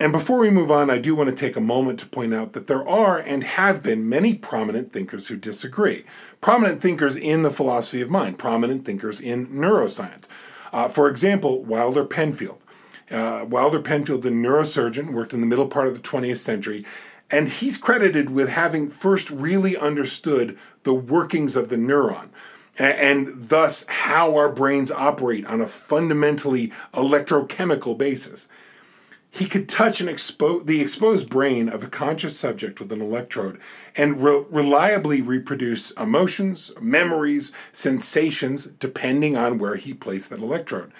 And 0.00 0.12
before 0.12 0.38
we 0.38 0.50
move 0.50 0.70
on, 0.70 0.90
I 0.90 0.98
do 0.98 1.16
want 1.16 1.28
to 1.28 1.34
take 1.34 1.56
a 1.56 1.60
moment 1.60 1.98
to 2.00 2.06
point 2.06 2.32
out 2.32 2.52
that 2.52 2.68
there 2.68 2.88
are 2.88 3.18
and 3.18 3.42
have 3.42 3.82
been 3.82 4.08
many 4.08 4.32
prominent 4.32 4.92
thinkers 4.92 5.26
who 5.26 5.36
disagree. 5.36 6.04
Prominent 6.40 6.80
thinkers 6.80 7.16
in 7.16 7.42
the 7.42 7.50
philosophy 7.50 8.00
of 8.00 8.08
mind, 8.08 8.38
prominent 8.38 8.84
thinkers 8.84 9.18
in 9.18 9.48
neuroscience. 9.48 10.28
Uh, 10.72 10.88
for 10.88 11.08
example, 11.08 11.64
Wilder 11.64 12.04
Penfield. 12.04 12.64
Uh, 13.10 13.44
Wilder 13.48 13.80
Penfield's 13.80 14.26
a 14.26 14.30
neurosurgeon, 14.30 15.12
worked 15.12 15.32
in 15.32 15.40
the 15.40 15.46
middle 15.46 15.66
part 15.66 15.88
of 15.88 15.94
the 15.94 16.00
20th 16.00 16.36
century, 16.36 16.84
and 17.30 17.48
he's 17.48 17.76
credited 17.76 18.30
with 18.30 18.50
having 18.50 18.88
first 18.88 19.30
really 19.30 19.76
understood 19.76 20.56
the 20.84 20.94
workings 20.94 21.56
of 21.56 21.70
the 21.70 21.76
neuron 21.76 22.28
and 22.78 23.48
thus 23.48 23.84
how 23.88 24.36
our 24.36 24.48
brains 24.48 24.92
operate 24.92 25.44
on 25.46 25.60
a 25.60 25.66
fundamentally 25.66 26.68
electrochemical 26.94 27.98
basis. 27.98 28.48
He 29.30 29.46
could 29.46 29.68
touch 29.68 30.00
and 30.00 30.08
expose 30.08 30.64
the 30.64 30.80
exposed 30.80 31.28
brain 31.28 31.68
of 31.68 31.84
a 31.84 31.88
conscious 31.88 32.38
subject 32.38 32.80
with 32.80 32.90
an 32.92 33.02
electrode 33.02 33.60
and 33.94 34.22
re- 34.22 34.44
reliably 34.48 35.20
reproduce 35.20 35.90
emotions, 35.92 36.72
memories, 36.80 37.52
sensations, 37.70 38.66
depending 38.78 39.36
on 39.36 39.58
where 39.58 39.76
he 39.76 39.92
placed 39.92 40.30
that 40.30 40.40
electrode. 40.40 40.92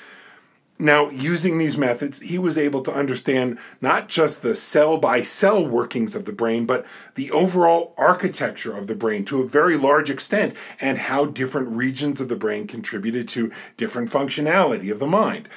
Now, 0.81 1.11
using 1.11 1.59
these 1.59 1.77
methods, 1.77 2.21
he 2.21 2.39
was 2.39 2.57
able 2.57 2.83
to 2.83 2.95
understand 2.95 3.59
not 3.81 4.09
just 4.09 4.43
the 4.43 4.55
cell 4.55 4.97
by 4.99 5.23
cell 5.23 5.67
workings 5.67 6.15
of 6.15 6.25
the 6.25 6.33
brain, 6.33 6.67
but 6.67 6.87
the 7.17 7.33
overall 7.33 7.95
architecture 7.97 8.77
of 8.77 8.87
the 8.87 8.95
brain 8.95 9.25
to 9.25 9.43
a 9.43 9.49
very 9.49 9.77
large 9.77 10.09
extent, 10.09 10.55
and 10.81 10.97
how 10.99 11.25
different 11.25 11.71
regions 11.71 12.21
of 12.21 12.29
the 12.29 12.37
brain 12.37 12.69
contributed 12.69 13.27
to 13.29 13.51
different 13.77 14.11
functionality 14.11 14.93
of 14.93 15.01
the 15.01 15.07
mind 15.07 15.49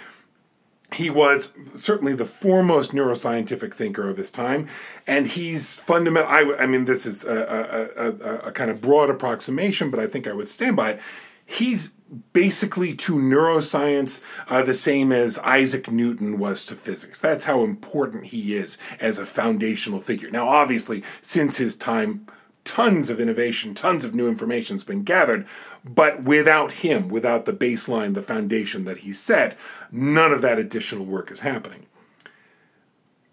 he 0.93 1.09
was 1.09 1.51
certainly 1.73 2.13
the 2.13 2.25
foremost 2.25 2.91
neuroscientific 2.91 3.73
thinker 3.73 4.09
of 4.09 4.17
his 4.17 4.29
time, 4.29 4.67
and 5.07 5.25
he's 5.25 5.75
fundamental. 5.75 6.29
I, 6.29 6.41
I 6.59 6.65
mean, 6.65 6.85
this 6.85 7.05
is 7.05 7.23
a, 7.23 7.91
a, 7.95 8.07
a, 8.07 8.37
a, 8.47 8.51
kind 8.51 8.69
of 8.69 8.81
broad 8.81 9.09
approximation, 9.09 9.89
but 9.89 9.99
I 9.99 10.07
think 10.07 10.27
I 10.27 10.33
would 10.33 10.49
stand 10.49 10.75
by 10.75 10.91
it. 10.91 10.99
He's 11.45 11.91
basically 12.33 12.93
to 12.93 13.13
neuroscience 13.13 14.21
uh, 14.49 14.63
the 14.63 14.73
same 14.73 15.13
as 15.13 15.39
Isaac 15.39 15.89
Newton 15.89 16.39
was 16.39 16.65
to 16.65 16.75
physics. 16.75 17.21
That's 17.21 17.45
how 17.45 17.63
important 17.63 18.25
he 18.25 18.55
is 18.55 18.77
as 18.99 19.17
a 19.17 19.25
foundational 19.25 20.01
figure. 20.01 20.29
Now, 20.29 20.49
obviously, 20.49 21.03
since 21.21 21.57
his 21.57 21.75
time, 21.75 22.25
tons 22.64 23.09
of 23.09 23.20
innovation, 23.20 23.74
tons 23.74 24.05
of 24.05 24.16
new 24.16 24.28
information 24.28 24.76
has 24.76 24.84
been 24.84 25.03
gathered, 25.03 25.47
but 25.84 26.24
without 26.24 26.72
him, 26.72 27.09
without 27.09 27.45
the 27.45 27.53
baseline, 27.53 28.14
the 28.14 28.24
foundation 28.24 28.86
that 28.86 28.99
he 28.99 29.12
set, 29.12 29.55
none 29.91 30.32
of 30.32 30.41
that 30.41 30.59
additional 30.59 31.05
work 31.05 31.32
is 31.32 31.41
happening. 31.41 31.86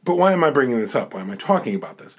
But 0.05 0.17
why 0.17 0.33
am 0.33 0.45
I 0.45 0.51
bringing 0.51 0.79
this 0.79 0.95
up? 0.95 1.15
Why 1.15 1.21
am 1.21 1.31
I 1.31 1.37
talking 1.37 1.75
about 1.75 1.99
this? 1.99 2.17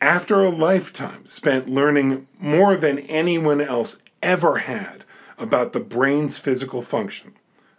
After 0.00 0.42
a 0.42 0.48
lifetime 0.48 1.26
spent 1.26 1.68
learning 1.68 2.26
more 2.38 2.76
than 2.76 3.00
anyone 3.00 3.60
else 3.60 3.98
ever 4.22 4.58
had 4.58 5.04
about 5.38 5.72
the 5.72 5.80
brain's 5.80 6.38
physical 6.38 6.80
function, 6.80 7.34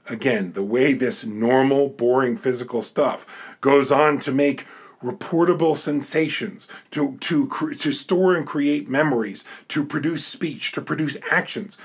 Again, 0.10 0.54
the 0.54 0.64
way 0.64 0.94
this 0.94 1.26
normal, 1.26 1.90
boring 1.90 2.36
physical 2.36 2.82
stuff 2.82 3.58
goes 3.62 3.92
on 3.92 4.20
to 4.20 4.32
make 4.32 4.66
reportable 5.04 5.76
sensations, 5.76 6.68
to, 6.92 7.18
to, 7.20 7.48
to 7.48 7.92
store 7.92 8.36
and 8.36 8.46
create 8.46 8.90
memories, 8.90 9.44
to 9.68 9.84
produce 9.84 10.26
speech, 10.26 10.72
to 10.72 10.82
produce 10.82 11.18
actions. 11.32 11.78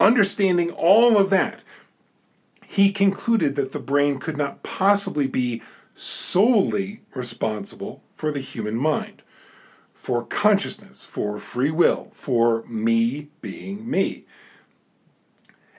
Understanding 0.00 0.70
all 0.70 1.16
of 1.18 1.30
that, 1.30 1.62
he 2.66 2.90
concluded 2.90 3.54
that 3.56 3.72
the 3.72 3.78
brain 3.78 4.18
could 4.18 4.36
not 4.36 4.62
possibly 4.62 5.26
be 5.26 5.62
solely 5.94 7.02
responsible 7.14 8.02
for 8.14 8.32
the 8.32 8.40
human 8.40 8.76
mind, 8.76 9.22
for 9.92 10.24
consciousness, 10.24 11.04
for 11.04 11.38
free 11.38 11.70
will, 11.70 12.08
for 12.12 12.64
me 12.66 13.28
being 13.42 13.88
me. 13.88 14.24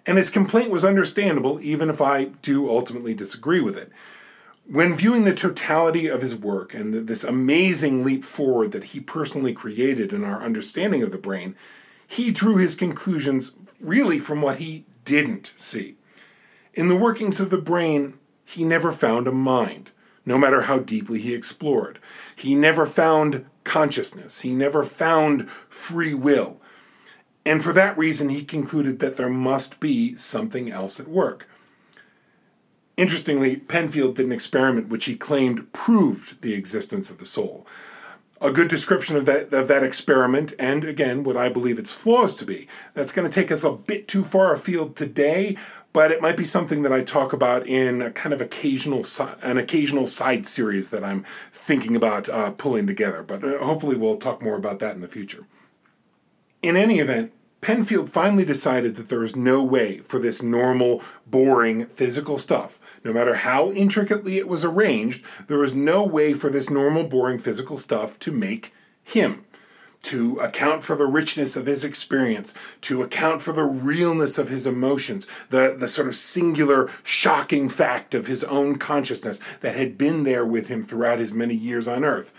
And 0.06 0.18
his 0.18 0.30
complaint 0.30 0.70
was 0.70 0.86
understandable, 0.86 1.60
even 1.62 1.90
if 1.90 2.02
I 2.02 2.26
do 2.26 2.70
ultimately 2.70 3.14
disagree 3.14 3.62
with 3.62 3.78
it. 3.78 3.92
When 4.66 4.96
viewing 4.96 5.26
the 5.26 5.34
totality 5.34 6.08
of 6.08 6.22
his 6.22 6.36
work 6.36 6.74
and 6.74 6.94
this 6.94 7.24
amazing 7.24 8.04
leap 8.04 8.24
forward 8.24 8.72
that 8.72 8.86
he 8.86 9.00
personally 9.02 9.54
created 9.54 10.14
in 10.14 10.24
our 10.24 10.42
understanding 10.42 11.04
of 11.04 11.12
the 11.12 11.18
brain, 11.18 11.56
he 12.08 12.32
drew 12.32 12.56
his 12.56 12.74
conclusions 12.74 13.52
really 13.82 14.20
from 14.20 14.42
what 14.42 14.58
he 14.58 14.86
didn't 15.04 15.52
see. 15.56 15.98
In 16.74 16.88
the 16.88 16.96
workings 16.96 17.40
of 17.40 17.50
the 17.50 17.58
brain, 17.58 18.18
he 18.46 18.64
never 18.64 18.92
found 18.92 19.28
a 19.28 19.32
mind, 19.32 19.92
no 20.26 20.38
matter 20.38 20.62
how 20.62 20.80
deeply 20.80 21.20
he 21.20 21.34
explored. 21.34 22.00
He 22.36 22.56
never 22.56 22.86
found 22.86 23.46
consciousness. 23.64 24.42
He 24.42 24.54
never 24.54 24.84
found 24.84 25.50
free 25.50 26.14
will. 26.14 26.62
And 27.46 27.64
for 27.64 27.74
that 27.74 27.98
reason, 27.98 28.30
he 28.30 28.44
concluded 28.44 29.00
that 29.00 29.18
there 29.18 29.30
must 29.30 29.80
be 29.80 30.16
something 30.16 30.72
else 30.72 31.00
at 31.00 31.08
work. 31.08 31.48
Interestingly, 32.96 33.56
Penfield 33.58 34.16
did 34.16 34.28
an 34.28 34.32
experiment 34.32 34.90
which 34.90 35.06
he 35.06 35.16
claimed 35.16 35.72
proved 35.74 36.42
the 36.42 36.54
existence 36.54 37.10
of 37.10 37.18
the 37.18 37.26
soul. 37.26 37.66
A 38.40 38.52
good 38.52 38.68
description 38.68 39.16
of 39.16 39.26
that, 39.26 39.54
of 39.54 39.68
that 39.70 39.84
experiment, 39.84 40.54
and 40.60 40.84
again, 40.84 41.24
what 41.24 41.38
I 41.38 41.50
believe 41.50 41.80
its 41.80 41.94
flaws 41.94 42.36
to 42.36 42.46
be. 42.46 42.68
That's 42.94 43.12
going 43.12 43.28
to 43.28 43.34
take 43.34 43.52
us 43.52 43.64
a 43.64 43.72
bit 43.72 44.08
too 44.08 44.24
far 44.24 44.54
afield 44.54 44.96
today, 44.96 45.58
but 45.94 46.12
it 46.12 46.22
might 46.22 46.38
be 46.38 46.44
something 46.44 46.84
that 46.84 46.92
I 46.92 47.02
talk 47.02 47.34
about 47.34 47.66
in 47.66 48.02
a 48.02 48.12
kind 48.12 48.34
of 48.34 48.42
occasional 48.42 49.04
an 49.42 49.58
occasional 49.58 50.06
side 50.06 50.46
series 50.46 50.90
that 50.90 51.04
I'm 51.04 51.24
thinking 51.52 51.96
about 51.96 52.28
uh, 52.30 52.52
pulling 52.52 52.86
together. 52.86 53.24
But 53.24 53.44
uh, 53.44 53.60
hopefully, 53.60 53.96
we'll 53.96 54.18
talk 54.18 54.42
more 54.42 54.56
about 54.56 54.80
that 54.80 54.94
in 54.94 55.02
the 55.02 55.08
future. 55.08 55.48
In 56.62 56.76
any 56.76 57.00
event, 57.00 57.32
Penfield 57.64 58.10
finally 58.10 58.44
decided 58.44 58.98
that 58.98 59.08
there 59.08 59.20
was 59.20 59.38
no 59.38 59.64
way 59.64 60.00
for 60.00 60.20
this 60.20 60.44
normal, 60.44 61.02
boring 61.26 61.86
physical 61.86 62.38
stuff, 62.38 62.78
no 63.04 63.14
matter 63.14 63.36
how 63.36 63.72
intricately 63.72 64.38
it 64.38 64.48
was 64.48 64.64
arranged, 64.64 65.24
there 65.48 65.58
was 65.58 65.74
no 65.74 66.04
way 66.04 66.34
for 66.34 66.50
this 66.50 66.70
normal, 66.70 67.04
boring 67.04 67.40
physical 67.40 67.78
stuff 67.78 68.18
to 68.20 68.32
make 68.32 68.74
him, 69.04 69.46
to 70.04 70.38
account 70.40 70.84
for 70.84 70.96
the 70.96 71.06
richness 71.06 71.56
of 71.56 71.66
his 71.66 71.84
experience, 71.84 72.54
to 72.82 73.02
account 73.02 73.42
for 73.42 73.54
the 73.54 73.64
realness 73.64 74.38
of 74.38 74.50
his 74.50 74.68
emotions, 74.68 75.28
the, 75.50 75.76
the 75.78 75.88
sort 75.88 76.08
of 76.08 76.16
singular, 76.16 76.90
shocking 77.04 77.70
fact 77.70 78.14
of 78.14 78.28
his 78.28 78.44
own 78.46 78.78
consciousness 78.78 79.40
that 79.62 79.76
had 79.76 79.98
been 79.98 80.24
there 80.24 80.46
with 80.46 80.68
him 80.68 80.84
throughout 80.84 81.20
his 81.20 81.34
many 81.34 81.56
years 81.56 81.88
on 81.88 82.04
Earth. 82.04 82.34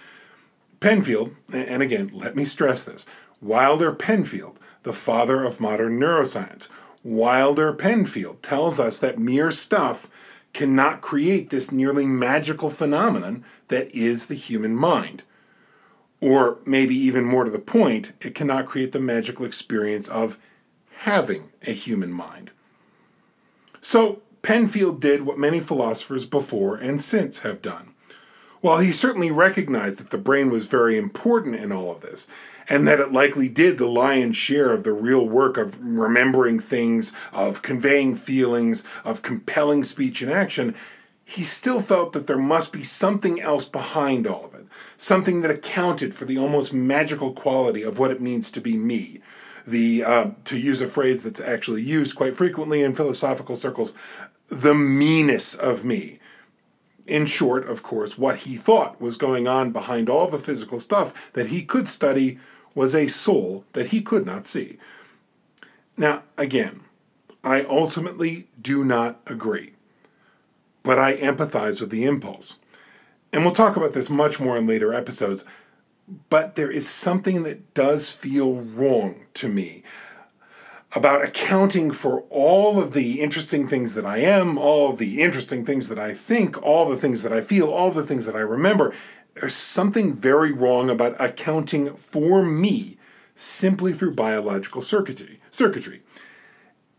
Penfield, 0.80 1.34
and 1.52 1.82
again, 1.82 2.10
let 2.12 2.36
me 2.36 2.44
stress 2.44 2.84
this 2.84 3.06
Wilder 3.40 3.92
Penfield 3.92 4.58
the 4.84 4.92
father 4.92 5.42
of 5.42 5.60
modern 5.60 5.98
neuroscience. 5.98 6.68
Wilder 7.02 7.72
Penfield 7.72 8.42
tells 8.42 8.78
us 8.78 8.98
that 9.00 9.18
mere 9.18 9.50
stuff 9.50 10.08
cannot 10.54 11.02
create 11.02 11.50
this 11.50 11.70
nearly 11.70 12.06
magical 12.06 12.70
phenomenon 12.70 13.44
that 13.68 13.94
is 13.94 14.26
the 14.26 14.34
human 14.34 14.74
mind. 14.74 15.22
Or 16.20 16.58
maybe 16.64 16.94
even 16.94 17.24
more 17.24 17.44
to 17.44 17.50
the 17.50 17.58
point, 17.58 18.12
it 18.22 18.34
cannot 18.34 18.66
create 18.66 18.92
the 18.92 19.00
magical 19.00 19.44
experience 19.44 20.08
of 20.08 20.38
having 21.00 21.50
a 21.66 21.72
human 21.72 22.12
mind. 22.12 22.50
So, 23.80 24.22
Penfield 24.40 25.00
did 25.00 25.22
what 25.22 25.38
many 25.38 25.60
philosophers 25.60 26.24
before 26.24 26.76
and 26.76 27.00
since 27.00 27.40
have 27.40 27.60
done. 27.60 27.94
While 28.60 28.78
he 28.78 28.92
certainly 28.92 29.30
recognized 29.30 29.98
that 29.98 30.10
the 30.10 30.18
brain 30.18 30.50
was 30.50 30.66
very 30.66 30.96
important 30.96 31.56
in 31.56 31.72
all 31.72 31.90
of 31.90 32.00
this, 32.00 32.26
and 32.68 32.86
that 32.88 33.00
it 33.00 33.12
likely 33.12 33.48
did 33.48 33.78
the 33.78 33.86
lion's 33.86 34.36
share 34.36 34.72
of 34.72 34.84
the 34.84 34.92
real 34.92 35.28
work 35.28 35.56
of 35.56 35.78
remembering 35.82 36.60
things, 36.60 37.12
of 37.32 37.62
conveying 37.62 38.14
feelings, 38.14 38.84
of 39.04 39.22
compelling 39.22 39.84
speech 39.84 40.22
and 40.22 40.30
action, 40.30 40.74
he 41.24 41.42
still 41.42 41.80
felt 41.80 42.12
that 42.12 42.26
there 42.26 42.38
must 42.38 42.72
be 42.72 42.82
something 42.82 43.40
else 43.40 43.64
behind 43.64 44.26
all 44.26 44.44
of 44.44 44.54
it, 44.54 44.66
something 44.96 45.40
that 45.40 45.50
accounted 45.50 46.14
for 46.14 46.26
the 46.26 46.38
almost 46.38 46.72
magical 46.72 47.32
quality 47.32 47.82
of 47.82 47.98
what 47.98 48.10
it 48.10 48.20
means 48.20 48.50
to 48.50 48.60
be 48.60 48.76
me. 48.76 49.20
The, 49.66 50.04
uh, 50.04 50.30
to 50.44 50.58
use 50.58 50.82
a 50.82 50.88
phrase 50.88 51.22
that's 51.22 51.40
actually 51.40 51.80
used 51.80 52.16
quite 52.16 52.36
frequently 52.36 52.82
in 52.82 52.94
philosophical 52.94 53.56
circles, 53.56 53.94
the 54.48 54.74
meanness 54.74 55.54
of 55.54 55.84
me. 55.84 56.18
In 57.06 57.24
short, 57.24 57.66
of 57.66 57.82
course, 57.82 58.18
what 58.18 58.36
he 58.40 58.56
thought 58.56 59.00
was 59.00 59.16
going 59.16 59.46
on 59.48 59.72
behind 59.72 60.10
all 60.10 60.28
the 60.28 60.38
physical 60.38 60.78
stuff 60.78 61.32
that 61.32 61.48
he 61.48 61.62
could 61.62 61.88
study 61.88 62.38
was 62.74 62.94
a 62.94 63.06
soul 63.06 63.64
that 63.72 63.88
he 63.88 64.00
could 64.00 64.26
not 64.26 64.46
see. 64.46 64.78
Now, 65.96 66.22
again, 66.36 66.80
I 67.42 67.62
ultimately 67.62 68.48
do 68.60 68.84
not 68.84 69.20
agree, 69.26 69.74
but 70.82 70.98
I 70.98 71.16
empathize 71.16 71.80
with 71.80 71.90
the 71.90 72.04
impulse. 72.04 72.56
And 73.32 73.44
we'll 73.44 73.52
talk 73.52 73.76
about 73.76 73.92
this 73.92 74.10
much 74.10 74.40
more 74.40 74.56
in 74.56 74.66
later 74.66 74.92
episodes, 74.92 75.44
but 76.28 76.54
there 76.54 76.70
is 76.70 76.88
something 76.88 77.42
that 77.44 77.74
does 77.74 78.10
feel 78.10 78.54
wrong 78.54 79.26
to 79.34 79.48
me 79.48 79.82
about 80.96 81.24
accounting 81.24 81.90
for 81.90 82.20
all 82.30 82.80
of 82.80 82.92
the 82.92 83.20
interesting 83.20 83.66
things 83.66 83.94
that 83.94 84.06
I 84.06 84.18
am, 84.18 84.56
all 84.56 84.90
of 84.90 84.98
the 84.98 85.20
interesting 85.20 85.64
things 85.64 85.88
that 85.88 85.98
I 85.98 86.14
think, 86.14 86.62
all 86.62 86.88
the 86.88 86.96
things 86.96 87.22
that 87.24 87.32
I 87.32 87.40
feel, 87.40 87.68
all 87.68 87.90
the 87.90 88.04
things 88.04 88.26
that 88.26 88.36
I 88.36 88.40
remember, 88.40 88.94
there's 89.34 89.54
something 89.54 90.14
very 90.14 90.52
wrong 90.52 90.90
about 90.90 91.20
accounting 91.20 91.94
for 91.96 92.42
me 92.42 92.96
simply 93.34 93.92
through 93.92 94.14
biological 94.14 94.80
circuitry. 94.80 95.40
circuitry. 95.50 96.02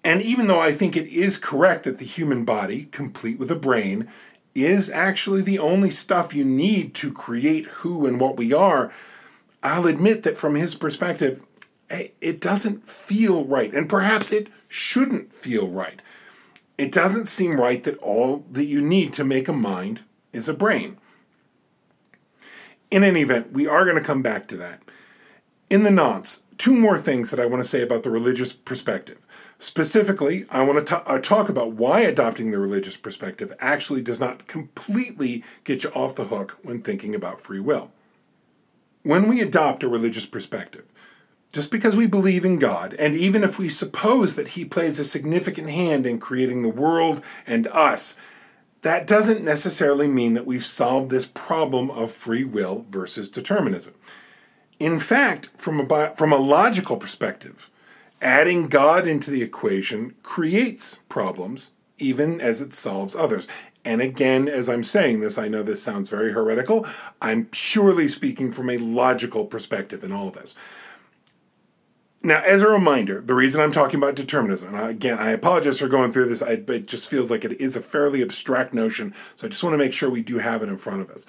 And 0.04 0.22
even 0.22 0.48
though 0.48 0.60
I 0.60 0.72
think 0.72 0.96
it 0.96 1.08
is 1.08 1.38
correct 1.38 1.84
that 1.84 1.98
the 1.98 2.06
human 2.06 2.46
body, 2.46 2.86
complete 2.92 3.40
with 3.40 3.50
a 3.50 3.56
brain, 3.56 4.08
is 4.54 4.90
actually 4.90 5.42
the 5.42 5.60
only 5.60 5.90
stuff 5.90 6.36
you 6.36 6.46
need 6.46 6.94
to 6.96 7.12
create 7.12 7.66
who 7.66 8.06
and 8.06 8.20
what 8.20 8.38
we 8.38 8.54
are, 8.54 8.92
I'll 9.64 9.88
admit 9.88 10.24
that 10.24 10.38
from 10.38 10.56
his 10.56 10.76
perspective, 10.76 11.42
eh, 11.90 12.10
it 12.22 12.40
doesn't 12.40 12.88
feel 12.88 13.46
right. 13.46 13.74
And 13.74 13.90
perhaps 13.90 14.32
it 14.32 14.48
shouldn't 14.68 15.34
feel 15.34 15.70
right. 15.70 16.02
It 16.78 16.92
doesn't 16.92 17.26
seem 17.26 17.60
right 17.60 17.82
that 17.84 17.98
all 17.98 18.46
that 18.52 18.66
you 18.66 18.82
need 18.82 19.12
to 19.14 19.24
make 19.24 19.48
a 19.48 19.54
mind 19.54 20.02
is 20.34 20.48
a 20.48 20.54
brain. 20.54 20.98
In 22.92 23.04
any 23.04 23.22
event, 23.22 23.52
we 23.52 23.68
are 23.68 23.84
going 23.84 23.98
to 23.98 24.04
come 24.04 24.22
back 24.22 24.48
to 24.48 24.58
that. 24.58 24.82
In 25.70 25.84
the 25.84 25.92
nonce, 25.92 26.44
two 26.58 26.76
more 26.76 26.98
things 26.98 27.32
that 27.32 27.40
I 27.40 27.46
want 27.46 27.64
to 27.64 27.70
say 27.70 27.82
about 27.82 28.04
the 28.04 28.12
religious 28.12 28.54
perspective. 28.54 29.18
Specifically, 29.58 30.46
I 30.50 30.64
want 30.64 30.86
to 30.86 30.98
uh, 31.08 31.20
talk 31.20 31.50
about 31.50 31.74
why 31.74 32.02
adopting 32.02 32.52
the 32.52 32.60
religious 32.60 32.98
perspective 32.98 33.54
actually 33.60 34.02
does 34.02 34.20
not 34.20 34.48
completely 34.48 35.44
get 35.64 35.84
you 35.84 35.90
off 35.92 36.16
the 36.16 36.26
hook 36.26 36.58
when 36.62 36.82
thinking 36.82 37.16
about 37.16 37.42
free 37.42 37.60
will. 37.60 37.92
When 39.04 39.28
we 39.28 39.42
adopt 39.42 39.84
a 39.84 39.88
religious 39.88 40.26
perspective, 40.26 40.92
just 41.52 41.72
because 41.72 41.96
we 41.96 42.06
believe 42.06 42.44
in 42.44 42.60
God, 42.60 42.96
and 43.00 43.16
even 43.16 43.44
if 43.44 43.58
we 43.58 43.70
suppose 43.70 44.36
that 44.36 44.50
He 44.50 44.66
plays 44.66 45.00
a 45.00 45.06
significant 45.06 45.70
hand 45.70 46.06
in 46.06 46.20
creating 46.20 46.62
the 46.62 46.70
world 46.70 47.24
and 47.48 47.68
us, 47.68 48.16
that 48.86 49.08
doesn't 49.08 49.44
necessarily 49.44 50.08
mean 50.08 50.36
that 50.36 50.46
we've 50.46 50.64
solved 50.64 51.10
this 51.10 51.26
problem 51.26 51.90
of 51.90 52.12
free 52.12 52.44
will 52.44 52.86
versus 52.88 53.28
determinism. 53.28 53.96
In 54.78 55.00
fact, 55.00 55.50
from 55.58 55.90
a, 55.90 56.16
from 56.16 56.32
a 56.32 56.38
logical 56.38 56.96
perspective, 56.96 57.72
adding 58.22 58.68
God 58.68 59.08
into 59.08 59.32
the 59.32 59.42
equation 59.42 60.14
creates 60.22 61.00
problems 61.10 61.72
even 61.98 62.40
as 62.40 62.62
it 62.62 62.74
solves 62.74 63.16
others. 63.16 63.48
And 63.84 64.04
again, 64.04 64.48
as 64.48 64.70
I'm 64.70 64.84
saying 64.84 65.20
this, 65.20 65.40
I 65.40 65.48
know 65.48 65.64
this 65.64 65.82
sounds 65.82 66.12
very 66.12 66.32
heretical. 66.32 66.86
I'm 67.24 67.46
purely 67.46 68.08
speaking 68.08 68.52
from 68.52 68.70
a 68.70 68.78
logical 68.78 69.46
perspective 69.46 70.04
in 70.04 70.12
all 70.12 70.28
of 70.28 70.36
this. 70.36 70.54
Now, 72.26 72.42
as 72.42 72.64
a 72.64 72.68
reminder, 72.68 73.22
the 73.22 73.36
reason 73.36 73.62
I'm 73.62 73.72
talking 73.72 74.00
about 74.00 74.16
determinism, 74.16 74.74
and 74.74 74.90
again, 74.90 75.20
I 75.20 75.30
apologize 75.30 75.80
for 75.80 75.88
going 75.88 76.12
through 76.12 76.26
this, 76.26 76.42
I, 76.42 76.54
it 76.54 76.88
just 76.88 77.08
feels 77.08 77.30
like 77.30 77.46
it 77.46 77.62
is 77.62 77.76
a 77.76 77.82
fairly 77.82 78.24
abstract 78.24 78.74
notion, 78.74 79.14
so 79.36 79.46
I 79.46 79.52
just 79.52 79.64
want 79.64 79.76
to 79.76 79.78
make 79.78 79.94
sure 79.94 80.10
we 80.10 80.24
do 80.24 80.40
have 80.40 80.64
it 80.64 80.70
in 80.70 80.78
front 80.80 81.02
of 81.02 81.12
us. 81.12 81.28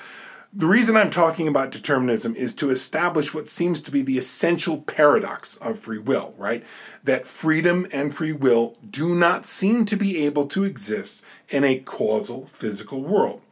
The 0.54 0.66
reason 0.66 0.96
I'm 0.96 1.10
talking 1.10 1.48
about 1.48 1.70
determinism 1.70 2.34
is 2.34 2.54
to 2.54 2.70
establish 2.70 3.34
what 3.34 3.46
seems 3.46 3.82
to 3.82 3.90
be 3.90 4.00
the 4.00 4.16
essential 4.16 4.78
paradox 4.80 5.56
of 5.56 5.78
free 5.78 5.98
will, 5.98 6.32
right? 6.38 6.64
That 7.04 7.26
freedom 7.26 7.86
and 7.92 8.14
free 8.14 8.32
will 8.32 8.74
do 8.88 9.14
not 9.14 9.44
seem 9.44 9.84
to 9.84 9.96
be 9.96 10.24
able 10.24 10.46
to 10.46 10.64
exist 10.64 11.22
in 11.50 11.62
a 11.62 11.78
causal 11.78 12.46
physical 12.46 13.02
world. 13.02 13.42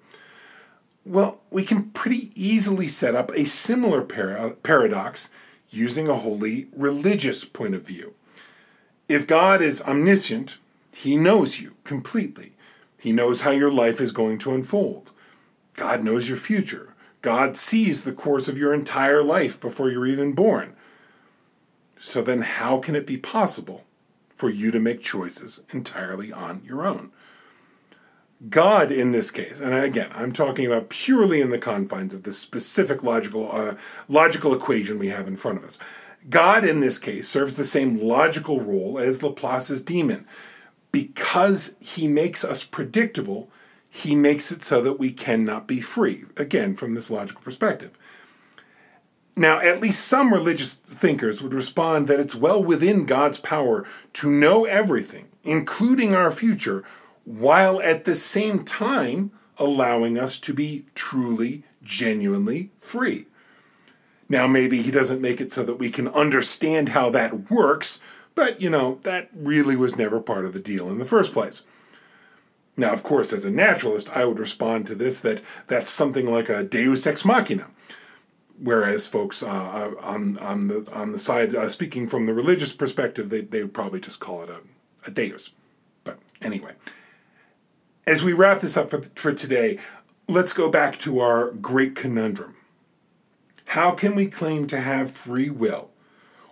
Well, 1.05 1.43
we 1.51 1.63
can 1.63 1.91
pretty 1.91 2.31
easily 2.35 2.89
set 2.89 3.15
up 3.15 3.31
a 3.33 3.45
similar 3.45 4.01
para- 4.01 4.57
paradox 4.63 5.29
using 5.71 6.09
a 6.09 6.15
wholly 6.15 6.69
religious 6.75 7.45
point 7.45 7.75
of 7.75 7.83
view. 7.83 8.15
If 9.09 9.27
God 9.27 9.61
is 9.61 9.83
omniscient, 9.83 10.59
he 10.95 11.17
knows 11.17 11.61
you 11.61 11.75
completely. 11.85 12.53
He 12.99 13.13
knows 13.13 13.43
how 13.43 13.51
your 13.51 13.71
life 13.71 14.01
is 14.01 14.13
going 14.13 14.39
to 14.39 14.55
unfold. 14.55 15.13
God 15.75 16.03
knows 16.03 16.29
your 16.29 16.39
future. 16.39 16.95
God 17.21 17.57
sees 17.57 18.05
the 18.05 18.13
course 18.13 18.49
of 18.49 18.59
your 18.59 18.73
entire 18.73 19.23
life 19.23 19.59
before 19.61 19.91
you're 19.91 20.07
even 20.07 20.33
born. 20.33 20.75
So 21.99 22.23
then, 22.23 22.43
how 22.43 22.79
can 22.79 22.95
it 22.95 23.07
be 23.07 23.17
possible 23.17 23.85
for 24.35 24.51
you 24.51 24.71
to 24.71 24.79
make 24.79 25.01
choices 25.01 25.61
entirely 25.71 26.33
on 26.33 26.63
your 26.65 26.87
own? 26.87 27.13
God, 28.49 28.91
in 28.91 29.13
this 29.13 29.31
case, 29.31 29.61
and 29.61 29.73
again, 29.73 30.11
I'm 30.13 30.33
talking 30.33 30.67
about 30.67 30.89
purely 30.89 31.41
in 31.41 31.51
the 31.51 31.59
confines 31.59 32.13
of 32.13 32.25
the 32.25 32.33
specific 32.33 33.03
logical 33.03 33.51
uh, 33.53 33.77
logical 34.09 34.55
equation 34.55 34.99
we 34.99 35.09
have 35.09 35.29
in 35.29 35.37
front 35.37 35.59
of 35.59 35.65
us. 35.65 35.79
God, 36.29 36.65
in 36.65 36.81
this 36.81 36.99
case, 36.99 37.29
serves 37.29 37.55
the 37.55 37.65
same 37.65 38.01
logical 38.01 38.61
role 38.61 38.99
as 38.99 39.23
Laplace's 39.23 39.83
demon. 39.83 40.27
Because 40.91 41.75
he 41.81 42.07
makes 42.07 42.45
us 42.45 42.63
predictable, 42.63 43.51
he 43.91 44.15
makes 44.15 44.53
it 44.53 44.63
so 44.63 44.81
that 44.81 44.99
we 44.99 45.11
cannot 45.11 45.67
be 45.67 45.81
free, 45.81 46.25
again, 46.37 46.77
from 46.77 46.95
this 46.95 47.11
logical 47.11 47.43
perspective. 47.43 47.99
Now, 49.37 49.59
at 49.59 49.81
least 49.81 50.07
some 50.07 50.33
religious 50.33 50.77
thinkers 50.77 51.43
would 51.43 51.53
respond 51.53 52.07
that 52.07 52.21
it's 52.21 52.37
well 52.37 52.63
within 52.63 53.07
God's 53.07 53.41
power 53.41 53.85
to 54.15 54.31
know 54.31 54.65
everything, 54.65 55.27
including 55.43 56.15
our 56.15 56.31
future, 56.31 56.85
while 57.25 57.81
at 57.81 58.05
the 58.05 58.15
same 58.15 58.65
time 58.65 59.31
allowing 59.59 60.19
us 60.19 60.39
to 60.39 60.53
be 60.53 60.85
truly, 60.95 61.65
genuinely 61.83 62.71
free. 62.79 63.27
Now, 64.29 64.47
maybe 64.47 64.83
he 64.83 64.91
doesn't 64.91 65.21
make 65.21 65.41
it 65.41 65.53
so 65.53 65.63
that 65.65 65.77
we 65.77 65.91
can 65.91 66.09
understand 66.09 66.91
how 66.91 67.11
that 67.11 67.51
works, 67.51 68.01
but 68.35 68.61
you 68.61 68.71
know, 68.71 68.99
that 69.03 69.31
really 69.35 69.77
was 69.77 69.97
never 69.97 70.21
part 70.21 70.45
of 70.45 70.53
the 70.53 70.61
deal 70.61 70.89
in 70.91 70.99
the 70.99 71.05
first 71.05 71.33
place. 71.33 71.63
Now, 72.77 72.93
of 72.93 73.03
course, 73.03 73.33
as 73.33 73.45
a 73.45 73.51
naturalist, 73.51 74.15
I 74.17 74.25
would 74.25 74.39
respond 74.39 74.87
to 74.89 74.95
this 74.95 75.21
that 75.21 75.43
that's 75.69 75.91
something 75.91 76.31
like 76.31 76.49
a 76.49 76.65
deus 76.65 77.07
ex 77.07 77.25
machina. 77.25 77.69
Whereas 78.59 79.07
folks 79.07 79.43
uh, 79.43 79.47
uh, 79.47 79.95
on, 80.01 80.39
on, 80.39 80.69
the, 80.69 80.89
on 80.93 81.13
the 81.13 81.19
side, 81.19 81.55
uh, 81.55 81.69
speaking 81.69 82.09
from 82.09 82.27
the 82.27 82.35
religious 82.35 82.73
perspective, 82.73 83.29
they, 83.29 83.41
they 83.41 83.63
would 83.63 83.75
probably 83.75 84.01
just 84.01 84.21
call 84.21 84.43
it 84.43 84.49
a, 84.49 84.61
a 85.07 85.11
deus. 85.11 85.51
But 86.05 86.19
anyway, 86.41 86.73
as 88.07 88.23
we 88.23 88.33
wrap 88.33 88.61
this 88.61 88.77
up 88.77 88.91
for, 88.91 89.03
for 89.15 89.33
today, 89.33 89.79
let's 90.29 90.53
go 90.53 90.69
back 90.69 90.99
to 90.99 91.21
our 91.21 91.51
great 91.53 91.95
conundrum. 91.95 92.57
How 93.67 93.93
can 93.93 94.15
we 94.15 94.27
claim 94.27 94.67
to 94.69 94.81
have 94.81 95.11
free 95.11 95.51
will 95.51 95.91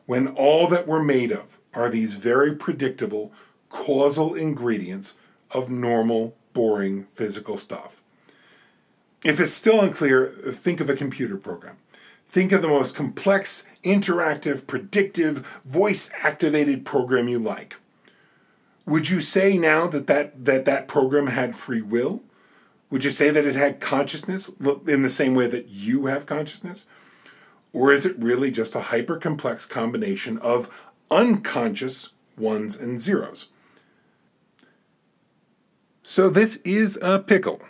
when 0.06 0.28
all 0.28 0.66
that 0.68 0.86
we're 0.86 1.02
made 1.02 1.30
of 1.30 1.58
are 1.74 1.88
these 1.88 2.14
very 2.14 2.54
predictable 2.54 3.32
causal 3.68 4.34
ingredients 4.34 5.14
of 5.50 5.70
normal, 5.70 6.34
boring 6.52 7.04
physical 7.14 7.56
stuff. 7.56 8.00
If 9.24 9.40
it's 9.40 9.52
still 9.52 9.80
unclear, 9.80 10.26
think 10.28 10.80
of 10.80 10.90
a 10.90 10.94
computer 10.94 11.36
program. 11.36 11.76
Think 12.26 12.52
of 12.52 12.62
the 12.62 12.68
most 12.68 12.94
complex, 12.94 13.64
interactive, 13.82 14.66
predictive, 14.66 15.60
voice 15.64 16.10
activated 16.22 16.84
program 16.84 17.28
you 17.28 17.38
like. 17.38 17.76
Would 18.86 19.08
you 19.08 19.20
say 19.20 19.56
now 19.56 19.86
that 19.86 20.06
that, 20.08 20.44
that 20.44 20.64
that 20.64 20.88
program 20.88 21.28
had 21.28 21.54
free 21.54 21.82
will? 21.82 22.22
Would 22.90 23.04
you 23.04 23.10
say 23.10 23.30
that 23.30 23.44
it 23.44 23.54
had 23.54 23.80
consciousness 23.80 24.50
in 24.86 25.02
the 25.02 25.08
same 25.08 25.34
way 25.34 25.46
that 25.46 25.68
you 25.68 26.06
have 26.06 26.26
consciousness? 26.26 26.86
Or 27.72 27.92
is 27.92 28.04
it 28.04 28.18
really 28.18 28.50
just 28.50 28.74
a 28.74 28.80
hyper 28.80 29.16
complex 29.16 29.64
combination 29.64 30.36
of 30.38 30.68
unconscious 31.10 32.10
ones 32.36 32.76
and 32.76 33.00
zeros? 33.00 33.46
So 36.02 36.28
this 36.28 36.56
is 36.56 36.98
a 37.00 37.18
pickle. 37.18 37.62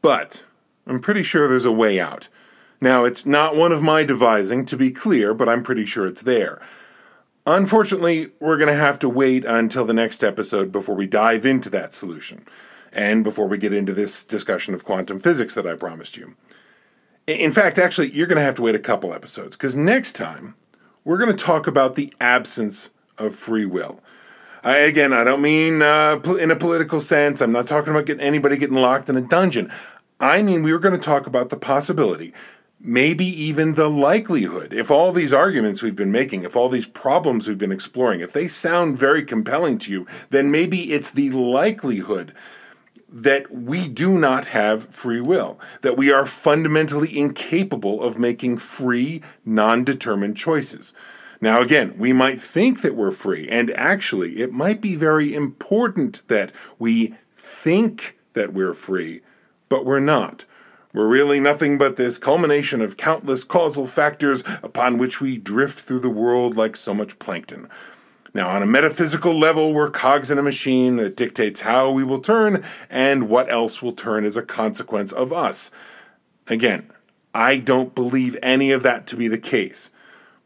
But 0.00 0.44
I'm 0.86 1.00
pretty 1.00 1.22
sure 1.22 1.48
there's 1.48 1.66
a 1.66 1.72
way 1.72 2.00
out. 2.00 2.28
Now, 2.80 3.04
it's 3.04 3.24
not 3.24 3.56
one 3.56 3.72
of 3.72 3.82
my 3.82 4.04
devising, 4.04 4.64
to 4.66 4.76
be 4.76 4.90
clear, 4.90 5.32
but 5.32 5.48
I'm 5.48 5.62
pretty 5.62 5.86
sure 5.86 6.06
it's 6.06 6.22
there. 6.22 6.60
Unfortunately, 7.46 8.30
we're 8.40 8.56
going 8.56 8.72
to 8.72 8.78
have 8.78 8.98
to 9.00 9.08
wait 9.08 9.44
until 9.44 9.84
the 9.84 9.92
next 9.92 10.24
episode 10.24 10.72
before 10.72 10.94
we 10.94 11.06
dive 11.06 11.44
into 11.44 11.68
that 11.70 11.92
solution, 11.92 12.46
and 12.90 13.22
before 13.22 13.46
we 13.46 13.58
get 13.58 13.72
into 13.72 13.92
this 13.92 14.24
discussion 14.24 14.72
of 14.72 14.84
quantum 14.84 15.20
physics 15.20 15.54
that 15.54 15.66
I 15.66 15.74
promised 15.74 16.16
you. 16.16 16.36
In 17.26 17.52
fact, 17.52 17.78
actually, 17.78 18.10
you're 18.12 18.26
going 18.26 18.38
to 18.38 18.44
have 18.44 18.54
to 18.54 18.62
wait 18.62 18.74
a 18.74 18.78
couple 18.78 19.12
episodes, 19.12 19.56
because 19.56 19.76
next 19.76 20.12
time, 20.12 20.54
we're 21.04 21.18
going 21.18 21.36
to 21.36 21.44
talk 21.44 21.66
about 21.66 21.96
the 21.96 22.14
absence 22.18 22.88
of 23.18 23.34
free 23.34 23.66
will. 23.66 24.00
I, 24.62 24.78
again, 24.78 25.12
I 25.12 25.24
don't 25.24 25.42
mean 25.42 25.82
uh, 25.82 26.18
in 26.40 26.50
a 26.50 26.56
political 26.56 26.98
sense. 26.98 27.42
I'm 27.42 27.52
not 27.52 27.66
talking 27.66 27.90
about 27.90 28.06
getting 28.06 28.24
anybody 28.24 28.56
getting 28.56 28.76
locked 28.76 29.10
in 29.10 29.16
a 29.16 29.20
dungeon. 29.20 29.70
I 30.18 30.42
mean, 30.42 30.62
we 30.62 30.72
were 30.72 30.78
going 30.78 30.98
to 30.98 30.98
talk 30.98 31.26
about 31.26 31.50
the 31.50 31.58
possibility, 31.58 32.32
maybe 32.84 33.24
even 33.24 33.74
the 33.74 33.88
likelihood, 33.88 34.74
if 34.74 34.90
all 34.90 35.10
these 35.10 35.32
arguments 35.32 35.82
we've 35.82 35.96
been 35.96 36.12
making, 36.12 36.44
if 36.44 36.54
all 36.54 36.68
these 36.68 36.86
problems 36.86 37.48
we've 37.48 37.58
been 37.58 37.72
exploring, 37.72 38.20
if 38.20 38.34
they 38.34 38.46
sound 38.46 38.98
very 38.98 39.24
compelling 39.24 39.78
to 39.78 39.90
you, 39.90 40.06
then 40.28 40.50
maybe 40.50 40.92
it's 40.92 41.10
the 41.10 41.30
likelihood 41.30 42.34
that 43.08 43.50
we 43.50 43.88
do 43.88 44.18
not 44.18 44.46
have 44.46 44.88
free 44.90 45.20
will, 45.20 45.58
that 45.80 45.96
we 45.96 46.12
are 46.12 46.26
fundamentally 46.26 47.16
incapable 47.16 48.02
of 48.02 48.18
making 48.18 48.58
free, 48.58 49.22
non 49.44 49.82
determined 49.82 50.36
choices. 50.36 50.92
Now, 51.40 51.60
again, 51.60 51.96
we 51.96 52.12
might 52.12 52.40
think 52.40 52.82
that 52.82 52.94
we're 52.94 53.10
free, 53.10 53.48
and 53.48 53.70
actually, 53.72 54.40
it 54.40 54.52
might 54.52 54.80
be 54.80 54.94
very 54.94 55.34
important 55.34 56.26
that 56.28 56.52
we 56.78 57.14
think 57.34 58.18
that 58.34 58.52
we're 58.52 58.74
free, 58.74 59.22
but 59.68 59.84
we're 59.84 60.00
not. 60.00 60.44
We're 60.94 61.08
really 61.08 61.40
nothing 61.40 61.76
but 61.76 61.96
this 61.96 62.18
culmination 62.18 62.80
of 62.80 62.96
countless 62.96 63.42
causal 63.42 63.88
factors 63.88 64.44
upon 64.62 64.96
which 64.96 65.20
we 65.20 65.36
drift 65.36 65.80
through 65.80 65.98
the 65.98 66.08
world 66.08 66.56
like 66.56 66.76
so 66.76 66.94
much 66.94 67.18
plankton. 67.18 67.68
Now, 68.32 68.48
on 68.50 68.62
a 68.62 68.66
metaphysical 68.66 69.36
level, 69.36 69.74
we're 69.74 69.90
cogs 69.90 70.30
in 70.30 70.38
a 70.38 70.42
machine 70.42 70.94
that 70.96 71.16
dictates 71.16 71.62
how 71.62 71.90
we 71.90 72.04
will 72.04 72.20
turn 72.20 72.64
and 72.88 73.28
what 73.28 73.50
else 73.50 73.82
will 73.82 73.92
turn 73.92 74.24
as 74.24 74.36
a 74.36 74.42
consequence 74.42 75.10
of 75.10 75.32
us. 75.32 75.72
Again, 76.46 76.88
I 77.34 77.56
don't 77.58 77.92
believe 77.92 78.38
any 78.40 78.70
of 78.70 78.84
that 78.84 79.08
to 79.08 79.16
be 79.16 79.26
the 79.26 79.36
case. 79.36 79.90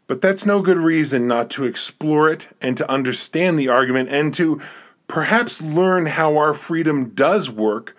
But 0.07 0.23
that's 0.23 0.47
no 0.47 0.63
good 0.63 0.79
reason 0.79 1.27
not 1.29 1.51
to 1.51 1.65
explore 1.65 2.31
it 2.31 2.49
and 2.63 2.75
to 2.79 2.91
understand 2.91 3.59
the 3.59 3.69
argument 3.69 4.09
and 4.09 4.33
to 4.35 4.63
perhaps 5.09 5.61
learn 5.61 6.07
how 6.07 6.39
our 6.39 6.55
freedom 6.55 7.11
does 7.11 7.51
work 7.51 7.95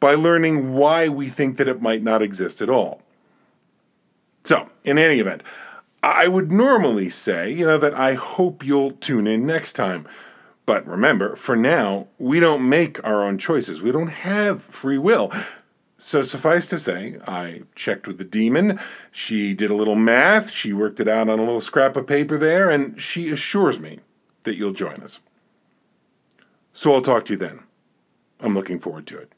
by 0.00 0.14
learning 0.14 0.74
why 0.74 1.08
we 1.08 1.28
think 1.28 1.56
that 1.56 1.68
it 1.68 1.82
might 1.82 2.02
not 2.02 2.22
exist 2.22 2.60
at 2.60 2.70
all. 2.70 3.02
So, 4.44 4.68
in 4.84 4.98
any 4.98 5.18
event, 5.18 5.42
I 6.02 6.28
would 6.28 6.52
normally 6.52 7.08
say, 7.08 7.50
you 7.50 7.66
know, 7.66 7.78
that 7.78 7.94
I 7.94 8.14
hope 8.14 8.64
you'll 8.64 8.92
tune 8.92 9.26
in 9.26 9.46
next 9.46 9.72
time. 9.72 10.06
But 10.64 10.86
remember, 10.86 11.36
for 11.36 11.56
now, 11.56 12.08
we 12.18 12.40
don't 12.40 12.68
make 12.68 13.02
our 13.04 13.24
own 13.24 13.38
choices. 13.38 13.82
We 13.82 13.92
don't 13.92 14.10
have 14.10 14.62
free 14.62 14.98
will. 14.98 15.32
So 15.98 16.22
suffice 16.22 16.68
to 16.68 16.78
say, 16.78 17.18
I 17.26 17.62
checked 17.74 18.06
with 18.06 18.18
the 18.18 18.24
demon. 18.24 18.78
She 19.10 19.54
did 19.54 19.70
a 19.70 19.74
little 19.74 19.94
math. 19.94 20.50
She 20.50 20.72
worked 20.72 21.00
it 21.00 21.08
out 21.08 21.28
on 21.28 21.38
a 21.38 21.44
little 21.44 21.60
scrap 21.60 21.96
of 21.96 22.06
paper 22.06 22.36
there, 22.36 22.68
and 22.68 23.00
she 23.00 23.30
assures 23.30 23.80
me 23.80 24.00
that 24.42 24.56
you'll 24.56 24.72
join 24.72 25.02
us. 25.02 25.20
So 26.72 26.92
I'll 26.92 27.00
talk 27.00 27.24
to 27.26 27.32
you 27.32 27.38
then. 27.38 27.60
I'm 28.40 28.54
looking 28.54 28.78
forward 28.78 29.06
to 29.06 29.18
it. 29.18 29.32